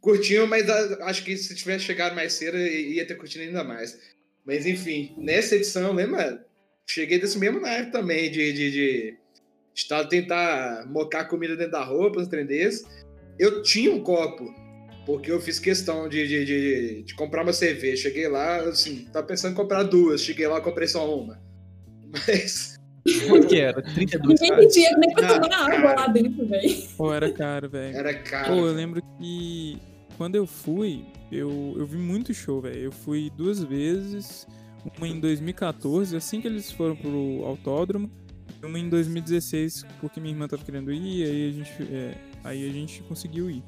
Curtinho, 0.01 0.47
mas 0.47 0.69
acho 0.71 1.25
que 1.25 1.37
se 1.37 1.55
tivesse 1.55 1.85
chegado 1.85 2.15
mais 2.15 2.33
cedo, 2.33 2.57
ia 2.57 3.05
ter 3.07 3.17
curtido 3.17 3.43
ainda 3.45 3.65
mais. 3.65 3.99
Mas 4.47 4.65
enfim, 4.65 5.13
nessa 5.19 5.57
edição, 5.57 5.93
mano, 5.93 6.39
cheguei 6.87 7.19
desse 7.19 7.37
mesmo 7.37 7.61
naipe 7.61 7.91
também, 7.91 8.31
de, 8.31 8.53
de, 8.53 8.71
de, 8.71 9.19
tá- 9.89 10.05
tentar 10.07 10.87
mocar 10.89 11.25
comida 11.25 11.57
dentro 11.57 11.73
da 11.73 11.85
roupa, 11.85 12.21
uns 12.21 12.29
trem 12.29 12.47
desse. 12.47 12.87
Eu 13.39 13.61
tinha 13.63 13.93
um 13.93 14.03
copo, 14.03 14.45
porque 15.09 15.33
eu 15.33 15.41
fiz 15.41 15.59
questão 15.59 16.07
de, 16.07 16.29
de, 16.29 16.45
de, 16.45 17.03
de 17.03 17.15
comprar 17.15 17.43
uma 17.43 17.55
cerveja. 17.55 18.03
Cheguei 18.03 18.29
lá, 18.29 18.59
assim, 18.59 19.07
tava 19.11 19.27
pensando 19.27 19.53
em 19.53 19.55
comprar 19.55 19.83
duas. 19.83 20.21
Cheguei 20.21 20.47
lá, 20.47 20.61
comprei 20.61 20.87
só 20.87 21.19
uma. 21.19 21.41
Mas. 22.13 22.77
Quanto 23.27 23.47
que 23.47 23.59
era? 23.59 23.81
32 23.81 24.39
Ninguém 24.39 24.59
tem 24.59 24.69
dinheiro 24.69 24.99
nem 24.99 25.15
pra 25.15 25.25
Ah, 25.25 25.41
tomar 25.41 25.57
água 25.57 25.81
cara. 25.81 25.95
lá 25.95 26.07
dentro, 26.09 26.47
velho. 26.47 26.83
Pô, 26.95 27.15
era 27.15 27.33
caro, 27.33 27.71
velho. 27.71 27.97
Era 27.97 28.15
caro. 28.19 28.49
Pô, 28.53 28.67
eu 28.67 28.75
lembro 28.75 29.03
que 29.19 29.79
quando 30.19 30.35
eu 30.35 30.47
fui, 30.47 31.07
eu, 31.33 31.75
eu 31.79 31.87
vi 31.87 31.97
muito 31.97 32.35
show, 32.35 32.61
velho. 32.61 32.79
Eu 32.79 32.93
fui 32.93 33.33
duas 33.35 33.65
vezes, 33.65 34.47
uma 34.99 35.09
em 35.09 35.19
2014, 35.19 36.15
assim 36.19 36.43
que 36.43 36.49
eles 36.49 36.71
foram 36.71 36.95
pro 36.95 37.47
autódromo, 37.47 38.11
e 38.63 38.67
uma 38.67 38.79
em 38.79 38.91
2016, 38.91 39.87
porque 40.03 40.21
minha 40.21 40.35
irmã 40.35 40.47
tava 40.47 40.63
querendo 40.63 40.93
ir, 40.93 41.25
aí 41.25 41.49
a 41.49 41.53
gente, 41.53 41.95
é, 41.95 42.15
aí 42.45 42.69
a 42.69 42.73
gente 42.75 43.03
conseguiu 43.05 43.49
ir. 43.49 43.65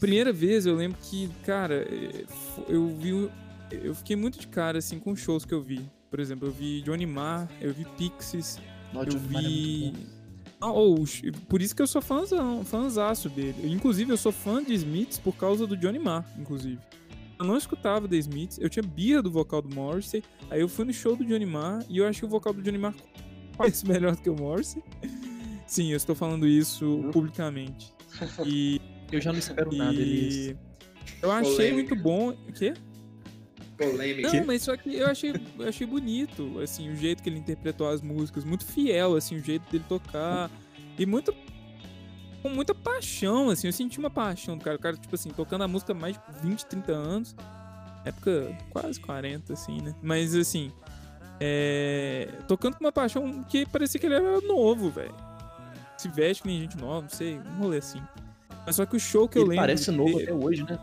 Primeira 0.00 0.32
vez 0.32 0.64
eu 0.64 0.74
lembro 0.74 0.98
que, 1.02 1.28
cara, 1.44 1.86
é, 1.88 2.24
eu 2.66 2.88
vi. 2.88 3.30
Eu 3.70 3.94
fiquei 3.94 4.16
muito 4.16 4.40
de 4.40 4.48
cara, 4.48 4.78
assim, 4.78 4.98
com 4.98 5.14
shows 5.14 5.44
que 5.44 5.54
eu 5.54 5.62
vi. 5.62 5.88
Por 6.10 6.18
exemplo, 6.18 6.48
eu 6.48 6.52
vi 6.52 6.80
Johnny 6.82 7.06
Marr, 7.06 7.48
eu 7.60 7.72
vi 7.72 7.84
Pixies, 7.96 8.58
Não, 8.92 9.02
eu 9.04 9.12
é 9.12 9.16
vi. 9.16 9.94
Ah, 10.60 10.72
oh, 10.72 11.04
por 11.48 11.62
isso 11.62 11.74
que 11.74 11.80
eu 11.80 11.86
sou 11.86 12.02
fãzão, 12.02 12.64
fãzaço 12.64 13.28
dele. 13.28 13.72
Inclusive, 13.72 14.10
eu 14.10 14.16
sou 14.16 14.32
fã 14.32 14.62
de 14.62 14.74
Smiths 14.74 15.18
por 15.18 15.34
causa 15.36 15.66
do 15.66 15.76
Johnny 15.76 15.98
Marr, 15.98 16.24
inclusive. 16.38 16.78
Eu 17.38 17.46
não 17.46 17.56
escutava 17.56 18.06
The 18.06 18.16
Smiths, 18.16 18.58
eu 18.58 18.68
tinha 18.68 18.82
birra 18.82 19.22
do 19.22 19.30
vocal 19.30 19.62
do 19.62 19.74
Morrissey, 19.74 20.22
aí 20.50 20.60
eu 20.60 20.68
fui 20.68 20.84
no 20.84 20.92
show 20.92 21.16
do 21.16 21.24
Johnny 21.24 21.46
Marr 21.46 21.82
e 21.88 21.98
eu 21.98 22.06
acho 22.06 22.20
que 22.20 22.26
o 22.26 22.28
vocal 22.28 22.52
do 22.52 22.60
Johnny 22.60 22.76
Marr 22.76 22.94
parece 23.56 23.86
melhor 23.86 24.14
do 24.14 24.20
que 24.20 24.28
o 24.28 24.36
Morrissey. 24.36 24.82
Sim, 25.66 25.92
eu 25.92 25.96
estou 25.96 26.14
falando 26.14 26.46
isso 26.46 27.08
publicamente. 27.12 27.94
E, 28.44 28.78
Eu 29.12 29.20
já 29.20 29.32
não 29.32 29.38
espero 29.38 29.74
nada, 29.74 29.94
e 29.94 30.56
eu 31.22 31.30
achei 31.30 31.52
Polêmica. 31.52 31.74
muito 31.74 31.96
bom. 31.96 32.30
O 32.30 32.52
quê? 32.52 32.74
Polêmica. 33.76 34.32
Não, 34.32 34.46
mas 34.46 34.62
só 34.62 34.76
que 34.76 34.94
eu 34.94 35.06
achei, 35.06 35.32
eu 35.58 35.68
achei 35.68 35.86
bonito, 35.86 36.58
assim, 36.60 36.90
o 36.90 36.96
jeito 36.96 37.22
que 37.22 37.28
ele 37.28 37.38
interpretou 37.38 37.88
as 37.88 38.00
músicas, 38.00 38.44
muito 38.44 38.64
fiel, 38.64 39.16
assim, 39.16 39.36
o 39.36 39.40
jeito 39.42 39.70
dele 39.70 39.84
tocar. 39.88 40.50
E 40.98 41.06
muito. 41.06 41.34
Com 42.42 42.48
muita 42.48 42.74
paixão, 42.74 43.50
assim, 43.50 43.66
eu 43.66 43.72
senti 43.72 43.98
uma 43.98 44.10
paixão 44.10 44.56
do 44.56 44.64
cara. 44.64 44.76
O 44.76 44.80
cara, 44.80 44.96
tipo 44.96 45.14
assim, 45.14 45.28
tocando 45.30 45.62
a 45.62 45.68
música 45.68 45.92
há 45.92 45.94
mais 45.94 46.16
de 46.16 46.48
20, 46.48 46.66
30 46.66 46.92
anos. 46.92 47.36
Época 48.04 48.56
quase 48.70 48.98
40, 49.00 49.52
assim, 49.52 49.80
né? 49.82 49.94
Mas 50.02 50.34
assim. 50.34 50.72
É, 51.42 52.28
tocando 52.46 52.76
com 52.76 52.84
uma 52.84 52.92
paixão 52.92 53.42
que 53.44 53.64
parecia 53.66 53.98
que 53.98 54.06
ele 54.06 54.14
era 54.14 54.40
novo, 54.42 54.90
velho. 54.90 55.14
Se 55.96 56.08
veste 56.08 56.42
que 56.42 56.48
nem 56.48 56.60
gente 56.60 56.76
nova, 56.76 57.02
não 57.02 57.08
sei, 57.08 57.38
um 57.38 57.62
rolê 57.62 57.78
assim. 57.78 58.00
Mas 58.66 58.76
só 58.76 58.86
que 58.86 58.96
o 58.96 59.00
show 59.00 59.28
que 59.28 59.38
eu 59.38 59.42
Ele 59.42 59.50
lembro. 59.50 59.62
parece 59.62 59.90
novo 59.90 60.18
até 60.20 60.32
hoje, 60.32 60.62
né? 60.64 60.78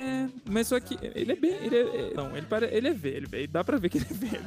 é, 0.00 0.26
mas 0.48 0.68
só 0.68 0.78
que 0.78 0.96
ele 1.14 1.32
é 1.32 1.36
bem. 1.36 1.52
Ele 1.62 1.76
é, 1.76 1.80
é- 1.80 2.12
não, 2.14 2.36
ele, 2.36 2.46
pare, 2.46 2.68
ele 2.70 2.88
é 2.88 2.92
velho, 2.92 3.28
velho. 3.28 3.48
Dá 3.48 3.64
pra 3.64 3.76
ver 3.78 3.88
que 3.88 3.98
ele 3.98 4.06
é 4.10 4.14
velho. 4.14 4.44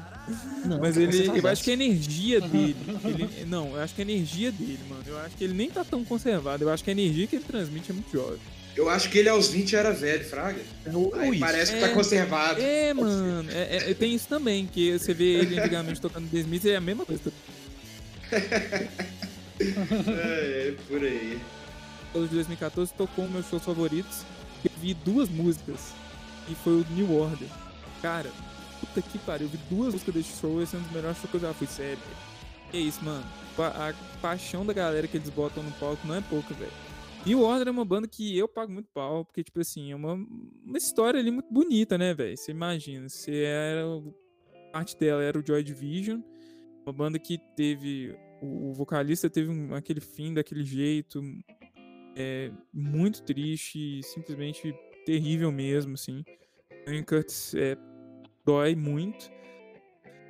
Não, 0.65 0.79
Mas 0.79 0.95
ele. 0.95 1.25
faz 1.25 1.43
Eu 1.43 1.49
acho 1.49 1.63
que 1.63 1.71
a 1.71 1.73
energia 1.73 2.39
dele. 2.41 2.75
ele- 3.03 3.45
não, 3.47 3.75
eu 3.75 3.81
acho 3.81 3.93
que 3.93 4.01
a 4.01 4.05
energia 4.05 4.51
dele, 4.51 4.79
mano. 4.89 5.03
Eu 5.05 5.17
acho 5.19 5.35
que 5.35 5.43
ele 5.43 5.53
nem 5.53 5.69
tá 5.69 5.83
tão 5.83 6.05
conservado. 6.05 6.63
Eu 6.63 6.69
acho 6.69 6.83
que 6.83 6.89
a 6.89 6.93
energia 6.93 7.27
que 7.27 7.35
ele 7.35 7.43
transmite 7.45 7.91
é 7.91 7.93
muito 7.93 8.11
jovem. 8.11 8.39
Eu 8.77 8.89
acho 8.89 9.09
que 9.09 9.17
ele 9.17 9.27
aos 9.27 9.49
20 9.49 9.75
era 9.75 9.91
velho, 9.91 10.23
Fraga. 10.23 10.61
Aí 10.85 11.29
Ui, 11.29 11.37
parece 11.39 11.73
que 11.73 11.77
É. 11.79 11.81
tá 11.81 11.89
conservado. 11.93 12.61
É, 12.61 12.93
mano, 12.93 13.49
é, 13.51 13.91
é- 13.91 13.93
tem 13.93 14.15
isso 14.15 14.29
também, 14.29 14.65
que 14.65 14.97
você 14.97 15.13
vê 15.13 15.33
ele 15.33 15.59
antigamente 15.59 15.99
tocando 15.99 16.29
The 16.29 16.37
Smiths 16.39 16.65
é 16.71 16.77
a 16.77 16.81
mesma 16.81 17.05
coisa. 17.05 17.21
É, 19.59 20.69
é, 20.69 20.73
por 20.87 21.03
aí. 21.03 21.39
O 22.13 22.19
de 22.27 22.35
2014 22.35 22.93
tocou 22.93 23.27
meus 23.29 23.47
shows 23.47 23.63
favoritos. 23.63 24.23
Eu 24.63 24.71
vi 24.79 24.93
duas 24.93 25.29
músicas. 25.29 25.93
E 26.49 26.55
foi 26.55 26.81
o 26.81 26.85
New 26.91 27.15
Order. 27.17 27.47
Cara, 28.01 28.29
puta 28.79 29.01
que 29.01 29.17
pariu. 29.19 29.47
Eu 29.47 29.51
vi 29.51 29.57
duas 29.69 29.93
músicas 29.93 30.13
desse 30.15 30.39
show. 30.39 30.61
Esse 30.61 30.75
é 30.75 30.79
um 30.79 30.81
dos 30.81 30.91
melhores 30.91 31.17
shows 31.17 31.29
que 31.31 31.37
eu 31.37 31.41
já 31.41 31.53
fui, 31.53 31.67
sério. 31.67 31.99
Que 32.69 32.77
isso, 32.77 33.03
mano. 33.03 33.23
A 33.57 33.93
paixão 34.21 34.65
da 34.65 34.73
galera 34.73 35.07
que 35.07 35.17
eles 35.17 35.29
botam 35.29 35.61
no 35.63 35.71
palco 35.73 36.05
não 36.07 36.15
é 36.15 36.21
pouca, 36.21 36.53
velho. 36.53 36.71
New 37.25 37.41
Order 37.41 37.67
é 37.67 37.71
uma 37.71 37.85
banda 37.85 38.07
que 38.07 38.35
eu 38.35 38.47
pago 38.47 38.71
muito 38.71 38.89
pau, 38.91 39.23
porque, 39.23 39.43
tipo 39.43 39.59
assim, 39.61 39.91
é 39.91 39.95
uma, 39.95 40.13
uma 40.13 40.77
história 40.77 41.19
ali 41.19 41.29
muito 41.29 41.53
bonita, 41.53 41.95
né, 41.97 42.13
velho? 42.15 42.35
Você 42.35 42.51
imagina, 42.51 43.07
você 43.07 43.43
era. 43.43 43.87
o- 43.87 44.13
Parte 44.71 44.97
dela 44.97 45.21
era 45.21 45.37
o 45.37 45.45
Joy 45.45 45.61
Division, 45.65 46.21
uma 46.85 46.93
banda 46.93 47.19
que 47.19 47.37
teve. 47.57 48.15
O, 48.41 48.69
o 48.69 48.73
vocalista 48.73 49.29
teve 49.29 49.49
um- 49.51 49.75
aquele 49.75 49.99
fim 49.99 50.33
daquele 50.33 50.63
jeito, 50.63 51.21
é 52.15 52.51
muito 52.73 53.23
triste, 53.23 54.01
simplesmente 54.03 54.73
terrível 55.05 55.51
mesmo, 55.51 55.93
assim. 55.93 56.23
Ian 56.87 57.03
Curtis 57.03 57.53
é, 57.55 57.77
dói 58.45 58.75
muito. 58.75 59.31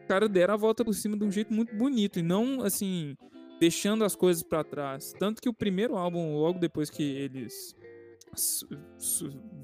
O 0.03 0.07
cara 0.07 0.27
deram 0.27 0.53
a 0.53 0.57
volta 0.57 0.83
por 0.83 0.93
cima 0.93 1.17
de 1.17 1.23
um 1.23 1.31
jeito 1.31 1.53
muito 1.53 1.75
bonito 1.75 2.19
e 2.19 2.21
não, 2.21 2.61
assim, 2.61 3.15
deixando 3.59 4.03
as 4.03 4.15
coisas 4.15 4.43
pra 4.43 4.63
trás. 4.63 5.13
Tanto 5.17 5.41
que 5.41 5.47
o 5.47 5.53
primeiro 5.53 5.95
álbum, 5.95 6.35
logo 6.35 6.59
depois 6.59 6.89
que 6.89 7.03
eles 7.03 7.75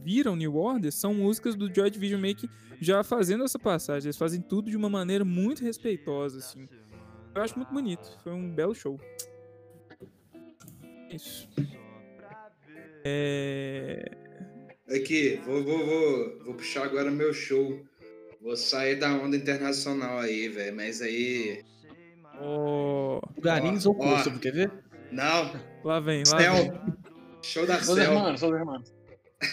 viram 0.04 0.36
New 0.36 0.56
Order, 0.56 0.92
são 0.92 1.14
músicas 1.14 1.56
do 1.56 1.74
Joy 1.74 1.90
Division 1.90 2.22
que 2.36 2.50
já 2.80 3.04
fazendo 3.04 3.44
essa 3.44 3.60
passagem. 3.60 4.08
Eles 4.08 4.18
fazem 4.18 4.42
tudo 4.42 4.70
de 4.70 4.78
uma 4.78 4.90
maneira 4.90 5.26
muito 5.26 5.64
respeitosa, 5.64 6.40
assim. 6.40 6.68
Eu 7.34 7.42
acho 7.42 7.56
muito 7.56 7.74
bonito. 7.74 8.18
Foi 8.24 8.34
um 8.34 8.54
belo 8.54 8.74
show. 8.74 9.00
Isso. 11.12 11.50
É... 13.10 14.12
Aqui, 14.90 15.40
vou, 15.46 15.64
vou, 15.64 15.86
vou, 15.86 16.44
vou 16.46 16.54
puxar 16.56 16.84
agora 16.84 17.10
meu 17.10 17.34
show. 17.34 17.82
Vou 18.42 18.56
sair 18.56 18.96
da 18.96 19.12
onda 19.14 19.36
internacional 19.36 20.20
aí, 20.20 20.48
velho. 20.50 20.76
Mas 20.76 21.02
aí. 21.02 21.64
Lugarins 23.36 23.86
Ó, 23.86 23.90
ou. 23.90 23.96
Kosovo, 23.96 24.40
quer 24.40 24.54
ver? 24.54 24.72
Não, 25.12 25.52
Lá 25.84 26.00
vem, 26.00 26.24
lá 26.28 26.38
vem. 26.38 26.66
Céu. 26.66 26.82
Show 27.42 27.66
da 27.66 27.82
Sou 27.82 27.96
Céu. 27.96 28.12
irmãos, 28.12 28.40
sou 28.40 28.56
irmãos. 28.56 28.94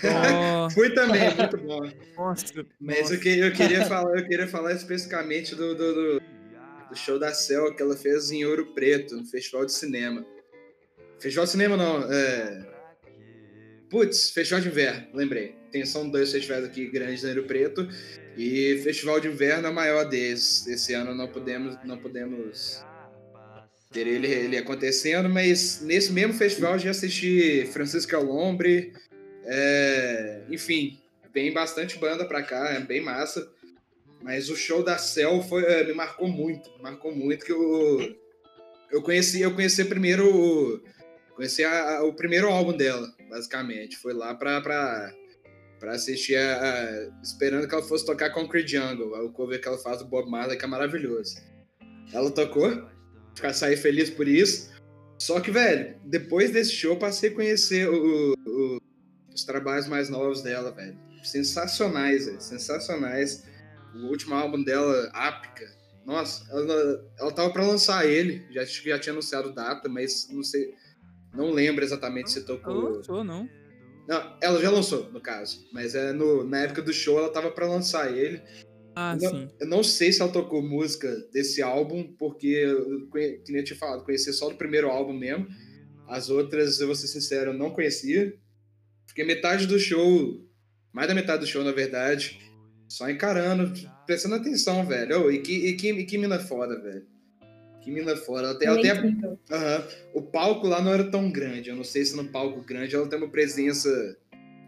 Ó, 0.05 0.71
Fui 0.71 0.91
também, 0.91 1.33
muito 1.35 1.59
bom. 1.59 1.81
nossa, 2.17 2.45
Mas 2.81 3.01
nossa. 3.01 3.15
eu, 3.15 3.21
que, 3.21 3.39
eu, 3.39 3.53
queria 3.53 3.87
falar, 3.87 4.19
eu 4.19 4.27
queria 4.27 4.49
falar 4.49 4.73
especificamente 4.73 5.55
do, 5.55 5.75
do, 5.75 5.95
do, 5.95 6.21
do 6.89 6.97
show 6.97 7.19
da 7.19 7.33
Cel 7.33 7.75
que 7.75 7.83
ela 7.83 7.97
fez 7.97 8.31
em 8.31 8.45
Ouro 8.45 8.67
Preto, 8.75 9.17
no 9.17 9.27
Festival 9.27 9.65
de 9.67 9.73
Cinema. 9.73 10.25
Festival 11.21 11.45
de 11.45 11.51
Cinema 11.53 11.77
não, 11.77 12.03
é... 12.13 12.74
Putz, 13.95 14.31
Festival 14.31 14.61
de 14.61 14.67
Inverno, 14.67 15.07
lembrei. 15.15 15.55
Tem, 15.71 15.85
são 15.87 16.11
dois 16.11 16.33
festivais 16.33 16.65
aqui 16.65 16.89
grandes 16.91 17.23
em 17.23 17.29
Ouro 17.29 17.45
Preto. 17.45 17.87
E 18.37 18.81
Festival 18.83 19.21
de 19.21 19.29
Inverno 19.29 19.69
é 19.69 19.71
o 19.71 19.73
maior 19.73 20.09
deles. 20.09 20.67
Esse 20.67 20.95
ano 20.95 21.15
não 21.15 21.29
podemos, 21.29 21.79
não 21.85 21.97
podemos 21.97 22.85
ter 23.93 24.09
ele, 24.09 24.27
ele 24.27 24.59
acontecendo, 24.59 25.29
mas 25.29 25.81
nesse 25.81 26.11
mesmo 26.13 26.33
festival 26.35 26.77
já 26.77 26.91
assisti 26.91 27.69
Francisca 27.73 28.19
Lombre, 28.19 28.93
é, 29.45 30.41
enfim, 30.51 30.99
vem 31.33 31.53
bastante 31.53 31.97
banda 31.97 32.25
pra 32.25 32.43
cá, 32.43 32.71
é 32.71 32.81
bem 32.81 33.01
massa. 33.01 33.49
Mas 34.21 34.51
o 34.51 34.57
show 34.57 34.83
da 34.83 34.99
Cell 34.99 35.41
foi, 35.45 35.63
é, 35.67 35.85
me 35.85 35.93
marcou 35.95 36.27
muito, 36.27 36.69
marcou 36.83 37.15
muito 37.15 37.47
que 37.47 37.53
eu 37.53 38.17
eu 38.91 39.01
conheci, 39.03 39.41
eu 39.41 39.55
conheci 39.55 39.85
primeiro 39.85 40.83
conheci 41.37 41.63
a- 41.63 41.99
a- 41.99 42.05
o 42.05 42.13
primeiro 42.13 42.49
álbum 42.49 42.77
dela, 42.77 43.14
basicamente. 43.29 43.97
Foi 43.97 44.13
lá 44.13 44.35
pra, 44.35 44.61
pra, 44.61 45.13
pra 45.81 45.93
assistir 45.93 46.37
a, 46.37 46.61
a- 46.63 47.11
esperando 47.23 47.67
que 47.69 47.75
ela 47.75 47.83
fosse 47.85 48.05
tocar 48.07 48.31
Concrete 48.31 48.73
Jungle, 48.73 49.13
o 49.25 49.33
cover 49.33 49.61
que 49.61 49.69
ela 49.69 49.79
faz 49.79 49.99
do 49.99 50.07
Bob 50.07 50.31
Marley 50.31 50.57
que 50.59 50.65
é 50.65 50.69
maravilhoso. 50.69 51.37
Ela 52.13 52.31
tocou, 52.31 52.89
ficar 53.35 53.53
sair 53.53 53.77
feliz 53.77 54.11
por 54.11 54.29
isso. 54.29 54.73
Só 55.19 55.41
que, 55.41 55.51
velho, 55.51 55.97
depois 56.05 56.51
desse 56.51 56.73
show 56.73 56.97
passei 56.97 57.31
a 57.31 57.35
conhecer 57.35 57.89
o- 57.89 58.35
o- 58.47 58.79
os 59.33 59.45
trabalhos 59.45 59.87
mais 59.89 60.09
novos 60.09 60.43
dela, 60.43 60.71
velho. 60.73 60.99
Sensacionais, 61.23 62.27
velho. 62.27 62.41
Sensacionais. 62.41 63.45
O 63.95 64.07
último 64.09 64.35
álbum 64.35 64.63
dela, 64.63 65.09
Ápica. 65.13 65.65
Nossa, 66.05 66.45
ela, 66.51 67.11
ela 67.19 67.33
tava 67.33 67.51
pra 67.51 67.67
lançar 67.67 68.05
ele. 68.07 68.45
Já, 68.53 68.65
já 68.65 68.99
tinha 68.99 69.13
anunciado 69.13 69.55
data, 69.55 69.89
mas 69.89 70.29
não 70.31 70.43
sei. 70.43 70.75
Não 71.35 71.51
lembro 71.51 71.85
exatamente 71.85 72.31
se 72.31 72.45
tocou. 72.45 72.95
lançou, 72.97 73.25
não. 73.25 73.49
Não, 74.07 74.37
ela 74.43 74.61
já 74.61 74.71
lançou, 74.71 75.11
no 75.13 75.21
caso. 75.21 75.67
Mas 75.73 75.95
é 75.95 76.13
no, 76.13 76.45
na 76.45 76.61
época 76.61 76.83
do 76.83 76.93
show 76.93 77.19
ela 77.19 77.33
tava 77.33 77.51
pra 77.51 77.67
lançar 77.67 78.15
ele. 78.15 78.41
Ah, 78.95 79.17
Não- 79.21 79.31
sim. 79.31 79.49
Eu 79.59 79.67
não 79.67 79.83
sei 79.83 80.13
se 80.13 80.21
ela 80.23 80.31
tocou 80.31 80.63
música 80.63 81.11
desse 81.33 81.61
álbum, 81.63 82.15
porque, 82.19 82.47
eu 82.47 83.09
que 83.11 83.43
nem 83.53 83.59
eu 83.61 83.65
tinha 83.65 83.79
falado, 83.79 84.05
conheci 84.05 84.33
só 84.33 84.49
do 84.49 84.57
primeiro 84.57 84.89
álbum 84.89 85.13
mesmo. 85.13 85.47
As 86.07 86.29
outras, 86.29 86.79
eu 86.81 86.87
vou 86.87 86.95
ser 86.95 87.09
sincero, 87.09 87.51
eu 87.51 87.59
não 87.59 87.71
conhecia. 87.71 88.35
Fiquei 89.07 89.25
metade 89.25 89.67
do 89.67 89.79
show, 89.79 90.45
mais 90.93 91.09
da 91.09 91.15
metade 91.15 91.41
do 91.41 91.47
show, 91.47 91.65
na 91.65 91.73
verdade, 91.73 92.39
só 92.89 93.09
encarando, 93.11 93.73
prestando 94.07 94.35
atenção, 94.37 94.85
velho. 94.87 95.25
Ô, 95.25 95.31
e, 95.31 95.41
que, 95.41 95.53
e, 95.69 95.77
que, 95.77 95.91
e 95.91 96.05
que 96.05 96.19
mina 96.19 96.39
foda, 96.39 96.81
velho. 96.81 97.07
Que 97.85 97.91
mina 97.91 98.17
foda. 98.17 98.49
Ela 98.49 98.59
tem, 98.59 98.67
ela 98.67 98.81
tem 98.81 98.91
é 98.91 98.95
a-. 98.95 99.57
Aham. 99.57 99.89
O 100.15 100.23
palco 100.23 100.67
lá 100.67 100.81
não 100.81 100.93
era 100.93 101.05
tão 101.05 101.31
grande. 101.31 101.69
Eu 101.69 101.77
não 101.77 101.85
sei 101.85 102.03
se 102.03 102.17
no 102.17 102.25
palco 102.25 102.63
grande 102.63 102.97
ela 102.97 103.07
tem 103.07 103.19
uma 103.19 103.29
presença. 103.29 104.17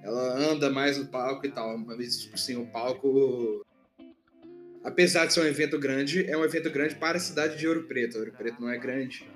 Ela 0.02 0.38
anda 0.38 0.70
mais 0.70 0.98
no 0.98 1.06
palco 1.06 1.46
e 1.46 1.50
tal. 1.50 1.78
Mas, 1.78 2.28
assim, 2.34 2.56
o 2.56 2.66
palco. 2.66 3.64
Apesar 4.84 5.26
de 5.26 5.32
ser 5.32 5.40
um 5.40 5.46
evento 5.46 5.78
grande, 5.78 6.30
é 6.30 6.36
um 6.36 6.44
evento 6.44 6.70
grande 6.70 6.94
para 6.94 7.16
a 7.16 7.20
cidade 7.20 7.56
de 7.56 7.66
Ouro 7.66 7.84
Preto. 7.84 8.18
Ouro 8.18 8.32
Preto 8.32 8.60
não 8.60 8.68
é 8.68 8.76
grande. 8.76 9.26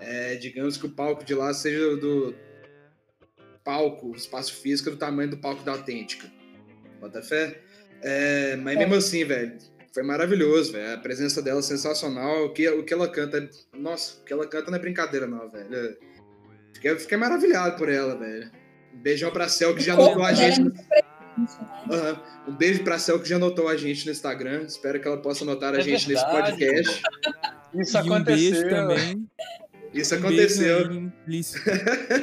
É, 0.00 0.34
digamos 0.34 0.76
que 0.76 0.86
o 0.86 0.90
palco 0.90 1.24
de 1.24 1.34
lá 1.34 1.54
seja 1.54 1.96
do 1.96 2.34
palco, 3.64 4.14
espaço 4.16 4.54
físico, 4.54 4.90
do 4.90 4.96
tamanho 4.96 5.30
do 5.30 5.38
palco 5.38 5.62
da 5.62 5.72
Autêntica. 5.72 6.30
Bota 7.00 7.22
fé? 7.22 7.60
É, 8.02 8.56
mas 8.56 8.76
mesmo 8.76 8.94
assim, 8.94 9.24
velho, 9.24 9.56
foi 9.92 10.02
maravilhoso, 10.02 10.72
velho. 10.72 10.94
A 10.94 10.98
presença 10.98 11.40
dela 11.42 11.60
é 11.60 11.62
sensacional. 11.62 12.44
O 12.46 12.52
que, 12.52 12.68
o 12.68 12.84
que 12.84 12.92
ela 12.94 13.08
canta. 13.08 13.48
Nossa, 13.76 14.20
o 14.20 14.24
que 14.24 14.32
ela 14.32 14.46
canta 14.46 14.70
não 14.70 14.78
é 14.78 14.80
brincadeira, 14.80 15.26
não, 15.26 15.48
velho. 15.48 15.96
Fiquei, 16.74 16.96
fiquei 16.98 17.18
maravilhado 17.18 17.76
por 17.76 17.88
ela, 17.88 18.16
velho. 18.16 18.50
Um 18.94 18.98
beijão 18.98 19.30
pra 19.30 19.48
Cel 19.48 19.74
que 19.74 19.82
já 19.82 19.94
notou 19.96 20.22
a 20.22 20.32
gente. 20.32 20.60
muito 20.60 20.82
presente, 20.86 21.06
né? 21.88 22.20
Um 22.48 22.52
beijo 22.56 22.82
pra 22.84 22.98
Cel 22.98 23.20
que 23.20 23.28
já 23.28 23.38
notou 23.38 23.68
a 23.68 23.76
gente 23.76 24.04
no 24.06 24.12
Instagram. 24.12 24.62
Espero 24.62 25.00
que 25.00 25.06
ela 25.06 25.20
possa 25.20 25.44
notar 25.44 25.74
a 25.74 25.78
É 25.78 25.82
gente 25.82 26.06
verdade. 26.06 26.52
nesse 26.52 26.66
podcast. 26.68 27.02
Isso 27.74 27.96
e 27.96 28.00
um 28.10 28.22
beijo 28.24 28.56
aconteceu. 28.58 28.68
também. 28.70 29.30
Isso 29.92 30.14
Um 30.14 30.18
aconteceu. 30.18 30.88
beijo. 30.88 31.00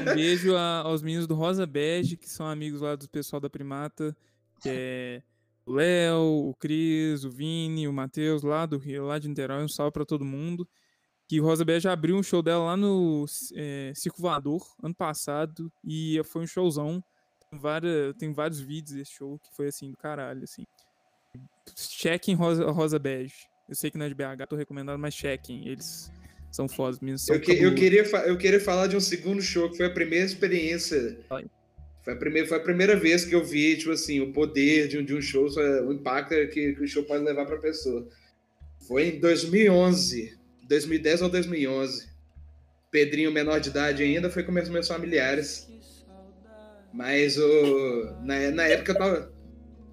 Um 0.02 0.16
beijo 0.16 0.56
a- 0.56 0.80
aos 0.82 1.02
meninos 1.02 1.28
do 1.28 1.36
Rosa 1.36 1.66
Bege, 1.66 2.16
que 2.18 2.30
são 2.30 2.46
amigos 2.48 2.82
lá 2.82 2.96
do 2.96 3.08
pessoal 3.10 3.40
da 3.42 3.50
Primata, 3.50 4.16
que 4.62 4.70
é 4.70 5.22
o 5.68 5.74
Léo, 5.74 6.18
o 6.50 6.56
Cris, 6.56 7.24
o 7.24 7.30
Vini, 7.30 7.88
o 7.88 7.94
Matheus, 7.94 8.42
lá 8.42 8.66
do 8.66 8.78
Rio, 8.78 9.06
lá 9.06 9.20
de 9.20 9.28
Niterói. 9.28 9.64
Um 9.64 9.68
salve 9.68 9.92
pra 9.92 10.06
todo 10.06 10.24
mundo. 10.26 10.68
Que 11.28 11.40
Rosa 11.40 11.66
Bege 11.66 11.90
abriu 11.90 12.16
um 12.16 12.24
show 12.24 12.42
dela 12.42 12.64
lá 12.64 12.78
no 12.78 13.26
é, 13.54 13.92
Circo 13.94 14.22
Voador, 14.22 14.66
ano 14.82 14.96
passado, 14.96 15.70
e 15.84 16.22
foi 16.24 16.44
um 16.44 16.48
showzão. 16.48 17.04
Tem, 17.52 17.60
várias, 17.60 18.16
tem 18.16 18.32
vários 18.32 18.62
vídeos 18.62 18.96
desse 18.96 19.12
show 19.12 19.38
que 19.40 19.54
foi 19.54 19.68
assim, 19.68 19.92
do 19.92 19.98
caralho, 19.98 20.44
assim. 20.44 20.64
Chequem 21.76 22.34
Rosa, 22.34 22.72
Rosa 22.72 22.98
Bege. 22.98 23.36
Eu 23.68 23.76
sei 23.76 23.92
que 23.92 23.98
não 23.98 24.06
é 24.06 24.10
de 24.10 24.16
BH, 24.16 24.48
tô 24.48 24.56
recomendando, 24.56 24.98
mas 24.98 25.14
chequem. 25.14 25.68
Eles 25.68 26.10
são 26.50 26.70
fodas, 26.70 26.98
Eu, 27.28 27.42
que- 27.42 27.52
eu 27.52 27.76
queria, 27.76 28.04
eu 28.26 28.38
queria 28.38 28.60
falar 28.62 28.88
de 28.88 28.96
um 28.96 29.02
segundo 29.02 29.42
show, 29.42 29.70
que 29.70 29.76
foi 29.76 29.86
a 29.88 29.94
primeira 29.94 30.26
experiência. 30.26 31.20
Vai. 31.30 31.46
Foi 32.08 32.14
a 32.14 32.18
primeira, 32.18 32.48
foi 32.48 32.58
a 32.58 32.62
primeira 32.62 32.96
vez 32.96 33.26
que 33.26 33.36
eu 33.36 33.44
vi, 33.44 33.76
tipo 33.76 33.92
assim, 33.92 34.22
o 34.22 34.32
poder 34.32 34.88
de 34.88 34.98
um, 34.98 35.04
de 35.04 35.14
um 35.14 35.22
show, 35.22 35.46
o 35.86 35.92
impacto 35.92 36.30
que, 36.48 36.72
que 36.72 36.82
o 36.82 36.88
show 36.88 37.04
pode 37.04 37.22
levar 37.22 37.46
pra 37.46 37.58
pessoa. 37.58 38.08
Foi 38.88 39.10
em 39.10 39.20
2011, 39.20 40.38
2010 40.70 41.24
ou 41.24 41.28
2011. 41.28 42.08
Pedrinho, 42.90 43.30
menor 43.30 43.60
de 43.60 43.68
idade 43.68 44.04
ainda, 44.04 44.30
foi 44.30 44.44
com 44.44 44.54
meus, 44.54 44.70
meus 44.70 44.88
familiares. 44.88 45.68
Mas 46.94 47.38
o, 47.38 48.16
na, 48.24 48.52
na 48.52 48.64
época 48.64 48.94
eu 48.94 48.98
tava. 48.98 49.34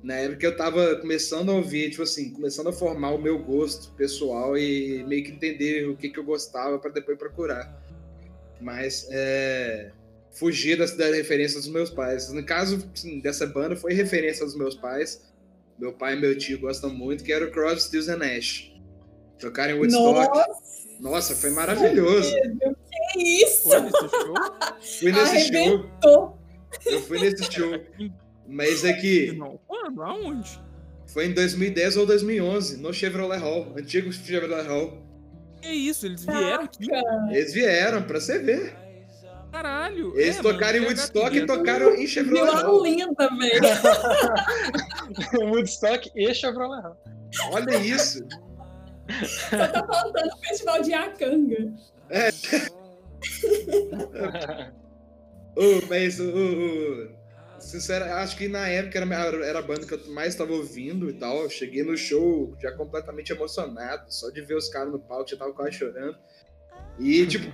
Na 0.01 0.15
época 0.15 0.47
eu 0.47 0.57
tava 0.57 0.95
começando 1.01 1.51
a 1.51 1.55
ouvir, 1.55 1.91
tipo 1.91 2.05
assim, 2.05 2.31
começando 2.33 2.69
a 2.69 2.73
formar 2.73 3.11
o 3.11 3.21
meu 3.21 3.41
gosto 3.41 3.93
pessoal 3.95 4.57
e 4.57 5.03
meio 5.09 5.25
que 5.25 5.33
entender 5.33 5.89
o 5.89 5.97
que, 5.97 6.11
que 6.11 6.21
eu 6.21 6.25
gostava 6.25 6.79
para 6.79 6.93
depois 6.93 7.19
procurar. 7.19 7.77
Mas 8.61 9.09
é, 9.11 9.91
fugir 10.35 10.77
das, 10.77 10.97
da 10.97 11.07
referência 11.07 11.59
dos 11.59 11.69
meus 11.69 11.91
pais. 11.91 12.31
No 12.31 12.45
caso 12.45 12.89
assim, 12.95 13.21
dessa 13.21 13.47
banda, 13.47 13.77
foi 13.77 13.95
referência 13.95 14.45
dos 14.45 14.57
meus 14.57 14.75
pais. 14.75 15.23
Meu 15.79 15.93
pai 15.93 16.15
e 16.15 16.21
meu 16.21 16.37
tio 16.37 16.59
gostam 16.61 16.91
muito, 16.91 17.25
que 17.25 17.33
era 17.33 17.45
o 17.45 17.51
Crosby, 17.51 17.81
Stills 17.81 18.11
and 18.11 18.19
Nash. 18.19 18.73
Tocaram 19.39 19.75
em 19.75 19.79
Woodstock. 19.79 20.37
Nossa, 20.37 20.49
Nossa, 21.01 21.35
foi 21.35 21.51
maravilhoso. 21.51 22.33
Pedro, 22.33 22.77
que 23.13 23.23
isso? 23.45 23.69
Foi 23.69 23.81
nesse 23.81 24.09
show? 24.09 24.35
Fui 25.01 25.13
nesse 25.13 25.41
show. 25.41 25.65
Arrebentou. 25.65 26.39
Eu 26.87 27.01
fui 27.03 27.21
nesse 27.21 27.53
show. 27.53 27.81
Mas 28.47 28.85
é 28.85 28.93
que 28.93 29.33
Não. 29.33 29.59
Aonde? 29.99 30.61
foi 31.07 31.27
em 31.27 31.33
2010 31.33 31.97
ou 31.99 32.07
2011, 32.07 32.79
no 32.79 32.93
Chevrolet 32.93 33.39
Hall, 33.39 33.73
antigo 33.77 34.13
Chevrolet 34.13 34.67
Hall. 34.67 35.01
Que 35.61 35.69
isso? 35.69 36.07
Eles 36.07 36.25
vieram 36.25 36.65
aqui? 36.65 36.87
Eles 37.31 37.53
vieram, 37.53 38.03
pra 38.03 38.21
você 38.21 38.39
ver. 38.39 38.75
Caralho. 39.55 40.19
Eles 40.19 40.39
É, 40.39 40.43
tocaram 40.43 40.79
em 40.79 40.83
mano, 40.83 40.97
Woodstock 40.97 41.37
e 41.37 41.47
tocaram 41.47 41.95
em 41.95 42.07
Chevrolet 42.09 42.57
Vila 42.57 42.83
linda, 42.83 43.29
velho. 43.39 43.63
Woodstock 45.53 46.11
e 46.17 46.35
Chevrolet. 46.35 46.93
Olha 47.53 47.77
isso. 47.77 48.19
Só 49.51 49.69
tá 49.69 49.87
faltando 49.87 50.35
o 50.35 50.39
festival 50.47 50.83
de 50.83 50.93
Acanga. 50.93 51.73
Ô, 55.57 55.81
mas 55.89 56.19
o. 56.21 56.29
o- 56.31 57.25
Sincero, 57.61 58.05
acho 58.17 58.37
que 58.37 58.47
na 58.47 58.69
época 58.69 58.99
era, 58.99 59.47
era 59.47 59.59
a 59.61 59.63
banda 59.63 59.87
que 59.87 59.95
eu 59.95 60.11
mais 60.13 60.35
tava 60.35 60.53
ouvindo 60.53 61.09
e 61.09 61.15
tal. 61.15 61.45
Eu 61.45 61.49
cheguei 61.49 61.83
no 61.83 61.97
show 61.97 62.55
já 62.61 62.71
completamente 62.73 63.33
emocionado, 63.33 64.05
só 64.13 64.29
de 64.31 64.43
ver 64.43 64.57
os 64.57 64.69
caras 64.69 64.93
no 64.93 64.99
palco, 64.99 65.31
já 65.31 65.37
tava 65.39 65.53
quase 65.55 65.73
chorando. 65.73 66.19
E, 66.99 67.27
tipo, 67.27 67.51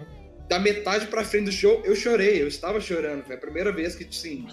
da 0.50 0.58
metade 0.58 1.06
pra 1.06 1.24
frente 1.24 1.44
do 1.44 1.52
show, 1.52 1.80
eu 1.84 1.94
chorei, 1.94 2.42
eu 2.42 2.48
estava 2.48 2.80
chorando. 2.80 3.24
Foi 3.24 3.36
a 3.36 3.38
primeira 3.38 3.70
vez 3.72 3.94
que, 3.94 4.02
assim. 4.04 4.48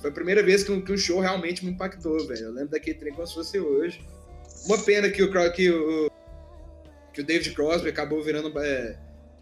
Foi 0.00 0.08
a 0.08 0.12
primeira 0.12 0.42
vez 0.42 0.64
que, 0.64 0.72
um- 0.72 0.80
que 0.80 0.90
um 0.90 0.96
show 0.96 1.20
realmente 1.20 1.62
me 1.66 1.70
impactou, 1.70 2.26
velho. 2.26 2.46
Eu 2.46 2.52
lembro 2.52 2.70
daquele 2.70 2.98
trem 2.98 3.12
como 3.12 3.26
se 3.26 3.34
fosse 3.34 3.60
hoje. 3.60 4.00
Uma 4.64 4.78
pena 4.78 5.10
que 5.10 5.22
o, 5.22 5.30
que 5.52 5.70
o, 5.70 6.10
que 7.12 7.20
o 7.20 7.24
David 7.24 7.50
Crosby 7.54 7.90
acabou 7.90 8.22
virando. 8.22 8.50
é, 8.58 8.96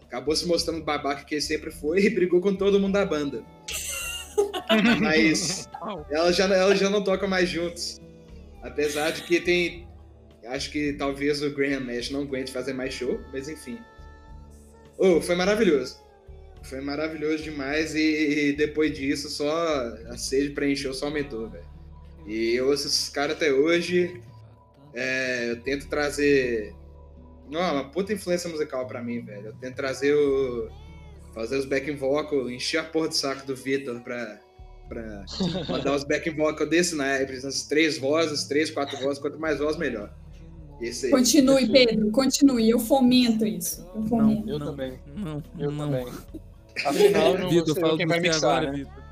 acabou 0.05 0.35
se 0.35 0.45
mostrando 0.45 0.83
babaca 0.83 1.23
que 1.23 1.35
ele 1.35 1.41
sempre 1.41 1.71
foi 1.71 2.01
e 2.01 2.09
brigou 2.09 2.41
com 2.41 2.53
todo 2.53 2.79
mundo 2.81 2.93
da 2.93 3.05
banda. 3.05 3.41
Mas 5.01 5.69
Au. 5.79 6.05
ela 6.11 6.31
já, 6.33 6.43
ela 6.53 6.75
já 6.75 6.89
não 6.89 7.01
toca 7.01 7.25
mais 7.27 7.47
juntos. 7.49 7.99
Apesar 8.61 9.11
de 9.11 9.23
que 9.23 9.39
tem. 9.39 9.87
Acho 10.47 10.69
que 10.69 10.93
talvez 10.93 11.41
o 11.41 11.49
Graham 11.51 11.79
Nash 11.81 12.09
não 12.09 12.21
aguente 12.23 12.51
fazer 12.51 12.73
mais 12.73 12.93
show, 12.93 13.19
mas 13.33 13.49
enfim. 13.49 13.79
Oh, 14.97 15.21
foi 15.21 15.35
maravilhoso. 15.35 15.97
Foi 16.63 16.81
maravilhoso 16.81 17.43
demais 17.43 17.95
e, 17.95 18.49
e 18.49 18.53
depois 18.53 18.97
disso 18.97 19.29
só 19.29 19.49
a 20.09 20.17
sede 20.17 20.49
pra 20.49 20.67
encher 20.67 20.93
só 20.93 21.05
aumentou, 21.05 21.49
velho. 21.49 21.65
E 22.25 22.55
eu 22.55 22.67
ouço 22.67 22.87
esses 22.87 23.07
caras 23.07 23.37
até 23.37 23.51
hoje. 23.51 24.21
É, 24.93 25.51
eu 25.51 25.61
tento 25.61 25.87
trazer. 25.87 26.75
Não, 27.49 27.61
uma 27.61 27.89
puta 27.89 28.11
influência 28.11 28.49
musical 28.49 28.85
pra 28.85 29.01
mim, 29.01 29.21
velho. 29.21 29.47
Eu 29.47 29.53
tento 29.53 29.75
trazer 29.75 30.13
o. 30.13 30.69
Fazer 31.33 31.57
os 31.57 31.65
backing 31.65 31.95
vocal, 31.95 32.49
encher 32.49 32.79
a 32.79 32.83
porra 32.83 33.09
do 33.09 33.15
saco 33.15 33.45
do 33.45 33.55
Vitor 33.55 34.01
pra, 34.01 34.39
pra 34.89 35.23
mandar 35.69 35.93
os 35.93 36.03
backing 36.03 36.35
vocal 36.35 36.65
desse 36.65 36.95
naipe, 36.95 37.33
as 37.33 37.67
três 37.67 37.99
vozes, 37.99 38.45
três, 38.45 38.71
quatro 38.71 38.97
vozes, 38.97 39.19
quanto 39.19 39.39
mais 39.39 39.59
voz, 39.59 39.77
melhor. 39.77 40.11
Esse 40.81 41.07
aí. 41.07 41.11
Continue, 41.11 41.67
Pedro, 41.69 42.11
continue. 42.11 42.69
Eu 42.69 42.79
fomento 42.79 43.45
isso. 43.45 43.85
Eu 43.95 44.03
fomento. 44.03 44.49
Eu 44.49 44.59
Não. 44.59 44.65
também. 44.67 44.99
Não, 45.15 45.43
Eu 45.57 45.71
não. 45.71 45.85
também. 45.85 46.07
Afinal, 46.85 47.37
não 47.37 47.49
Vitor, 47.49 47.79
fala 47.79 47.97
quem 47.97 48.05
vai 48.05 48.19
mixar, 48.19 48.57
agora, 48.57 48.71
né? 48.71 48.77
Vitor. 48.77 49.03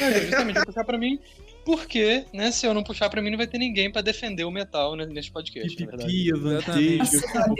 Não, 0.00 0.12
justamente 0.20 0.54
vou 0.54 0.66
puxar 0.66 0.84
pra 0.84 0.98
mim, 0.98 1.18
porque, 1.64 2.24
né, 2.32 2.52
se 2.52 2.64
eu 2.66 2.72
não 2.72 2.84
puxar 2.84 3.10
pra 3.10 3.20
mim, 3.20 3.30
não 3.30 3.36
vai 3.36 3.48
ter 3.48 3.58
ninguém 3.58 3.90
pra 3.90 4.00
defender 4.00 4.44
o 4.44 4.50
metal 4.52 4.94
né, 4.94 5.04
neste 5.06 5.32
podcast, 5.32 5.76
Deus. 5.76 5.90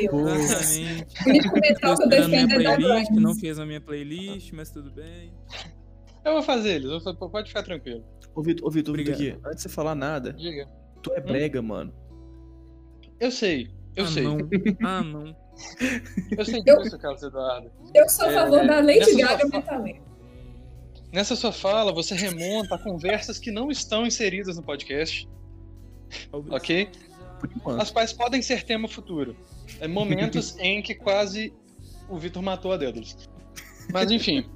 Pô, 0.09 0.29
Exatamente. 0.29 1.07
O 1.27 1.29
único 1.31 1.61
metal 1.61 1.97
que 1.97 2.03
eu 2.05 2.09
defendo 2.09 2.53
é 2.53 2.63
da 2.63 2.77
playlist, 2.77 3.11
não 3.11 3.35
fez 3.35 3.59
a 3.59 3.67
minha 3.67 3.81
playlist, 3.81 4.53
mas 4.53 4.71
tudo 4.71 4.91
bem. 4.93 5.33
Eu 6.25 6.35
vou 6.35 6.43
fazer 6.43 6.77
eles, 6.77 7.03
pode 7.31 7.49
ficar 7.49 7.65
tranquilo. 7.65 8.05
Ô, 8.35 8.43
Vitor, 8.43 8.69
ô, 8.69 8.71
Vitor, 8.71 8.97
Vitor, 8.97 9.15
aqui, 9.15 9.37
antes 9.45 9.57
de 9.57 9.63
você 9.63 9.69
falar 9.69 9.95
nada, 9.97 10.33
Diga. 10.33 10.69
tu 11.03 11.13
é 11.13 11.21
brega, 11.21 11.61
mano. 11.61 11.93
Eu 13.21 13.31
sei, 13.31 13.71
eu 13.95 14.05
ah, 14.05 14.09
sei. 14.09 14.23
Não. 14.25 14.39
Ah, 14.85 15.03
não. 15.03 15.37
Eu 16.37 16.45
sei 16.45 16.63
Eu- 16.67 16.83
disso, 16.83 16.99
Carlos 16.99 17.23
Eduardo. 17.23 17.71
Eu 17.95 18.09
sou 18.09 18.27
a 18.27 18.31
É, 18.31 18.35
favor 18.35 18.67
da 18.67 18.81
Lady 18.81 19.17
Gaga 19.17 19.41
sua- 19.41 19.49
metaleira. 19.51 20.01
Nessa 21.13 21.35
sua 21.37 21.53
fala, 21.53 21.93
você 21.93 22.15
remonta 22.15 22.75
a 22.75 22.79
conversas 22.79 23.39
que 23.39 23.51
não 23.51 23.71
estão 23.71 24.05
inseridas 24.05 24.57
no 24.57 24.63
podcast, 24.63 25.27
ok? 26.51 26.91
As 27.79 27.91
quais 27.91 28.13
podem 28.13 28.43
ser 28.43 28.65
tema 28.65 28.87
futuro. 28.87 29.35
É 29.81 29.89
momentos 29.89 30.57
em 30.61 30.83
que 30.83 30.95
quase 30.95 31.55
o 32.09 32.19
Vitor 32.19 32.43
matou 32.43 32.73
a 32.73 32.77
Dédalus. 32.77 33.17
Mas 33.93 34.11
enfim. 34.11 34.45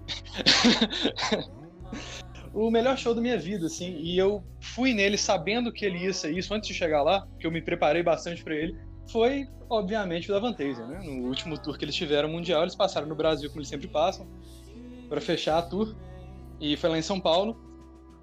o 2.53 2.71
melhor 2.71 2.97
show 2.99 3.15
da 3.15 3.21
minha 3.21 3.39
vida, 3.39 3.67
assim, 3.67 3.97
e 4.01 4.19
eu 4.19 4.43
fui 4.61 4.93
nele 4.93 5.17
sabendo 5.17 5.73
que 5.73 5.85
ele 5.85 5.99
ia 5.99 6.13
ser 6.13 6.37
isso 6.37 6.53
antes 6.53 6.69
de 6.69 6.75
chegar 6.75 7.03
lá, 7.03 7.27
que 7.39 7.47
eu 7.47 7.51
me 7.51 7.63
preparei 7.63 8.03
bastante 8.03 8.43
pra 8.43 8.55
ele, 8.55 8.77
foi, 9.11 9.47
obviamente, 9.69 10.31
o 10.31 10.35
da 10.35 10.41
Vantasia, 10.41 10.87
né? 10.87 11.01
No 11.05 11.29
último 11.29 11.59
tour 11.59 11.79
que 11.79 11.85
eles 11.85 11.95
tiveram 11.95 12.29
mundial, 12.29 12.63
eles 12.63 12.75
passaram 12.75 13.07
no 13.07 13.15
Brasil, 13.15 13.49
como 13.49 13.61
eles 13.61 13.69
sempre 13.69 13.89
passam, 13.89 14.27
pra 15.09 15.21
fechar 15.21 15.59
a 15.59 15.63
tour, 15.63 15.95
e 16.61 16.77
foi 16.77 16.91
lá 16.91 16.99
em 16.99 17.03
São 17.03 17.21
Paulo, 17.21 17.57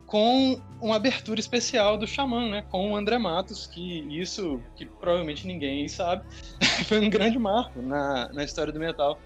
com 0.06 0.62
uma 0.82 0.96
abertura 0.96 1.40
especial 1.40 1.98
do 1.98 2.08
Xamã, 2.08 2.50
né? 2.50 2.62
Com 2.70 2.92
o 2.92 2.96
André 2.96 3.18
Matos, 3.18 3.68
que 3.68 4.00
isso, 4.10 4.62
que 4.76 4.86
provavelmente 4.86 5.46
ninguém 5.46 5.88
sabe, 5.88 6.24
foi 6.88 7.00
um 7.00 7.10
grande 7.10 7.38
marco 7.38 7.82
na, 7.82 8.32
na 8.32 8.44
história 8.44 8.72
do 8.72 8.80
metal. 8.80 9.20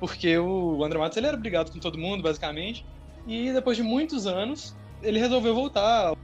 Porque 0.00 0.36
o 0.38 0.82
André 0.84 0.98
Matos 0.98 1.16
ele 1.16 1.26
era 1.26 1.36
brigado 1.36 1.70
com 1.70 1.78
todo 1.78 1.98
mundo, 1.98 2.22
basicamente, 2.22 2.84
e 3.26 3.52
depois 3.52 3.76
de 3.76 3.82
muitos 3.82 4.26
anos, 4.26 4.76
ele 5.02 5.18
resolveu 5.18 5.54
voltar 5.54 6.14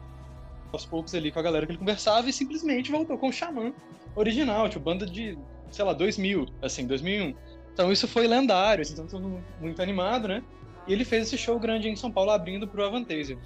aos 0.73 0.87
poucos 0.87 1.15
ali 1.15 1.31
com 1.31 1.39
a 1.39 1.43
galera 1.43 1.67
que 1.67 1.73
ele 1.73 1.79
conversava 1.79 2.29
e 2.29 2.33
simplesmente 2.33 2.91
voltou 2.91 3.19
com 3.19 3.29
o 3.29 3.33
Xamã 3.33 3.73
original, 4.15 4.69
tipo, 4.69 4.85
banda 4.85 5.05
de, 5.05 5.39
sei 5.71 5.85
lá, 5.85 5.93
2000, 5.93 6.47
assim, 6.63 6.87
2001. 6.87 7.35
Então 7.73 7.91
isso 7.91 8.07
foi 8.07 8.27
lendário, 8.27 8.83
assim, 8.83 8.93
então 8.93 9.07
todo 9.07 9.29
mundo 9.29 9.45
muito 9.61 9.81
animado, 9.83 10.29
né? 10.29 10.43
E 10.87 10.93
ele 10.93 11.05
fez 11.05 11.27
esse 11.27 11.39
show 11.39 11.59
grande 11.59 11.89
em 11.89 11.97
São 11.97 12.11
Paulo 12.11 12.31
abrindo 12.31 12.69
pro 12.69 12.85
Avantasia. 12.85 13.39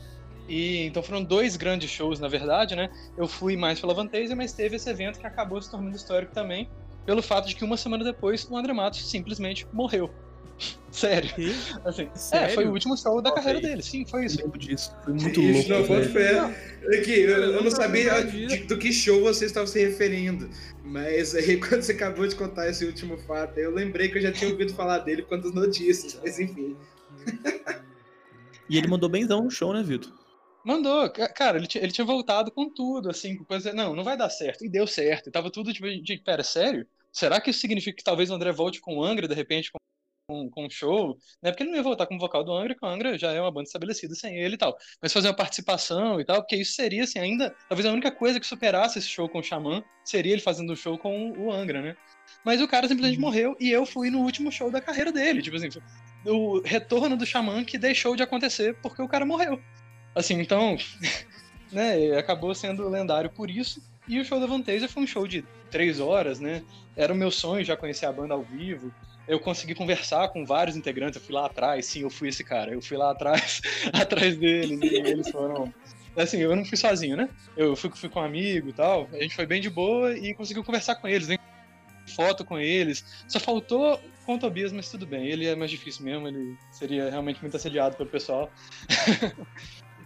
E 0.48 0.86
então 0.86 1.02
foram 1.02 1.22
dois 1.22 1.56
grandes 1.56 1.90
shows, 1.90 2.20
na 2.20 2.28
verdade, 2.28 2.76
né? 2.76 2.88
Eu 3.16 3.26
fui 3.26 3.56
mais 3.56 3.80
pela 3.80 3.92
Avantasia, 3.92 4.36
mas 4.36 4.52
teve 4.52 4.76
esse 4.76 4.88
evento 4.88 5.18
que 5.18 5.26
acabou 5.26 5.60
se 5.60 5.70
tornando 5.70 5.96
histórico 5.96 6.32
também, 6.32 6.68
pelo 7.04 7.22
fato 7.22 7.48
de 7.48 7.54
que 7.54 7.64
uma 7.64 7.76
semana 7.76 8.04
depois 8.04 8.48
o 8.48 8.56
André 8.56 8.72
Matos 8.72 9.08
simplesmente 9.08 9.66
morreu. 9.72 10.12
Sério. 10.90 11.34
Que? 11.34 11.50
Assim, 11.84 12.08
é, 12.14 12.18
Sério? 12.18 12.54
foi 12.54 12.64
o 12.66 12.72
último 12.72 12.96
show 12.96 13.20
da 13.20 13.30
carreira 13.32 13.60
dele. 13.60 13.82
Sim, 13.82 14.06
foi 14.06 14.22
Eu 14.22 14.24
isso. 14.26 14.38
lembro 14.42 14.58
disso. 14.58 14.96
Foi 15.04 15.12
muito 15.12 15.40
Isso, 15.40 15.52
louco, 15.68 15.68
não, 15.68 15.80
boto 15.98 16.08
velho. 16.08 16.50
fé. 16.50 16.98
Aqui, 16.98 17.20
eu, 17.20 17.36
eu 17.52 17.62
não 17.62 17.70
sabia 17.70 18.22
de- 18.24 18.64
do 18.64 18.78
que 18.78 18.90
show 18.92 19.20
você 19.20 19.44
estava 19.44 19.66
se 19.66 19.78
referindo. 19.78 20.48
Mas 20.82 21.34
aí, 21.34 21.58
quando 21.60 21.82
você 21.82 21.92
acabou 21.92 22.26
de 22.26 22.34
contar 22.34 22.70
esse 22.70 22.84
último 22.86 23.18
fato, 23.18 23.58
eu 23.58 23.74
lembrei 23.74 24.08
que 24.08 24.16
eu 24.16 24.22
já 24.22 24.32
tinha 24.32 24.50
ouvido 24.50 24.72
falar 24.72 24.98
dele 25.00 25.22
quanto 25.22 25.52
notícias. 25.52 26.18
Mas 26.22 26.38
enfim. 26.40 26.74
E 28.68 28.78
ele 28.78 28.88
mandou 28.88 29.08
benzão 29.08 29.44
no 29.44 29.50
show, 29.50 29.72
né, 29.72 29.82
Vitor? 29.82 30.12
Mandou, 30.64 31.08
ca- 31.10 31.28
cara, 31.28 31.58
ele, 31.58 31.66
tinha- 31.66 31.84
ele 31.84 31.92
tinha 31.92 32.04
voltado 32.04 32.50
com 32.50 32.68
tudo, 32.68 33.08
assim, 33.10 33.36
com 33.36 33.44
coisa. 33.44 33.72
Não, 33.72 33.94
não 33.94 34.02
vai 34.02 34.16
dar 34.16 34.30
certo. 34.30 34.64
E 34.64 34.68
deu 34.68 34.86
certo. 34.86 35.28
E 35.28 35.32
tava 35.32 35.50
tudo 35.50 35.72
tipo 35.72 35.86
de, 35.88 36.16
pera, 36.18 36.42
sério? 36.42 36.86
Será 37.12 37.40
que 37.40 37.50
isso 37.50 37.60
significa 37.60 37.96
que 37.96 38.02
talvez 38.04 38.30
o 38.30 38.34
André 38.34 38.50
volte 38.52 38.80
com 38.80 38.96
o 38.96 39.04
Angra, 39.04 39.28
de 39.28 39.34
repente, 39.34 39.70
com, 39.70 39.78
com, 40.26 40.50
com 40.50 40.66
um 40.66 40.70
show? 40.70 41.16
Né? 41.42 41.50
Porque 41.50 41.62
ele 41.62 41.70
não 41.70 41.76
ia 41.76 41.82
voltar 41.82 42.06
como 42.06 42.20
vocal 42.20 42.42
do 42.44 42.52
Angra, 42.52 42.74
que 42.74 42.84
o 42.84 42.88
Angra 42.88 43.16
já 43.16 43.32
é 43.32 43.40
uma 43.40 43.50
banda 43.50 43.66
estabelecida 43.66 44.14
sem 44.14 44.36
ele 44.36 44.54
e 44.54 44.58
tal. 44.58 44.76
Mas 45.00 45.12
fazer 45.12 45.28
uma 45.28 45.36
participação 45.36 46.20
e 46.20 46.24
tal, 46.24 46.42
porque 46.42 46.56
isso 46.56 46.72
seria, 46.72 47.04
assim, 47.04 47.18
ainda. 47.18 47.54
Talvez 47.68 47.86
a 47.86 47.92
única 47.92 48.10
coisa 48.10 48.40
que 48.40 48.46
superasse 48.46 48.98
esse 48.98 49.08
show 49.08 49.28
com 49.28 49.38
o 49.38 49.42
Xamã 49.42 49.82
seria 50.04 50.32
ele 50.32 50.42
fazendo 50.42 50.72
um 50.72 50.76
show 50.76 50.98
com 50.98 51.32
o 51.32 51.52
Angra, 51.52 51.80
né? 51.80 51.96
Mas 52.44 52.60
o 52.60 52.68
cara 52.68 52.88
simplesmente 52.88 53.20
morreu 53.20 53.56
e 53.60 53.70
eu 53.70 53.86
fui 53.86 54.10
no 54.10 54.20
último 54.20 54.50
show 54.50 54.70
da 54.70 54.80
carreira 54.80 55.12
dele. 55.12 55.42
Tipo 55.42 55.56
assim, 55.56 55.68
o 56.24 56.60
retorno 56.60 57.16
do 57.16 57.24
Xamã 57.24 57.64
que 57.64 57.78
deixou 57.78 58.16
de 58.16 58.22
acontecer 58.22 58.76
porque 58.82 59.00
o 59.00 59.08
cara 59.08 59.24
morreu. 59.24 59.60
Assim, 60.14 60.40
então, 60.40 60.76
né, 61.70 62.16
acabou 62.18 62.54
sendo 62.54 62.88
lendário 62.88 63.30
por 63.30 63.48
isso. 63.48 63.80
E 64.08 64.20
o 64.20 64.24
show 64.24 64.40
da 64.40 64.46
Vantasia 64.46 64.88
foi 64.88 65.02
um 65.02 65.06
show 65.06 65.26
de 65.26 65.44
três 65.70 66.00
horas, 66.00 66.40
né? 66.40 66.62
Era 66.96 67.12
o 67.12 67.16
meu 67.16 67.30
sonho 67.30 67.64
já 67.64 67.76
conhecer 67.76 68.06
a 68.06 68.12
banda 68.12 68.34
ao 68.34 68.42
vivo. 68.42 68.92
Eu 69.28 69.40
consegui 69.40 69.74
conversar 69.74 70.28
com 70.28 70.44
vários 70.44 70.76
integrantes. 70.76 71.16
Eu 71.20 71.26
fui 71.26 71.34
lá 71.34 71.46
atrás, 71.46 71.86
sim, 71.86 72.02
eu 72.02 72.10
fui 72.10 72.28
esse 72.28 72.44
cara. 72.44 72.72
Eu 72.72 72.82
fui 72.82 72.96
lá 72.96 73.10
atrás, 73.10 73.60
atrás 73.92 74.36
deles, 74.36 74.80
e 74.80 74.96
eles 74.96 75.30
foram. 75.30 75.72
Assim, 76.16 76.38
eu 76.38 76.56
não 76.56 76.64
fui 76.64 76.78
sozinho, 76.78 77.16
né? 77.16 77.28
Eu 77.56 77.76
fui, 77.76 77.90
fui 77.90 78.08
com 78.08 78.20
um 78.20 78.24
amigo 78.24 78.70
e 78.70 78.72
tal. 78.72 79.08
A 79.12 79.20
gente 79.20 79.34
foi 79.34 79.46
bem 79.46 79.60
de 79.60 79.68
boa 79.68 80.16
e 80.16 80.32
conseguiu 80.34 80.64
conversar 80.64 80.94
com 80.96 81.06
eles, 81.06 81.28
né? 81.28 81.36
foto 82.06 82.44
com 82.44 82.58
eles. 82.58 83.04
Só 83.28 83.38
faltou 83.40 84.00
com 84.24 84.34
o 84.34 84.38
Tobias, 84.38 84.72
mas 84.72 84.90
tudo 84.90 85.06
bem. 85.06 85.26
Ele 85.26 85.46
é 85.46 85.54
mais 85.54 85.70
difícil 85.70 86.04
mesmo, 86.04 86.28
ele 86.28 86.56
seria 86.72 87.10
realmente 87.10 87.40
muito 87.40 87.56
assediado 87.56 87.96
pelo 87.96 88.08
pessoal. 88.08 88.50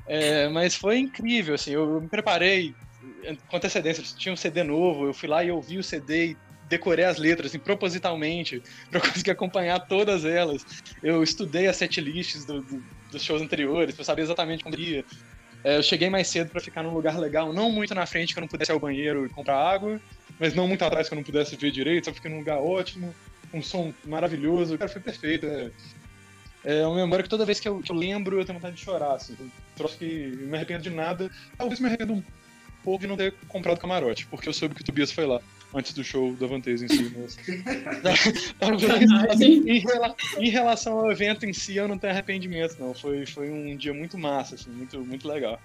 É, 0.06 0.48
mas 0.48 0.74
foi 0.74 0.98
incrível, 0.98 1.54
assim, 1.54 1.70
eu 1.70 2.00
me 2.00 2.08
preparei 2.08 2.74
com 3.46 3.56
antecedência, 3.56 4.02
tinha 4.18 4.32
um 4.32 4.36
CD 4.36 4.64
novo, 4.64 5.06
eu 5.06 5.14
fui 5.14 5.28
lá 5.28 5.44
e 5.44 5.52
ouvi 5.52 5.78
o 5.78 5.84
CD 5.84 6.32
e 6.32 6.36
decorei 6.70 7.04
as 7.04 7.18
letras, 7.18 7.50
assim, 7.50 7.58
propositalmente, 7.58 8.62
para 8.90 9.00
conseguir 9.00 9.32
acompanhar 9.32 9.80
todas 9.80 10.24
elas. 10.24 10.64
Eu 11.02 11.22
estudei 11.22 11.66
as 11.66 11.76
setlists 11.76 12.44
do, 12.44 12.62
do, 12.62 12.82
dos 13.10 13.22
shows 13.22 13.42
anteriores, 13.42 13.94
para 13.94 14.04
saber 14.04 14.22
exatamente 14.22 14.62
como 14.62 14.78
ia. 14.78 15.04
É, 15.62 15.76
eu 15.76 15.82
cheguei 15.82 16.08
mais 16.08 16.28
cedo 16.28 16.48
para 16.50 16.60
ficar 16.60 16.82
num 16.82 16.94
lugar 16.94 17.18
legal, 17.18 17.52
não 17.52 17.70
muito 17.70 17.94
na 17.94 18.06
frente 18.06 18.32
que 18.32 18.38
eu 18.38 18.42
não 18.42 18.48
pudesse 18.48 18.70
ir 18.70 18.74
ao 18.74 18.80
banheiro 18.80 19.26
e 19.26 19.28
comprar 19.28 19.56
água, 19.56 20.00
mas 20.38 20.54
não 20.54 20.66
muito 20.66 20.82
atrás 20.82 21.06
que 21.06 21.12
eu 21.12 21.16
não 21.16 21.22
pudesse 21.22 21.54
ver 21.56 21.70
direito, 21.70 22.06
só 22.06 22.14
fiquei 22.14 22.30
num 22.30 22.38
lugar 22.38 22.58
ótimo, 22.58 23.14
um 23.52 23.60
som 23.60 23.92
maravilhoso, 24.06 24.78
cara, 24.78 24.90
foi 24.90 25.02
perfeito. 25.02 25.44
É, 25.44 25.70
é 26.64 26.86
uma 26.86 26.96
memória 26.96 27.22
que 27.22 27.28
toda 27.28 27.44
vez 27.44 27.60
que 27.60 27.68
eu, 27.68 27.80
que 27.80 27.92
eu 27.92 27.96
lembro 27.96 28.38
eu 28.40 28.44
tenho 28.44 28.58
vontade 28.58 28.76
de 28.76 28.82
chorar, 28.82 29.16
assim. 29.16 29.36
Um 29.38 29.50
troço 29.76 29.98
que 29.98 30.38
não 30.40 30.48
me 30.48 30.56
arrependo 30.56 30.82
de 30.82 30.90
nada. 30.90 31.30
Talvez 31.58 31.80
me 31.80 31.88
arrependo 31.88 32.14
um 32.14 32.22
pouco 32.82 33.00
de 33.00 33.06
não 33.06 33.16
ter 33.16 33.34
comprado 33.48 33.78
camarote, 33.78 34.26
porque 34.26 34.48
eu 34.48 34.52
soube 34.54 34.74
que 34.74 34.82
o 34.82 34.84
Tobias 34.84 35.12
foi 35.12 35.26
lá 35.26 35.42
antes 35.74 35.92
do 35.92 36.02
show 36.02 36.34
da 36.34 36.46
Vantage 36.46 36.84
em 36.84 36.88
si. 36.88 37.12
Mas... 37.16 38.54
Talvez, 38.58 39.10
assim, 39.30 39.68
em, 39.68 39.78
rela... 39.80 40.14
em, 40.38 40.50
relação 40.50 40.98
ao 40.98 41.12
evento 41.12 41.46
em 41.46 41.52
si, 41.52 41.76
eu 41.76 41.88
não 41.88 41.98
tenho 41.98 42.12
arrependimento, 42.12 42.76
não. 42.78 42.94
Foi, 42.94 43.26
foi 43.26 43.50
um 43.50 43.76
dia 43.76 43.94
muito 43.94 44.18
massa, 44.18 44.54
assim, 44.54 44.70
muito, 44.70 45.00
muito 45.04 45.28
legal. 45.28 45.60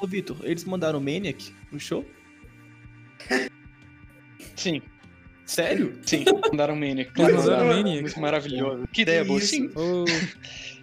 Ô, 0.00 0.06
Vitor, 0.06 0.38
eles 0.42 0.64
mandaram 0.64 1.00
Maniac 1.00 1.52
no 1.72 1.80
show? 1.80 2.04
Sim. 4.56 4.82
Sério? 5.48 5.98
Sim, 6.04 6.26
mandaram 6.50 6.76
Maniac. 6.76 7.10
Claro, 7.10 7.36
mandaram 7.36 7.66
Maniac. 7.68 8.02
Muito 8.02 8.20
maravilhoso. 8.20 8.86
Que 8.92 9.00
ideia 9.00 9.24
boa. 9.24 9.40
Sim. 9.40 9.70
Oh. 9.74 10.04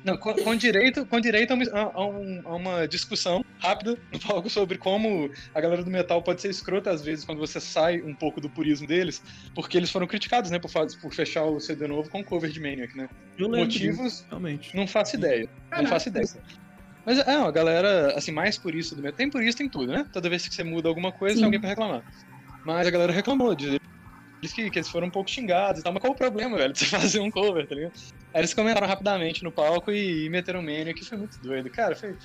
Não, 0.03 0.17
com, 0.17 0.33
com, 0.33 0.55
direito, 0.55 1.05
com 1.05 1.19
direito 1.19 1.51
a, 1.51 1.55
uma, 1.55 2.41
a, 2.43 2.55
uma, 2.55 2.87
discussão 2.87 3.45
rápida 3.59 3.95
no 4.11 4.19
palco 4.19 4.49
sobre 4.49 4.79
como 4.79 5.29
a 5.53 5.61
galera 5.61 5.83
do 5.83 5.91
metal 5.91 6.21
pode 6.23 6.41
ser 6.41 6.49
escrota 6.49 6.89
às 6.89 7.03
vezes 7.03 7.23
quando 7.23 7.37
você 7.37 7.59
sai 7.59 8.01
um 8.01 8.15
pouco 8.15 8.41
do 8.41 8.49
purismo 8.49 8.87
deles, 8.87 9.21
porque 9.53 9.77
eles 9.77 9.91
foram 9.91 10.07
criticados, 10.07 10.49
né, 10.49 10.57
por, 10.57 10.71
por 10.71 11.13
fechar 11.13 11.43
o 11.43 11.59
CD 11.59 11.87
novo 11.87 12.09
com 12.09 12.23
cover 12.23 12.49
de 12.49 12.59
Maniac, 12.59 12.97
né? 12.97 13.07
Eu 13.37 13.47
Motivos, 13.47 14.25
realmente. 14.29 14.75
Não 14.75 14.87
faço 14.87 15.15
ideia. 15.15 15.47
Caraca. 15.69 15.83
Não 15.83 15.89
faço 15.89 16.09
ideia. 16.09 16.27
Mas 17.05 17.19
é, 17.19 17.35
a 17.35 17.51
galera, 17.51 18.17
assim, 18.17 18.31
mais 18.31 18.57
purista 18.57 18.95
do 18.95 19.03
metal. 19.03 19.17
Tem 19.17 19.29
purista 19.29 19.61
em 19.61 19.69
tudo, 19.69 19.91
né? 19.91 20.07
Toda 20.11 20.27
vez 20.27 20.47
que 20.47 20.55
você 20.55 20.63
muda 20.63 20.89
alguma 20.89 21.11
coisa, 21.11 21.35
Sim. 21.35 21.41
tem 21.41 21.45
alguém 21.45 21.59
pra 21.59 21.69
reclamar. 21.69 22.03
Mas 22.65 22.87
a 22.87 22.89
galera 22.89 23.13
reclamou 23.13 23.53
de 23.53 23.79
que, 24.53 24.69
que 24.69 24.79
eles 24.79 24.89
foram 24.89 25.07
um 25.07 25.11
pouco 25.11 25.29
xingados 25.29 25.81
e 25.81 25.83
tal, 25.83 25.93
mas 25.93 26.01
qual 26.01 26.13
o 26.13 26.15
problema, 26.15 26.57
velho, 26.57 26.73
de 26.73 26.79
você 26.79 26.85
fazer 26.97 27.19
um 27.19 27.31
cover, 27.31 27.67
tá 27.67 27.75
ligado? 27.75 27.93
Aí 28.33 28.41
eles 28.41 28.53
comentaram 28.53 28.87
rapidamente 28.87 29.43
no 29.43 29.51
palco 29.51 29.91
e, 29.91 30.25
e 30.25 30.29
meteram 30.29 30.61
mania, 30.61 30.93
que 30.93 31.03
foi 31.03 31.17
muito 31.17 31.39
doido. 31.39 31.69
Cara, 31.69 31.95
foi. 31.95 32.15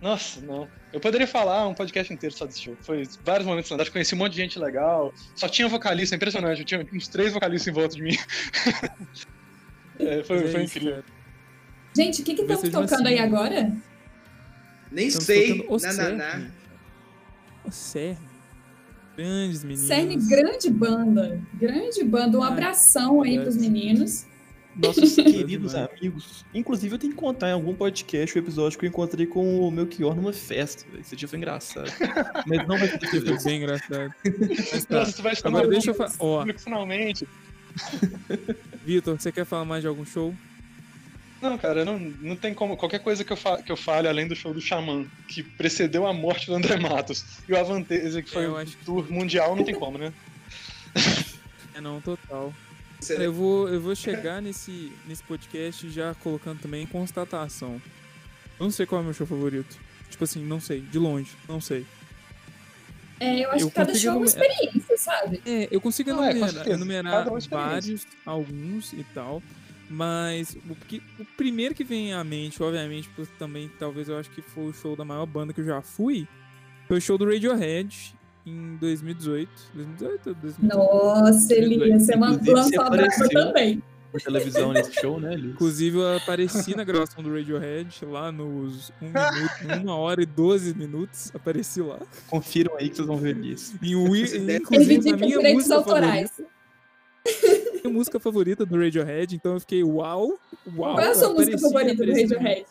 Nossa, 0.00 0.40
não. 0.40 0.68
Eu 0.92 0.98
poderia 0.98 1.26
falar 1.26 1.66
um 1.68 1.74
podcast 1.74 2.12
inteiro 2.12 2.34
só 2.34 2.44
desse 2.44 2.60
show. 2.60 2.76
Foi 2.80 3.04
vários 3.24 3.46
momentos 3.46 3.68
fantásticos, 3.68 3.92
conheci 3.92 4.14
um 4.14 4.18
monte 4.18 4.32
de 4.32 4.38
gente 4.38 4.58
legal. 4.58 5.14
Só 5.36 5.48
tinha 5.48 5.68
vocalista, 5.68 6.14
é 6.14 6.16
impressionante. 6.16 6.60
Eu 6.60 6.64
tinha 6.64 6.86
uns 6.92 7.06
três 7.06 7.32
vocalistas 7.32 7.68
em 7.68 7.72
volta 7.72 7.94
de 7.94 8.02
mim. 8.02 8.16
é, 10.00 10.24
foi, 10.24 10.48
foi 10.48 10.64
incrível. 10.64 11.04
Gente, 11.96 12.22
o 12.22 12.24
que 12.24 12.34
que 12.34 12.42
estão 12.42 12.86
tocando 12.86 13.06
aí 13.06 13.18
agora? 13.18 13.72
Nem 14.90 15.10
sei. 15.10 15.66
Nananá. 15.68 16.50
O 17.64 17.70
CERN. 17.70 18.31
Grandes 19.16 19.62
meninos. 19.62 19.86
CERN, 19.86 20.28
grande 20.28 20.70
banda. 20.70 21.40
Grande 21.54 22.04
banda. 22.04 22.38
Um 22.38 22.42
abração 22.42 23.22
aí 23.22 23.38
pros 23.40 23.56
meninos. 23.56 24.26
Nossos 24.74 25.14
queridos 25.16 25.74
amigos. 25.74 26.44
Inclusive, 26.54 26.94
eu 26.94 26.98
tenho 26.98 27.12
que 27.12 27.18
contar 27.18 27.50
em 27.50 27.52
algum 27.52 27.74
podcast 27.74 28.36
o 28.36 28.38
episódio 28.38 28.78
que 28.78 28.86
eu 28.86 28.88
encontrei 28.88 29.26
com 29.26 29.60
o 29.60 29.70
Melchior 29.70 30.16
numa 30.16 30.32
festa. 30.32 30.84
Esse 30.98 31.14
dia 31.14 31.28
foi 31.28 31.38
engraçado. 31.38 31.90
Mas 32.46 32.66
não 32.66 32.78
vai 32.78 32.88
ser 32.88 33.06
Foi 33.06 33.44
bem 33.44 33.62
engraçado. 33.62 34.14
Mas 34.72 34.84
tá. 34.86 34.98
Nossa, 35.00 35.22
vai 35.22 35.34
Agora 35.44 35.68
deixa 35.68 35.90
eu 35.90 35.94
falar. 35.94 36.12
Ó. 36.18 36.46
Finalmente. 36.56 37.28
Vitor, 38.84 39.20
você 39.20 39.30
quer 39.30 39.44
falar 39.44 39.64
mais 39.64 39.82
de 39.82 39.88
algum 39.88 40.04
show? 40.04 40.34
Não, 41.42 41.58
cara, 41.58 41.84
não, 41.84 41.98
não 41.98 42.36
tem 42.36 42.54
como. 42.54 42.76
Qualquer 42.76 43.00
coisa 43.00 43.24
que 43.24 43.32
eu, 43.32 43.36
fa 43.36 43.60
que 43.60 43.72
eu 43.72 43.76
fale 43.76 44.06
além 44.06 44.28
do 44.28 44.36
show 44.36 44.54
do 44.54 44.60
Xamã, 44.60 45.04
que 45.26 45.42
precedeu 45.42 46.06
a 46.06 46.12
morte 46.12 46.46
do 46.46 46.54
André 46.54 46.76
Matos, 46.78 47.24
e 47.48 47.52
o 47.52 47.58
Avanteza, 47.58 48.22
que 48.22 48.30
foi 48.30 48.46
o 48.46 48.64
tour 48.84 49.10
mundial, 49.10 49.56
não 49.56 49.64
tem 49.64 49.74
como, 49.74 49.98
né? 49.98 50.12
É, 51.74 51.80
não, 51.80 52.00
total. 52.00 52.54
Cara, 53.08 53.24
eu, 53.24 53.32
vou, 53.32 53.68
eu 53.68 53.80
vou 53.80 53.96
chegar 53.96 54.40
nesse, 54.40 54.92
nesse 55.08 55.22
podcast 55.24 55.90
já 55.90 56.14
colocando 56.14 56.60
também 56.60 56.86
constatação. 56.86 57.82
Eu 58.60 58.64
não 58.64 58.70
sei 58.70 58.86
qual 58.86 59.00
é 59.00 59.02
o 59.02 59.04
meu 59.04 59.14
show 59.14 59.26
favorito. 59.26 59.76
Tipo 60.08 60.22
assim, 60.22 60.44
não 60.44 60.60
sei, 60.60 60.80
de 60.80 60.98
longe, 60.98 61.32
não 61.48 61.60
sei. 61.60 61.84
É, 63.18 63.40
eu 63.40 63.50
acho 63.50 63.64
eu 63.64 63.68
que 63.68 63.74
cada 63.74 63.94
show 63.94 64.12
é 64.12 64.16
uma 64.16 64.26
experiência, 64.26 64.98
sabe? 64.98 65.42
É, 65.44 65.68
eu 65.70 65.80
consigo 65.80 66.10
enumerar, 66.10 66.68
é, 66.68 66.70
enumerar 66.72 67.26
vários, 67.48 68.06
alguns 68.24 68.92
e 68.92 69.04
tal. 69.14 69.42
Mas 69.92 70.56
o, 70.70 70.74
que, 70.74 71.02
o 71.20 71.24
primeiro 71.36 71.74
que 71.74 71.84
vem 71.84 72.14
à 72.14 72.24
mente, 72.24 72.62
obviamente, 72.62 73.10
também 73.38 73.70
talvez 73.78 74.08
eu 74.08 74.16
acho 74.16 74.30
que 74.30 74.40
foi 74.40 74.64
o 74.64 74.72
show 74.72 74.96
da 74.96 75.04
maior 75.04 75.26
banda 75.26 75.52
que 75.52 75.60
eu 75.60 75.66
já 75.66 75.82
fui, 75.82 76.26
foi 76.88 76.96
o 76.96 77.00
show 77.00 77.18
do 77.18 77.26
Radiohead 77.26 78.14
em 78.46 78.76
2018. 78.76 79.50
2018 79.74 80.34
2018? 80.40 80.66
Nossa, 80.66 81.54
Elias, 81.54 82.04
você 82.04 82.16
lançou 82.16 82.80
a 82.80 82.88
brava 82.88 83.28
também. 83.30 83.82
Por 84.10 84.20
televisão 84.20 84.72
nesse 84.72 84.94
show, 84.98 85.20
né, 85.20 85.34
Elias? 85.34 85.52
Inclusive, 85.54 85.98
eu 85.98 86.16
apareci 86.16 86.74
na 86.74 86.84
gravação 86.84 87.22
do 87.22 87.30
Radiohead 87.30 88.06
lá 88.06 88.32
nos 88.32 88.90
1 89.00 89.06
minuto, 89.06 89.88
1 89.88 89.90
hora 89.90 90.22
e 90.22 90.26
12 90.26 90.74
minutos. 90.74 91.30
Apareci 91.34 91.82
lá. 91.82 91.98
Confiram 92.28 92.76
aí 92.78 92.88
que 92.88 92.96
vocês 92.96 93.06
vão 93.06 93.18
ver 93.18 93.36
isso. 93.44 93.78
E 93.82 93.94
o, 93.94 94.16
inclusive, 94.16 95.10
a 95.10 95.16
minha 95.18 95.54
música 95.54 95.74
autorais. 95.74 96.30
favorita 96.30 97.61
minha 97.82 97.92
música 97.92 98.18
favorita 98.20 98.64
do 98.64 98.78
Radiohead, 98.78 99.34
então 99.34 99.54
eu 99.54 99.60
fiquei 99.60 99.82
uau, 99.82 100.38
uau. 100.76 100.94
Qual 100.94 101.00
é 101.00 101.08
a 101.08 101.14
sua 101.14 101.32
música 101.32 101.58
favorita 101.58 102.04
do 102.04 102.12
Radiohead? 102.12 102.66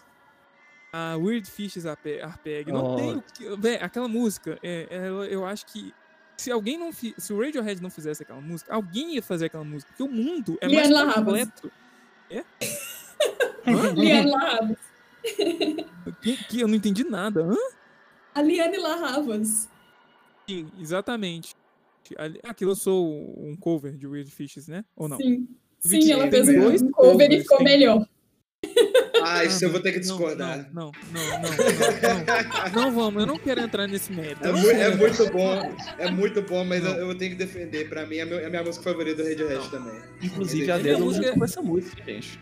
A 0.93 1.15
Weird 1.15 1.49
Fishes 1.49 1.85
Arpeg. 1.85 2.71
Não 2.71 2.93
oh. 2.93 2.95
tem. 2.95 3.23
Véi, 3.57 3.75
aquela 3.77 4.07
música, 4.07 4.59
é, 4.61 4.87
é, 4.89 5.07
eu 5.33 5.45
acho 5.45 5.65
que 5.67 5.93
se 6.35 6.51
alguém 6.51 6.77
não 6.77 6.91
fi, 6.91 7.13
se 7.17 7.31
o 7.31 7.39
Radiohead 7.39 7.81
não 7.81 7.89
fizesse 7.89 8.23
aquela 8.23 8.41
música, 8.41 8.73
alguém 8.73 9.15
ia 9.15 9.21
fazer 9.21 9.45
aquela 9.45 9.63
música, 9.63 9.91
porque 9.91 10.03
o 10.03 10.13
mundo 10.13 10.57
é 10.59 10.67
Liane 10.67 10.93
mais 10.93 11.13
completo. 11.13 11.71
É? 12.29 12.43
Liane 13.95 14.31
Larravas. 14.31 14.77
Que, 16.21 16.37
que 16.45 16.59
eu 16.59 16.67
não 16.67 16.75
entendi 16.75 17.03
nada. 17.03 17.43
Hã? 17.43 17.55
A 18.33 18.41
Liane 18.41 18.77
Larravas. 18.77 19.69
Sim, 20.49 20.71
exatamente. 20.79 21.55
Ah, 22.43 22.53
que 22.53 22.65
lançou 22.65 23.07
um 23.37 23.55
cover 23.55 23.95
de 23.95 24.07
Weird 24.07 24.29
Fishes, 24.31 24.67
né? 24.67 24.83
Ou 24.95 25.07
não? 25.07 25.17
Sim. 25.17 25.47
Sim, 25.79 26.11
ela 26.11 26.29
fez 26.29 26.47
um 26.47 26.91
cover 26.91 27.31
e 27.31 27.41
ficou 27.41 27.57
tem... 27.57 27.65
melhor. 27.65 28.05
Ah, 29.23 29.43
isso 29.43 29.63
ah, 29.63 29.67
eu 29.67 29.71
vou 29.71 29.79
ter 29.79 29.91
que 29.91 29.99
discordar. 29.99 30.69
Não, 30.73 30.91
não, 31.11 31.21
não, 31.21 31.41
não, 31.41 32.73
não, 32.73 32.81
não, 32.83 32.91
vamos, 32.91 33.21
eu 33.21 33.27
não 33.27 33.37
quero 33.37 33.61
entrar 33.61 33.87
nesse 33.87 34.11
mérito. 34.11 34.45
É, 34.45 34.51
muito, 34.51 34.69
é 34.69 34.95
muito 34.95 35.31
bom, 35.31 35.75
é 35.97 36.11
muito 36.11 36.41
bom, 36.43 36.63
mas 36.63 36.83
eu, 36.83 36.91
eu, 36.91 37.17
tenho 37.17 37.31
que 37.31 37.37
defender. 37.37 37.89
Pra 37.89 38.05
mim, 38.05 38.17
é, 38.17 38.25
meu, 38.25 38.39
é 38.39 38.45
a 38.45 38.49
minha 38.49 38.63
música 38.63 38.83
favorita 38.83 39.23
do 39.23 39.29
Radiohead 39.29 39.69
também. 39.69 39.99
Inclusive, 40.21 40.71
a 40.71 40.75
Adele 40.75 41.01
música... 41.01 41.33
com 41.33 41.43
essa 41.43 41.61
música, 41.61 42.03
gente. 42.03 42.39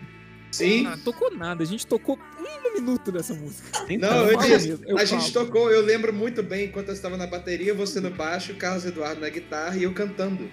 Sim. 0.51 0.87
Ah, 0.87 0.97
tocou 1.03 1.31
nada. 1.35 1.63
A 1.63 1.65
gente 1.65 1.85
tocou 1.85 2.17
um 2.39 2.73
minuto 2.73 3.11
dessa 3.11 3.33
música. 3.33 3.67
Não, 3.99 4.25
eu 4.25 4.37
disse, 4.37 4.69
mesmo, 4.69 4.85
eu 4.85 4.97
a 4.97 5.05
falo. 5.05 5.21
gente 5.21 5.33
tocou, 5.33 5.71
eu 5.71 5.81
lembro 5.81 6.13
muito 6.13 6.41
bem, 6.41 6.65
enquanto 6.65 6.89
eu 6.89 6.93
estava 6.93 7.17
na 7.17 7.27
bateria, 7.27 7.73
você 7.73 7.99
no 7.99 8.09
baixo, 8.09 8.55
Carlos 8.55 8.85
Eduardo 8.85 9.21
na 9.21 9.29
guitarra 9.29 9.77
e 9.77 9.83
eu 9.83 9.93
cantando. 9.93 10.49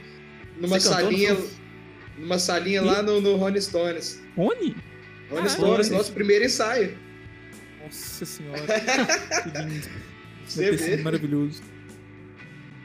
Numa 0.61 0.79
você 0.79 0.89
salinha. 0.89 1.37
Numa 2.19 2.39
salinha 2.39 2.83
lá 2.83 3.03
no, 3.03 3.21
no 3.21 3.37
Rony 3.37 3.61
Stones. 3.61 4.23
Rony? 4.37 4.77
Rony 5.31 5.51
Stones, 5.51 5.91
nosso 5.91 6.13
primeiro 6.13 6.45
ensaio. 6.45 6.97
Nossa 7.83 8.25
senhora. 8.25 8.63
que 9.43 9.59
lindo. 9.59 9.89
Você 10.47 10.71
vê. 10.73 10.97
Maravilhoso 10.99 11.76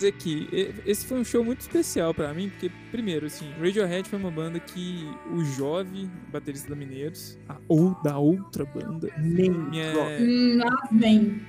dizer 0.01 0.11
que 0.13 0.73
esse 0.85 1.05
foi 1.05 1.19
um 1.19 1.23
show 1.23 1.43
muito 1.43 1.61
especial 1.61 2.13
para 2.13 2.33
mim, 2.33 2.49
porque, 2.49 2.71
primeiro, 2.89 3.27
assim, 3.27 3.51
Radiohead 3.59 4.09
foi 4.09 4.17
uma 4.17 4.31
banda 4.31 4.59
que 4.59 5.07
o 5.31 5.43
jovem 5.43 6.09
baterista 6.31 6.69
da 6.69 6.75
Mineiros, 6.75 7.37
a, 7.47 7.57
ou 7.67 7.95
da 8.03 8.17
outra 8.17 8.65
banda, 8.65 9.09
nem 9.19 9.49
minha... 9.49 9.93
Lá 10.57 10.89
vem. 10.91 11.41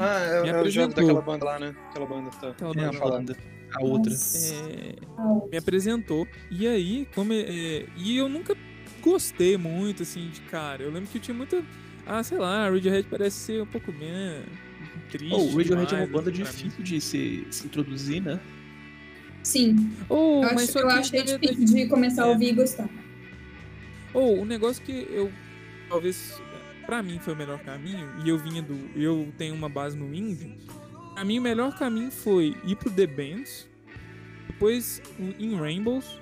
Ah, 0.00 0.44
é, 0.44 0.48
é 0.48 0.62
o 0.62 0.70
jovem 0.70 0.94
daquela 0.94 1.22
banda 1.22 1.44
lá, 1.44 1.58
né? 1.58 1.74
Aquela 1.88 2.06
banda 2.06 2.30
tá. 2.30 2.48
Aquela 2.50 2.74
banda 2.74 2.92
falando. 2.92 3.36
A 3.74 3.82
outra. 3.82 4.12
É, 4.12 5.48
me 5.50 5.56
apresentou. 5.56 6.28
E 6.50 6.66
aí, 6.66 7.08
como 7.14 7.32
é, 7.32 7.86
e 7.96 8.16
eu 8.18 8.28
nunca 8.28 8.54
gostei 9.00 9.56
muito, 9.56 10.02
assim, 10.02 10.28
de 10.28 10.42
cara. 10.42 10.82
Eu 10.82 10.90
lembro 10.90 11.08
que 11.08 11.16
eu 11.16 11.22
tinha 11.22 11.34
muita. 11.34 11.62
Ah, 12.04 12.22
sei 12.22 12.36
lá, 12.36 12.68
Radiohead 12.68 13.08
parece 13.08 13.36
ser 13.38 13.62
um 13.62 13.66
pouco 13.66 13.90
menos 13.92 14.44
triste. 15.12 15.34
Oh, 15.34 15.44
o 15.44 15.56
Radiohead 15.56 15.94
é 15.94 15.98
uma 15.98 16.06
banda 16.06 16.32
difícil 16.32 16.82
de 16.82 17.00
se, 17.00 17.46
se 17.50 17.66
introduzir, 17.66 18.22
né? 18.22 18.40
Sim. 19.42 19.90
Oh, 20.08 20.40
eu 20.42 20.54
mas 20.54 20.70
acho, 20.70 20.78
eu 20.78 20.88
achei 20.88 21.22
difícil 21.22 21.64
de 21.66 21.86
começar 21.86 22.24
a 22.24 22.28
ouvir 22.28 22.48
e 22.48 22.52
gostar. 22.52 22.88
Ou 24.14 24.40
o 24.40 24.44
negócio 24.44 24.82
que 24.82 25.06
eu 25.10 25.30
talvez 25.88 26.40
pra 26.86 27.02
mim 27.02 27.18
foi 27.18 27.34
o 27.34 27.36
melhor 27.36 27.58
caminho 27.60 28.08
e 28.24 28.28
eu 28.28 28.38
vinha 28.38 28.62
do 28.62 28.74
eu 28.96 29.32
tenho 29.36 29.54
uma 29.54 29.68
base 29.68 29.96
no 29.96 30.14
indie. 30.14 30.56
Pra 31.14 31.24
mim 31.24 31.38
o 31.38 31.42
melhor 31.42 31.76
caminho 31.76 32.10
foi 32.10 32.56
ir 32.64 32.76
pro 32.76 32.90
The 32.90 33.06
Bands, 33.06 33.68
depois 34.48 35.02
In 35.38 35.56
Rainbows 35.56 36.18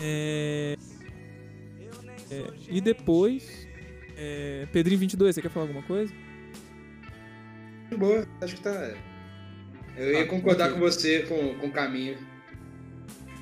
é, 0.00 0.76
é, 2.30 2.44
e 2.68 2.80
depois 2.80 3.66
é, 4.16 4.66
Pedrinho 4.72 4.98
22, 4.98 5.34
você 5.34 5.42
quer 5.42 5.48
falar 5.48 5.66
alguma 5.66 5.82
coisa? 5.82 6.12
De 7.90 7.96
boa, 7.96 8.26
acho 8.40 8.54
que 8.56 8.60
tá. 8.62 8.94
Eu 9.96 10.12
ia 10.12 10.22
Ah, 10.22 10.26
concordar 10.26 10.72
com 10.72 10.78
você 10.78 11.20
com, 11.22 11.54
com 11.58 11.66
o 11.66 11.72
caminho. 11.72 12.16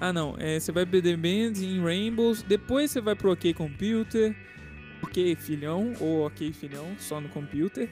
Ah, 0.00 0.12
não. 0.12 0.34
É, 0.38 0.58
você 0.58 0.72
vai 0.72 0.86
pro 0.86 1.00
The 1.02 1.16
Bands 1.16 1.60
em 1.62 1.82
Rainbows. 1.82 2.42
Depois 2.42 2.90
você 2.90 3.00
vai 3.00 3.14
pro 3.14 3.32
OK 3.32 3.52
Computer. 3.54 4.34
OK 5.02 5.36
Filhão. 5.36 5.92
Ou 6.00 6.26
OK 6.26 6.52
Filhão, 6.52 6.94
só 6.98 7.20
no 7.20 7.28
computer. 7.28 7.88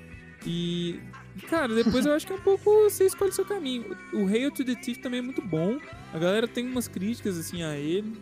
E. 0.46 1.00
Cara, 1.48 1.74
depois 1.74 2.06
eu 2.06 2.12
acho 2.12 2.26
que 2.26 2.32
é 2.32 2.36
um 2.36 2.40
pouco. 2.40 2.70
Você 2.88 3.06
escolhe 3.06 3.32
seu 3.32 3.44
caminho. 3.44 3.96
O 4.12 4.26
Hail 4.28 4.50
to 4.52 4.64
the 4.64 4.74
Thief 4.74 4.98
também 4.98 5.18
é 5.18 5.22
muito 5.22 5.40
bom. 5.42 5.78
A 6.12 6.18
galera 6.18 6.46
tem 6.46 6.66
umas 6.66 6.86
críticas 6.86 7.38
assim 7.38 7.62
a 7.62 7.76
ele. 7.76 8.12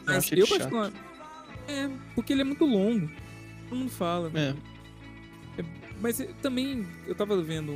Eu 0.00 0.04
Mas 0.06 0.30
eu, 0.30 0.38
ele 0.38 0.46
chato. 0.46 0.58
particular. 0.58 0.92
É, 1.68 1.88
porque 2.14 2.32
ele 2.32 2.42
é 2.42 2.44
muito 2.44 2.64
longo. 2.66 3.08
Todo 3.68 3.78
mundo 3.78 3.90
fala. 3.90 4.30
É. 4.34 4.54
Mas 6.00 6.26
também, 6.40 6.86
eu 7.06 7.14
tava 7.14 7.40
vendo, 7.42 7.72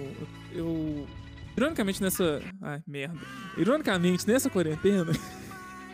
eu... 0.52 1.06
Ironicamente 1.56 2.02
nessa... 2.02 2.42
Ai, 2.60 2.82
merda. 2.86 3.18
Ironicamente, 3.56 4.26
nessa 4.26 4.50
quarentena, 4.50 5.12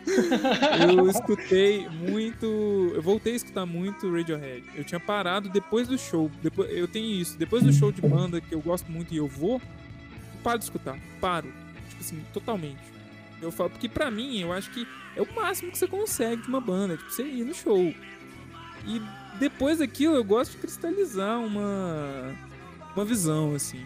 eu 0.95 1.07
escutei 1.09 1.87
muito... 1.89 2.91
Eu 2.95 3.01
voltei 3.01 3.33
a 3.33 3.35
escutar 3.35 3.65
muito 3.65 4.11
Radiohead. 4.11 4.63
Eu 4.75 4.83
tinha 4.83 4.99
parado 4.99 5.49
depois 5.49 5.87
do 5.87 5.97
show. 5.97 6.31
Depois, 6.41 6.71
eu 6.71 6.87
tenho 6.87 7.21
isso. 7.21 7.37
Depois 7.37 7.63
do 7.63 7.71
show 7.71 7.91
de 7.91 8.01
banda 8.01 8.41
que 8.41 8.55
eu 8.55 8.61
gosto 8.61 8.89
muito 8.91 9.13
e 9.13 9.17
eu 9.17 9.27
vou, 9.27 9.55
eu 9.55 10.41
paro 10.41 10.57
de 10.57 10.63
escutar. 10.63 10.97
Paro. 11.19 11.51
Tipo 11.89 12.01
assim, 12.01 12.25
totalmente. 12.33 12.81
Eu 13.41 13.51
falo, 13.51 13.69
porque 13.69 13.89
pra 13.89 14.09
mim, 14.09 14.39
eu 14.39 14.53
acho 14.53 14.71
que 14.71 14.87
é 15.15 15.21
o 15.21 15.35
máximo 15.35 15.71
que 15.71 15.77
você 15.77 15.87
consegue 15.87 16.43
de 16.43 16.47
uma 16.47 16.61
banda. 16.61 16.95
Tipo, 16.95 17.11
você 17.11 17.23
ir 17.23 17.43
no 17.43 17.53
show. 17.53 17.93
E 18.87 19.01
depois 19.41 19.79
daquilo 19.79 20.15
eu 20.15 20.23
gosto 20.23 20.51
de 20.51 20.57
cristalizar 20.57 21.39
uma 21.39 22.33
uma 22.95 23.03
visão 23.03 23.55
assim. 23.55 23.83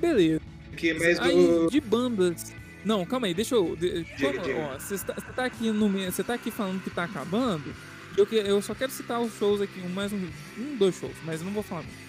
Beleza. 0.00 0.40
Aqui, 0.72 0.94
mas 0.94 1.18
Aí 1.18 1.34
o. 1.34 1.68
de 1.70 1.80
bandas. 1.80 2.52
Não, 2.84 3.04
calma 3.04 3.26
aí, 3.26 3.34
deixa 3.34 3.54
eu. 3.54 3.74
de- 3.76 4.04
Diga, 4.16 4.40
ó, 4.74 4.78
Você 4.78 4.98
tá, 4.98 5.14
tá 5.14 5.44
aqui 5.44 5.70
no 5.70 5.88
você 5.88 6.22
tá 6.22 6.34
aqui 6.34 6.50
falando 6.50 6.82
que 6.82 6.90
tá 6.90 7.04
acabando. 7.04 7.74
Eu, 8.16 8.26
que- 8.26 8.36
eu 8.36 8.60
só 8.62 8.74
quero 8.74 8.92
citar 8.92 9.20
os 9.20 9.32
shows 9.38 9.60
aqui, 9.60 9.80
um, 9.80 9.88
mais 9.88 10.12
um, 10.12 10.28
um, 10.58 10.76
dois 10.76 10.94
shows, 10.96 11.14
mas 11.24 11.40
eu 11.40 11.46
não 11.46 11.52
vou 11.52 11.62
falar. 11.62 11.82
muito. 11.82 12.04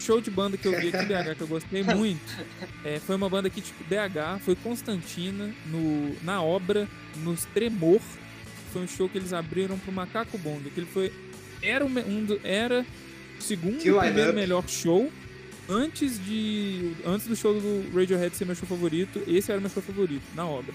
Show 0.00 0.18
de 0.20 0.30
banda 0.30 0.56
que 0.56 0.66
eu 0.66 0.72
vi 0.80 0.88
aqui 0.88 0.96
em 1.04 1.06
BH 1.08 1.34
que 1.36 1.40
eu 1.42 1.46
gostei 1.46 1.82
muito. 1.82 2.46
é, 2.84 2.98
foi 2.98 3.16
uma 3.16 3.28
banda 3.28 3.50
que, 3.50 3.60
tipo, 3.60 3.84
BH, 3.84 4.40
foi 4.42 4.54
Constantina, 4.56 5.52
no, 5.66 6.16
na 6.24 6.40
obra, 6.42 6.88
nos 7.16 7.44
Tremor. 7.46 8.00
Foi 8.72 8.82
um 8.82 8.88
show 8.88 9.08
que 9.08 9.18
eles 9.18 9.32
abriram 9.32 9.78
pro 9.78 9.92
Macaco 9.92 10.38
Bong. 10.38 10.62
Que 10.70 10.80
ele 10.80 10.86
foi. 10.92 11.12
Era, 11.62 11.84
um, 11.84 11.88
um 11.88 12.26
era 12.44 12.84
o 13.38 13.42
segundo 13.42 13.78
primeiro 14.00 14.32
melhor 14.34 14.68
show. 14.68 15.10
Antes 15.68 16.18
de. 16.24 16.92
Antes 17.04 17.26
do 17.26 17.36
show 17.36 17.54
do 17.54 17.90
Radiohead 17.94 18.36
ser 18.36 18.44
meu 18.44 18.54
show 18.54 18.66
favorito, 18.68 19.22
esse 19.26 19.52
era 19.52 19.60
meu 19.60 19.70
show 19.70 19.82
favorito, 19.82 20.22
na 20.34 20.44
obra. 20.46 20.72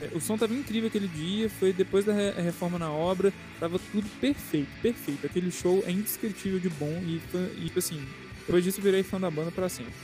É, 0.00 0.10
O 0.14 0.20
som 0.20 0.36
tava 0.36 0.52
incrível 0.54 0.88
aquele 0.88 1.08
dia, 1.08 1.48
foi 1.48 1.72
depois 1.72 2.04
da 2.04 2.12
re- 2.12 2.32
reforma 2.32 2.78
na 2.78 2.90
obra, 2.90 3.32
tava 3.58 3.78
tudo 3.92 4.06
perfeito, 4.20 4.68
perfeito. 4.82 5.24
Aquele 5.24 5.50
show 5.50 5.82
é 5.86 5.90
indescritível 5.90 6.58
de 6.60 6.68
bom 6.68 7.02
e, 7.06 7.18
e 7.34 7.72
assim, 7.78 8.02
depois 8.46 8.62
disso 8.62 8.78
eu 8.80 8.84
virei 8.84 9.02
fã 9.02 9.18
da 9.18 9.30
banda 9.30 9.50
pra 9.50 9.68
sempre. 9.70 9.94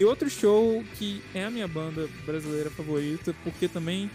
E 0.00 0.04
outro 0.04 0.28
show 0.28 0.82
que 0.96 1.22
é 1.32 1.44
a 1.44 1.50
minha 1.50 1.68
banda 1.68 2.08
brasileira 2.26 2.70
favorita, 2.70 3.32
porque 3.44 3.68
também, 3.68 4.10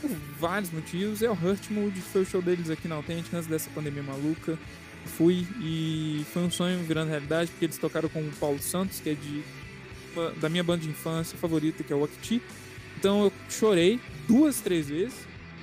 por 0.00 0.10
vários 0.38 0.70
motivos, 0.70 1.22
é 1.22 1.28
o 1.28 1.32
Hurtmood, 1.32 2.00
foi 2.00 2.22
o 2.22 2.26
show 2.26 2.40
deles 2.40 2.70
aqui 2.70 2.88
na 2.88 2.96
Authentic 2.96 3.32
antes 3.34 3.46
dessa 3.46 3.70
pandemia 3.70 4.02
maluca. 4.02 4.58
Fui 5.04 5.46
e 5.60 6.24
foi 6.32 6.42
um 6.42 6.50
sonho 6.50 6.78
virando 6.84 7.08
realidade, 7.08 7.50
porque 7.50 7.64
eles 7.64 7.78
tocaram 7.78 8.08
com 8.08 8.20
o 8.20 8.30
Paulo 8.32 8.60
Santos, 8.60 9.00
que 9.00 9.10
é 9.10 9.14
de 9.14 9.42
da 10.40 10.48
minha 10.48 10.64
banda 10.64 10.82
de 10.82 10.88
infância 10.88 11.38
favorita, 11.38 11.84
que 11.84 11.92
é 11.92 11.96
o 11.96 12.04
Akti. 12.04 12.42
Então 12.98 13.24
eu 13.24 13.32
chorei 13.48 14.00
duas, 14.26 14.60
três 14.60 14.88
vezes 14.88 15.14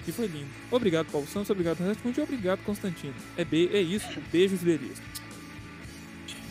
e 0.07 0.11
foi 0.11 0.27
lindo. 0.27 0.47
Obrigado, 0.71 1.07
Paulo 1.11 1.27
Santos, 1.27 1.49
obrigado, 1.49 1.81
Hurtmood 1.81 2.19
e 2.19 2.23
obrigado, 2.23 2.59
Constantino. 2.63 3.13
É, 3.35 3.43
be 3.43 3.69
é 3.73 3.81
isso, 3.81 4.07
beijos, 4.31 4.63
Elias. 4.63 4.97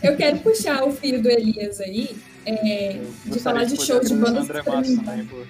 Eu 0.03 0.15
quero 0.15 0.37
puxar 0.39 0.83
o 0.83 0.91
fio 0.91 1.21
do 1.21 1.29
Elias 1.29 1.81
aí, 1.81 2.15
é, 2.45 3.01
de 3.25 3.39
falar 3.39 3.63
de 3.63 3.75
shows 3.83 4.07
de 4.07 4.15
bandas 4.15 4.47
também 4.47 5.25
por, 5.25 5.47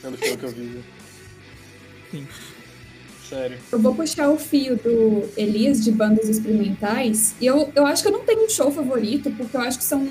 pelo 0.00 0.16
show 0.16 0.36
que 0.36 0.44
eu 0.44 0.50
vi. 0.50 0.80
Sim. 2.14 2.26
Sério. 3.28 3.58
Eu 3.72 3.78
vou 3.80 3.94
puxar 3.94 4.28
o 4.28 4.38
fio 4.38 4.76
do 4.76 5.28
Elias 5.36 5.82
de 5.82 5.90
bandas 5.90 6.28
experimentais. 6.28 7.34
E 7.40 7.46
eu, 7.46 7.72
eu 7.74 7.84
acho 7.86 8.02
que 8.02 8.08
eu 8.08 8.12
não 8.12 8.24
tenho 8.24 8.44
um 8.44 8.48
show 8.48 8.70
favorito, 8.70 9.30
porque 9.32 9.56
eu 9.56 9.60
acho 9.60 9.78
que 9.78 9.84
são 9.84 10.06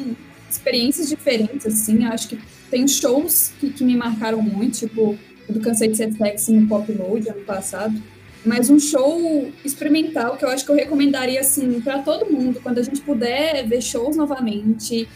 experiências 0.50 1.08
diferentes, 1.08 1.66
assim. 1.66 2.04
Eu 2.04 2.12
acho 2.12 2.28
que 2.28 2.40
tem 2.70 2.88
shows 2.88 3.54
que, 3.60 3.70
que 3.72 3.84
me 3.84 3.96
marcaram 3.96 4.42
muito, 4.42 4.80
tipo 4.80 5.18
o 5.48 5.54
do 5.54 5.60
Cansei 5.60 5.90
de 5.90 5.98
Ser 5.98 6.12
Sexy 6.14 6.54
no 6.54 6.68
Pop 6.68 6.92
Load 6.92 7.30
ano 7.30 7.42
passado. 7.42 8.02
Mas 8.46 8.70
um 8.70 8.80
show 8.80 9.52
experimental 9.64 10.36
que 10.36 10.44
eu 10.44 10.50
acho 10.50 10.66
que 10.66 10.72
eu 10.72 10.76
recomendaria, 10.76 11.40
assim, 11.40 11.80
para 11.80 12.00
todo 12.00 12.30
mundo, 12.30 12.60
quando 12.62 12.80
a 12.80 12.84
gente 12.84 13.00
puder 13.02 13.66
ver 13.66 13.82
shows 13.82 14.18
novamente. 14.18 15.08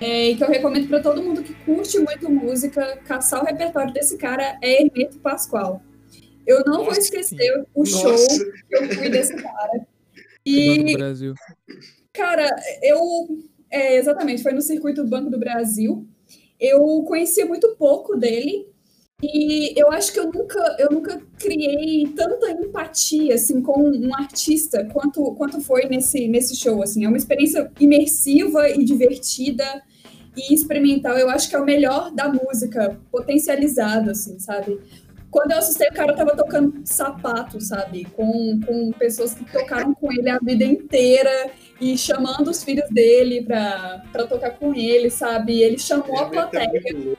É, 0.00 0.30
e 0.30 0.36
que 0.36 0.44
eu 0.44 0.48
recomendo 0.48 0.86
para 0.86 1.00
todo 1.00 1.20
mundo 1.20 1.42
que 1.42 1.52
curte 1.64 1.98
muito 1.98 2.30
música, 2.30 3.00
caçar 3.04 3.42
o 3.42 3.46
repertório 3.46 3.92
desse 3.92 4.16
cara 4.16 4.56
é 4.62 4.82
Hermeto 4.82 5.18
Pascoal. 5.18 5.82
Eu 6.48 6.64
não 6.64 6.78
vou 6.78 6.86
Nossa, 6.86 7.00
esquecer 7.00 7.66
o 7.74 7.84
show 7.84 8.10
Nossa, 8.10 8.44
que 8.68 8.74
eu 8.74 8.88
fui 8.94 9.10
desse 9.10 9.36
cara. 9.36 9.86
E, 10.46 10.94
Brasil. 10.96 11.34
cara, 12.10 12.48
eu. 12.82 12.98
é, 13.70 13.98
exatamente, 13.98 14.42
foi 14.42 14.52
no 14.52 14.62
circuito 14.62 15.04
do 15.04 15.10
Banco 15.10 15.28
do 15.28 15.38
Brasil. 15.38 16.08
Eu 16.58 17.02
conhecia 17.06 17.44
muito 17.44 17.76
pouco 17.76 18.16
dele. 18.16 18.66
E 19.22 19.78
eu 19.78 19.90
acho 19.90 20.10
que 20.10 20.18
eu 20.18 20.32
nunca, 20.32 20.76
eu 20.78 20.90
nunca 20.90 21.20
criei 21.38 22.06
tanta 22.16 22.50
empatia 22.52 23.34
assim, 23.34 23.60
com 23.60 23.82
um 23.82 24.14
artista 24.14 24.86
quanto, 24.86 25.34
quanto 25.34 25.60
foi 25.60 25.86
nesse, 25.86 26.28
nesse 26.28 26.56
show. 26.56 26.82
Assim. 26.82 27.04
É 27.04 27.08
uma 27.08 27.18
experiência 27.18 27.70
imersiva 27.78 28.70
e 28.70 28.82
divertida 28.84 29.82
e 30.34 30.54
experimental. 30.54 31.18
Eu 31.18 31.28
acho 31.28 31.50
que 31.50 31.56
é 31.56 31.58
o 31.58 31.64
melhor 31.64 32.10
da 32.10 32.32
música, 32.32 32.98
potencializado, 33.10 34.12
assim, 34.12 34.38
sabe? 34.38 34.78
Quando 35.30 35.52
eu 35.52 35.58
assustei, 35.58 35.88
o 35.88 35.94
cara 35.94 36.14
tava 36.14 36.34
tocando 36.34 36.80
sapato, 36.84 37.60
sabe? 37.60 38.06
Com, 38.16 38.60
com 38.66 38.92
pessoas 38.92 39.34
que 39.34 39.44
tocaram 39.44 39.94
com 39.94 40.10
ele 40.10 40.30
a 40.30 40.38
vida 40.38 40.64
inteira 40.64 41.50
e 41.80 41.98
chamando 41.98 42.48
os 42.48 42.64
filhos 42.64 42.88
dele 42.90 43.42
pra, 43.42 44.02
pra 44.10 44.26
tocar 44.26 44.50
com 44.52 44.74
ele, 44.74 45.10
sabe? 45.10 45.62
Ele 45.62 45.78
chamou 45.78 46.18
a 46.18 46.26
plateia. 46.26 46.70
né, 46.72 46.80
velho? 46.80 47.18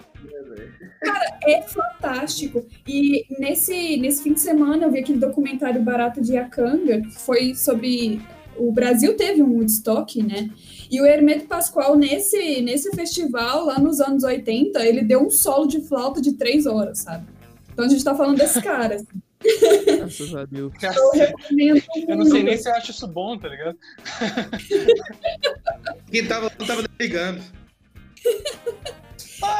É 1.43 1.62
fantástico. 1.62 2.66
E 2.88 3.26
nesse, 3.39 3.97
nesse 3.97 4.24
fim 4.24 4.34
de 4.34 4.41
semana 4.41 4.86
eu 4.86 4.91
vi 4.91 4.99
aquele 4.99 5.20
documentário 5.20 5.82
barato 5.82 6.20
de 6.20 6.36
Akanga, 6.36 7.01
que 7.01 7.20
foi 7.20 7.53
sobre. 7.55 8.22
O 8.57 8.74
Brasil 8.74 9.16
teve 9.16 9.41
um 9.41 9.53
Woodstock, 9.53 10.22
né? 10.22 10.49
E 10.91 10.99
o 10.99 11.05
Hermeto 11.05 11.45
Pascoal, 11.45 11.95
nesse, 11.95 12.62
nesse 12.62 12.93
festival, 12.93 13.66
lá 13.66 13.80
nos 13.80 14.01
anos 14.01 14.24
80, 14.24 14.86
ele 14.86 15.01
deu 15.01 15.26
um 15.26 15.30
solo 15.30 15.66
de 15.66 15.80
flauta 15.82 16.20
de 16.20 16.34
três 16.34 16.66
horas, 16.66 16.99
sabe? 16.99 17.39
Então 17.80 17.88
a 17.88 17.91
gente 17.91 18.03
tá 18.03 18.13
falando 18.13 18.38
desse 18.38 18.61
cara. 18.61 18.95
assim. 18.95 19.07
Graças 19.97 20.36
a 20.36 20.43
Deus. 20.43 20.73
Eu 20.84 21.11
recomendo 21.11 21.82
Eu 22.09 22.17
não 22.17 22.25
sei 22.25 22.43
nem 22.43 22.57
se 22.57 22.67
eu 22.67 22.73
acho 22.73 22.91
isso 22.91 23.07
bom, 23.07 23.38
tá 23.38 23.47
ligado? 23.47 23.77
Quem 26.11 26.27
tava, 26.27 26.51
não 26.59 26.67
tava 26.67 26.84
ligando. 26.99 27.41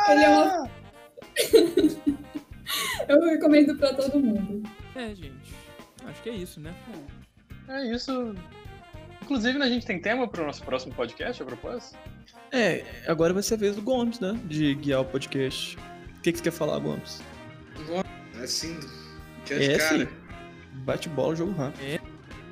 Ele 0.09 0.24
é 0.24 0.30
uma... 0.30 0.70
Eu 3.07 3.22
recomendo 3.22 3.78
pra 3.78 3.93
todo 3.93 4.20
mundo. 4.20 4.70
É, 4.95 5.15
gente. 5.15 5.55
Acho 6.03 6.22
que 6.22 6.30
é 6.30 6.36
isso, 6.36 6.59
né? 6.59 6.76
É 7.70 7.86
isso. 7.86 8.36
Inclusive, 9.22 9.57
né, 9.57 9.65
a 9.65 9.70
gente 9.70 9.86
tem 9.86 10.01
tema 10.01 10.28
pro 10.28 10.45
nosso 10.45 10.61
próximo 10.63 10.93
podcast, 10.93 11.41
a 11.41 11.45
propósito? 11.45 11.97
É, 12.51 12.84
agora 13.07 13.34
vai 13.34 13.43
ser 13.43 13.53
a 13.53 13.57
vez 13.57 13.78
do 13.78 13.82
Gomes, 13.82 14.20
né? 14.20 14.38
De 14.43 14.76
guiar 14.76 14.99
o 14.99 15.05
podcast. 15.05 15.78
O 16.17 16.22
que, 16.22 16.34
que 16.34 16.39
você 16.39 16.43
quer 16.43 16.51
falar, 16.51 16.80
Gomes? 16.80 17.22
Assim, 18.42 18.78
diante 19.46 19.72
É, 19.72 19.78
cara. 19.78 20.00
sim. 20.00 20.08
Bate 20.86 21.10
bola, 21.10 21.36
jogo 21.36 21.52
rápido. 21.54 22.02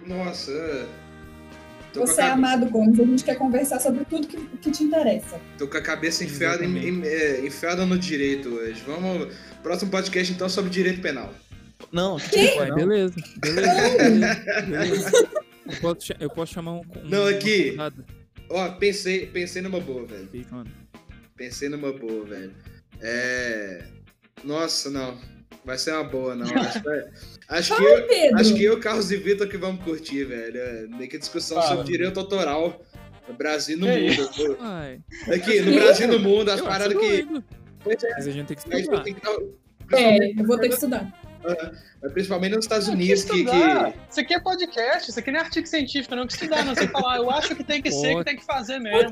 Nossa. 0.06 0.52
é. 0.52 0.86
Tô 1.94 2.02
Você 2.06 2.22
é 2.22 2.26
amado 2.26 2.70
Gomes, 2.70 3.00
a 3.00 3.04
gente 3.06 3.24
quer 3.24 3.36
conversar 3.38 3.80
sobre 3.80 4.04
tudo 4.06 4.28
que, 4.28 4.38
que 4.58 4.70
te 4.72 4.84
interessa. 4.84 5.40
tô 5.58 5.68
com 5.68 5.78
a 5.78 5.82
cabeça 5.82 6.24
enfiada, 6.24 6.64
em- 6.64 6.78
em- 6.78 7.04
é, 7.04 7.46
enfiada 7.46 7.86
no 7.86 7.98
direito 7.98 8.50
hoje. 8.50 8.84
Vamos. 8.86 9.34
Próximo 9.64 9.90
podcast, 9.90 10.32
então, 10.32 10.48
sobre 10.50 10.70
direito 10.70 11.02
penal. 11.02 11.34
Não, 11.92 12.18
Quem? 12.18 12.60
Ué, 12.60 12.68
não. 12.70 12.76
beleza, 12.76 13.16
beleza, 13.40 13.98
beleza, 13.98 14.62
beleza. 14.68 15.28
Eu 15.66 15.76
posso, 15.82 16.06
cha- 16.06 16.16
eu 16.20 16.30
posso 16.30 16.54
chamar 16.54 16.74
um. 16.74 16.80
um 16.82 17.10
Não, 17.10 17.26
aqui. 17.26 17.76
Ó, 18.50 18.70
pensei, 18.74 19.26
pensei 19.28 19.62
numa 19.62 19.80
boa, 19.80 20.06
velho. 20.06 20.30
Pensei 21.36 21.70
numa 21.70 21.92
boa, 21.94 22.26
velho. 22.26 22.54
É. 23.02 23.84
Nossa, 24.44 24.90
não. 24.90 25.18
Vai 25.66 25.78
ser 25.78 25.92
uma 25.94 26.04
boa, 26.04 26.34
não. 26.36 26.46
Acho 26.58 26.80
que, 26.80 26.86
vai- 26.86 27.04
acho 27.50 27.76
que, 27.76 27.84
eu, 27.84 28.08
Pedro. 28.08 28.40
acho 28.40 28.54
que 28.56 28.64
eu, 28.64 28.80
Carlos 28.80 29.12
e 29.12 29.18
Vitor 29.18 29.48
que 29.48 29.58
vamos 29.58 29.84
curtir, 29.84 30.24
velho. 30.26 30.58
É, 30.60 30.88
meio 30.88 31.10
que 31.10 31.18
discussão 31.18 31.58
Fala. 31.62 31.76
sobre 31.78 31.92
direito 31.92 32.20
autoral 32.20 32.82
no 33.28 33.34
Brasil 33.34 33.78
e 33.78 33.80
no 33.80 33.88
mundo. 33.88 34.58
Aqui, 35.34 35.62
no 35.62 35.74
Brasil 35.74 36.08
e 36.08 36.12
no 36.12 36.20
mundo, 36.20 36.50
as 36.52 36.60
eu 36.60 36.66
paradas 36.66 36.98
que. 36.98 37.28
Pois 37.84 38.04
é, 38.04 38.10
Mas 38.12 38.28
a 38.28 38.32
gente 38.32 38.48
tem 38.48 38.58
que 38.58 38.70
estudar. 38.70 39.04
É, 39.94 40.32
eu 40.42 40.46
vou 40.46 40.58
ter 40.58 40.68
que 40.70 40.74
estudar. 40.76 41.22
Principalmente 42.14 42.56
nos 42.56 42.66
Estados 42.66 42.88
que 42.88 42.94
Unidos, 42.94 43.24
que. 43.24 43.44
que... 43.44 43.52
Isso 44.10 44.20
aqui 44.20 44.34
é 44.34 44.40
podcast, 44.40 45.10
isso 45.10 45.20
aqui 45.20 45.32
não 45.32 45.40
é 45.40 45.44
artigo 45.44 45.68
científico, 45.68 46.16
não 46.16 46.28
que 46.28 46.34
estudar, 46.34 46.64
não. 46.66 46.76
Você 46.76 46.88
falar, 46.88 47.18
eu 47.18 47.30
acho 47.32 47.56
que 47.56 47.64
tem 47.64 47.82
que 47.82 47.92
ser, 47.92 48.16
que 48.18 48.24
tem 48.24 48.36
que 48.38 48.46
fazer 48.46 48.80
mesmo. 48.80 49.10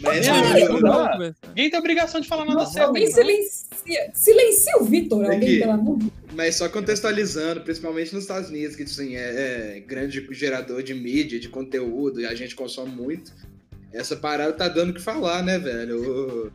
Mas, 0.00 0.26
é, 0.26 0.30
não, 0.32 0.58
eu- 0.58 0.80
não. 0.80 0.92
Vamos 0.92 1.12
conversar. 1.12 1.48
Ninguém 1.48 1.70
tem 1.70 1.78
obrigação 1.78 2.20
de 2.20 2.28
falar 2.28 2.44
nada 2.44 2.60
Nossa, 2.60 2.72
certo. 2.72 2.86
alguém 2.88 3.04
não. 3.06 3.12
silencia, 3.12 4.10
silencia 4.14 4.76
o 4.78 4.84
Vitor, 4.84 5.24
alguém, 5.24 5.36
Aqui. 5.38 5.58
pelo 5.60 5.72
amor 5.72 5.98
mas 6.32 6.54
só 6.54 6.68
contextualizando, 6.68 7.60
principalmente 7.62 8.14
nos 8.14 8.22
Estados 8.22 8.50
Unidos, 8.50 8.76
que 8.76 8.84
assim, 8.84 9.16
é, 9.16 9.76
é 9.78 9.80
grande 9.80 10.24
gerador 10.30 10.80
de 10.82 10.94
mídia, 10.94 11.40
de 11.40 11.48
conteúdo, 11.48 12.20
e 12.20 12.26
a 12.26 12.34
gente 12.36 12.54
consome 12.54 12.92
muito. 12.92 13.32
Essa 13.92 14.14
parada 14.14 14.52
tá 14.52 14.68
dando 14.68 14.90
o 14.90 14.94
que 14.94 15.00
falar, 15.02 15.42
né, 15.42 15.58
velho? 15.58 16.46
O- 16.46 16.52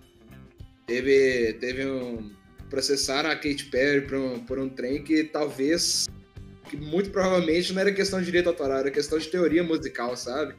Teve, 0.87 1.53
teve 1.59 1.83
um. 1.85 2.31
Processaram 2.69 3.29
a 3.29 3.35
Katy 3.35 3.65
Perry 3.65 4.01
por 4.01 4.17
um, 4.17 4.39
por 4.39 4.59
um 4.59 4.67
trem 4.69 5.03
que 5.03 5.23
talvez. 5.23 6.07
Que 6.69 6.75
muito 6.77 7.11
provavelmente 7.11 7.71
não 7.73 7.81
era 7.81 7.91
questão 7.93 8.19
de 8.19 8.25
direito 8.25 8.49
autoral, 8.49 8.79
era 8.79 8.89
questão 8.91 9.19
de 9.19 9.27
teoria 9.27 9.63
musical, 9.63 10.15
sabe? 10.17 10.55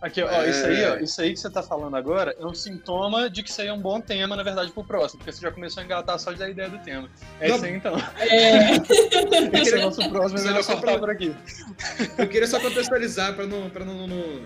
Aqui, 0.00 0.22
ó, 0.22 0.28
É. 0.30 0.48
isso 0.48 0.64
aí, 0.64 0.84
ó, 0.84 0.96
isso 0.98 1.20
aí 1.20 1.32
que 1.34 1.40
você 1.40 1.50
tá 1.50 1.62
falando 1.62 1.94
agora 1.96 2.34
é 2.38 2.46
um 2.46 2.54
sintoma 2.54 3.28
de 3.28 3.42
que 3.42 3.50
isso 3.50 3.60
aí 3.60 3.66
é 3.66 3.72
um 3.72 3.80
bom 3.80 4.00
tema, 4.00 4.34
na 4.36 4.42
verdade, 4.42 4.72
pro 4.72 4.82
próximo, 4.84 5.18
porque 5.18 5.32
você 5.32 5.42
já 5.42 5.50
começou 5.50 5.82
a 5.82 5.84
engatar 5.84 6.18
só 6.18 6.32
de 6.32 6.38
dar 6.38 6.48
ideia 6.48 6.70
do 6.70 6.78
tema. 6.78 7.10
É 7.40 7.48
Não. 7.48 7.56
isso 7.56 7.64
aí 7.66 7.74
então. 7.74 7.94
É, 8.18 8.76
Esse 9.60 9.74
é 9.74 9.78
o 9.78 9.82
nosso 9.82 10.08
próximo, 10.08 10.38
e 10.38 10.52
cortar 10.54 10.74
comprou- 10.76 10.98
por 11.00 11.10
aqui. 11.10 11.34
Eu 12.16 12.28
queria 12.28 12.46
só 12.46 12.58
contextualizar 12.60 13.34
pra 13.34 13.46
não, 13.46 13.68
pra 13.68 13.84
não, 13.84 14.06
não, 14.06 14.40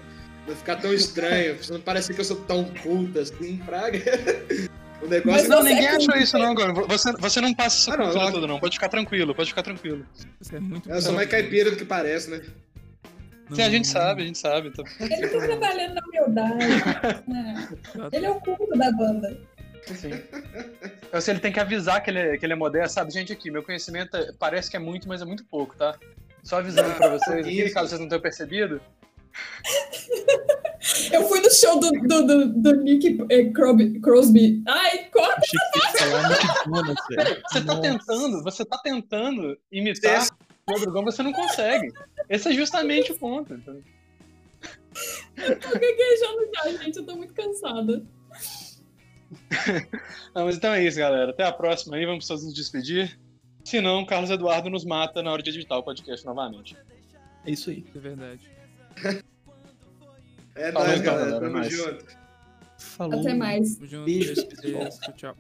não 0.49 0.57
ficar 0.57 0.77
tão 0.77 0.93
estranho, 0.93 1.55
pra 1.57 1.67
não 1.75 1.81
parecer 1.83 2.15
que 2.15 2.21
eu 2.21 2.25
sou 2.25 2.39
tão 2.39 2.65
culto 2.83 3.21
assim, 3.21 3.59
praga. 3.59 3.99
O 5.03 5.07
negócio 5.07 5.31
Mas 5.33 5.49
Não, 5.49 5.59
você 5.63 5.69
ninguém 5.71 5.87
é 5.87 5.97
achou 5.97 6.17
isso 6.17 6.39
não, 6.39 6.55
Gordon. 6.55 6.87
Você, 6.87 7.13
você 7.13 7.41
não 7.41 7.53
passa 7.55 7.77
essa 7.77 7.95
Ah, 7.95 7.97
não, 7.99 8.05
cultura 8.07 8.25
não. 8.27 8.33
toda, 8.33 8.47
não. 8.47 8.61
Pode 8.61 8.75
ficar 8.77 8.89
tranquilo, 8.89 9.35
pode 9.35 9.51
ficar 9.51 9.63
tranquilo. 9.63 10.07
Isso 10.41 10.55
é 10.57 10.61
muito 10.61 10.89
eu 10.91 11.03
sou 11.03 11.13
mais 11.13 11.29
caipira 11.29 11.71
do 11.71 11.77
que 11.77 11.85
parece, 11.85 12.31
né? 12.31 12.43
Sim, 13.53 13.63
a 13.63 13.69
gente 13.71 13.85
Não, 13.87 13.93
sabe, 13.93 14.23
a 14.23 14.27
gente 14.27 14.39
sabe. 14.39 14.69
Então, 14.69 14.85
ele 15.01 15.29
tá 15.29 15.39
trabalhando 15.41 15.95
na 15.95 16.03
humildade. 16.07 16.65
É. 18.13 18.17
Ele 18.17 18.27
é 18.27 18.31
o 18.31 18.41
culto 18.41 18.67
da 18.79 18.91
banda. 18.91 19.39
Sim. 19.87 20.13
Então, 20.13 21.19
assim, 21.19 21.31
ele 21.33 21.41
tem 21.41 21.53
que 21.53 21.61
avisar 21.61 22.03
que 22.03 22.09
ele, 22.11 22.19
é, 22.19 22.39
que 22.39 22.47
ele 22.47 22.55
é 22.55 22.57
modesto, 22.57 22.95
sabe? 22.95 23.13
Gente, 23.13 23.33
aqui, 23.35 23.51
meu 23.51 23.63
conhecimento 23.63 24.17
é- 24.17 24.33
parece 24.39 24.71
que 24.71 24.77
é 24.79 24.81
muito, 24.81 25.07
mas 25.07 25.21
é 25.21 25.27
muito 25.27 25.45
pouco, 25.45 25.77
tá? 25.77 25.95
Só 26.43 26.59
avisando 26.59 26.95
pra 26.95 27.09
vocês 27.19 27.47
aqui, 27.47 27.69
caso 27.71 27.89
vocês 27.91 28.01
não 28.01 28.09
tenham 28.09 28.23
percebido. 28.23 28.81
Eu 31.13 31.27
fui 31.29 31.41
no 31.41 31.51
show 31.51 31.81
do, 31.81 31.91
do, 31.91 32.27
do, 32.27 32.49
do 32.61 32.77
Nick 32.83 33.19
eh, 33.31 33.51
Crosby. 33.51 34.01
Crosby. 34.01 34.63
Ai, 34.67 35.05
corta! 35.11 35.41
Falar 35.99 36.31
McDonald's, 36.31 37.07
velho. 37.11 37.43
Você 37.49 37.65
tá 37.65 37.81
tentando, 37.81 38.43
você 38.43 38.65
tá 38.65 38.79
tentando 38.79 39.59
imitar 39.73 40.29
o 40.67 40.73
Rodrigão, 40.73 41.05
você 41.05 41.23
não 41.23 41.33
consegue. 41.33 41.93
Esse 42.29 42.49
é 42.51 42.53
justamente 42.53 43.13
o 43.13 43.19
ponto. 43.19 43.55
entendeu? 43.55 43.83
Tô 45.37 45.69
gaguejando 45.71 46.51
já, 46.55 46.85
gente. 46.85 46.97
Eu 46.99 47.07
tô 47.07 47.17
muito 47.17 47.35
cansada. 47.35 48.05
Não, 50.35 50.45
mas 50.45 50.57
então 50.57 50.73
é 50.73 50.85
isso, 50.85 50.99
galera. 50.99 51.31
Até 51.31 51.45
a 51.45 51.53
próxima 51.53 51.97
aí, 51.97 52.07
vamos 52.07 52.27
todos 52.27 52.45
nos 52.45 52.55
despedir. 52.55 53.19
Se 53.65 53.81
não, 53.81 54.03
o 54.03 54.07
Carlos 54.07 54.31
Eduardo 54.31 54.69
nos 54.69 54.85
mata 54.85 55.23
na 55.23 55.33
hora 55.33 55.43
de 55.43 55.51
editar 55.51 55.79
o 55.79 55.83
podcast 55.83 56.25
novamente. 56.25 56.77
É 57.47 57.51
isso 57.51 57.71
aí. 57.71 57.85
É 57.95 57.99
verdade. 57.99 58.54
É 60.55 60.73
Falou 60.73 60.89
nóis, 60.89 61.01
então, 61.01 61.15
galera. 61.15 61.41
Tamo 61.41 61.47
é 61.47 61.51
nóis. 61.51 61.73
junto. 61.73 62.05
Falou. 62.79 63.21
Até 63.21 63.35
mais. 63.35 63.75
Tamo 63.77 63.87
junto. 63.89 64.05
Beijo, 64.05 64.35
Tchau. 65.17 65.37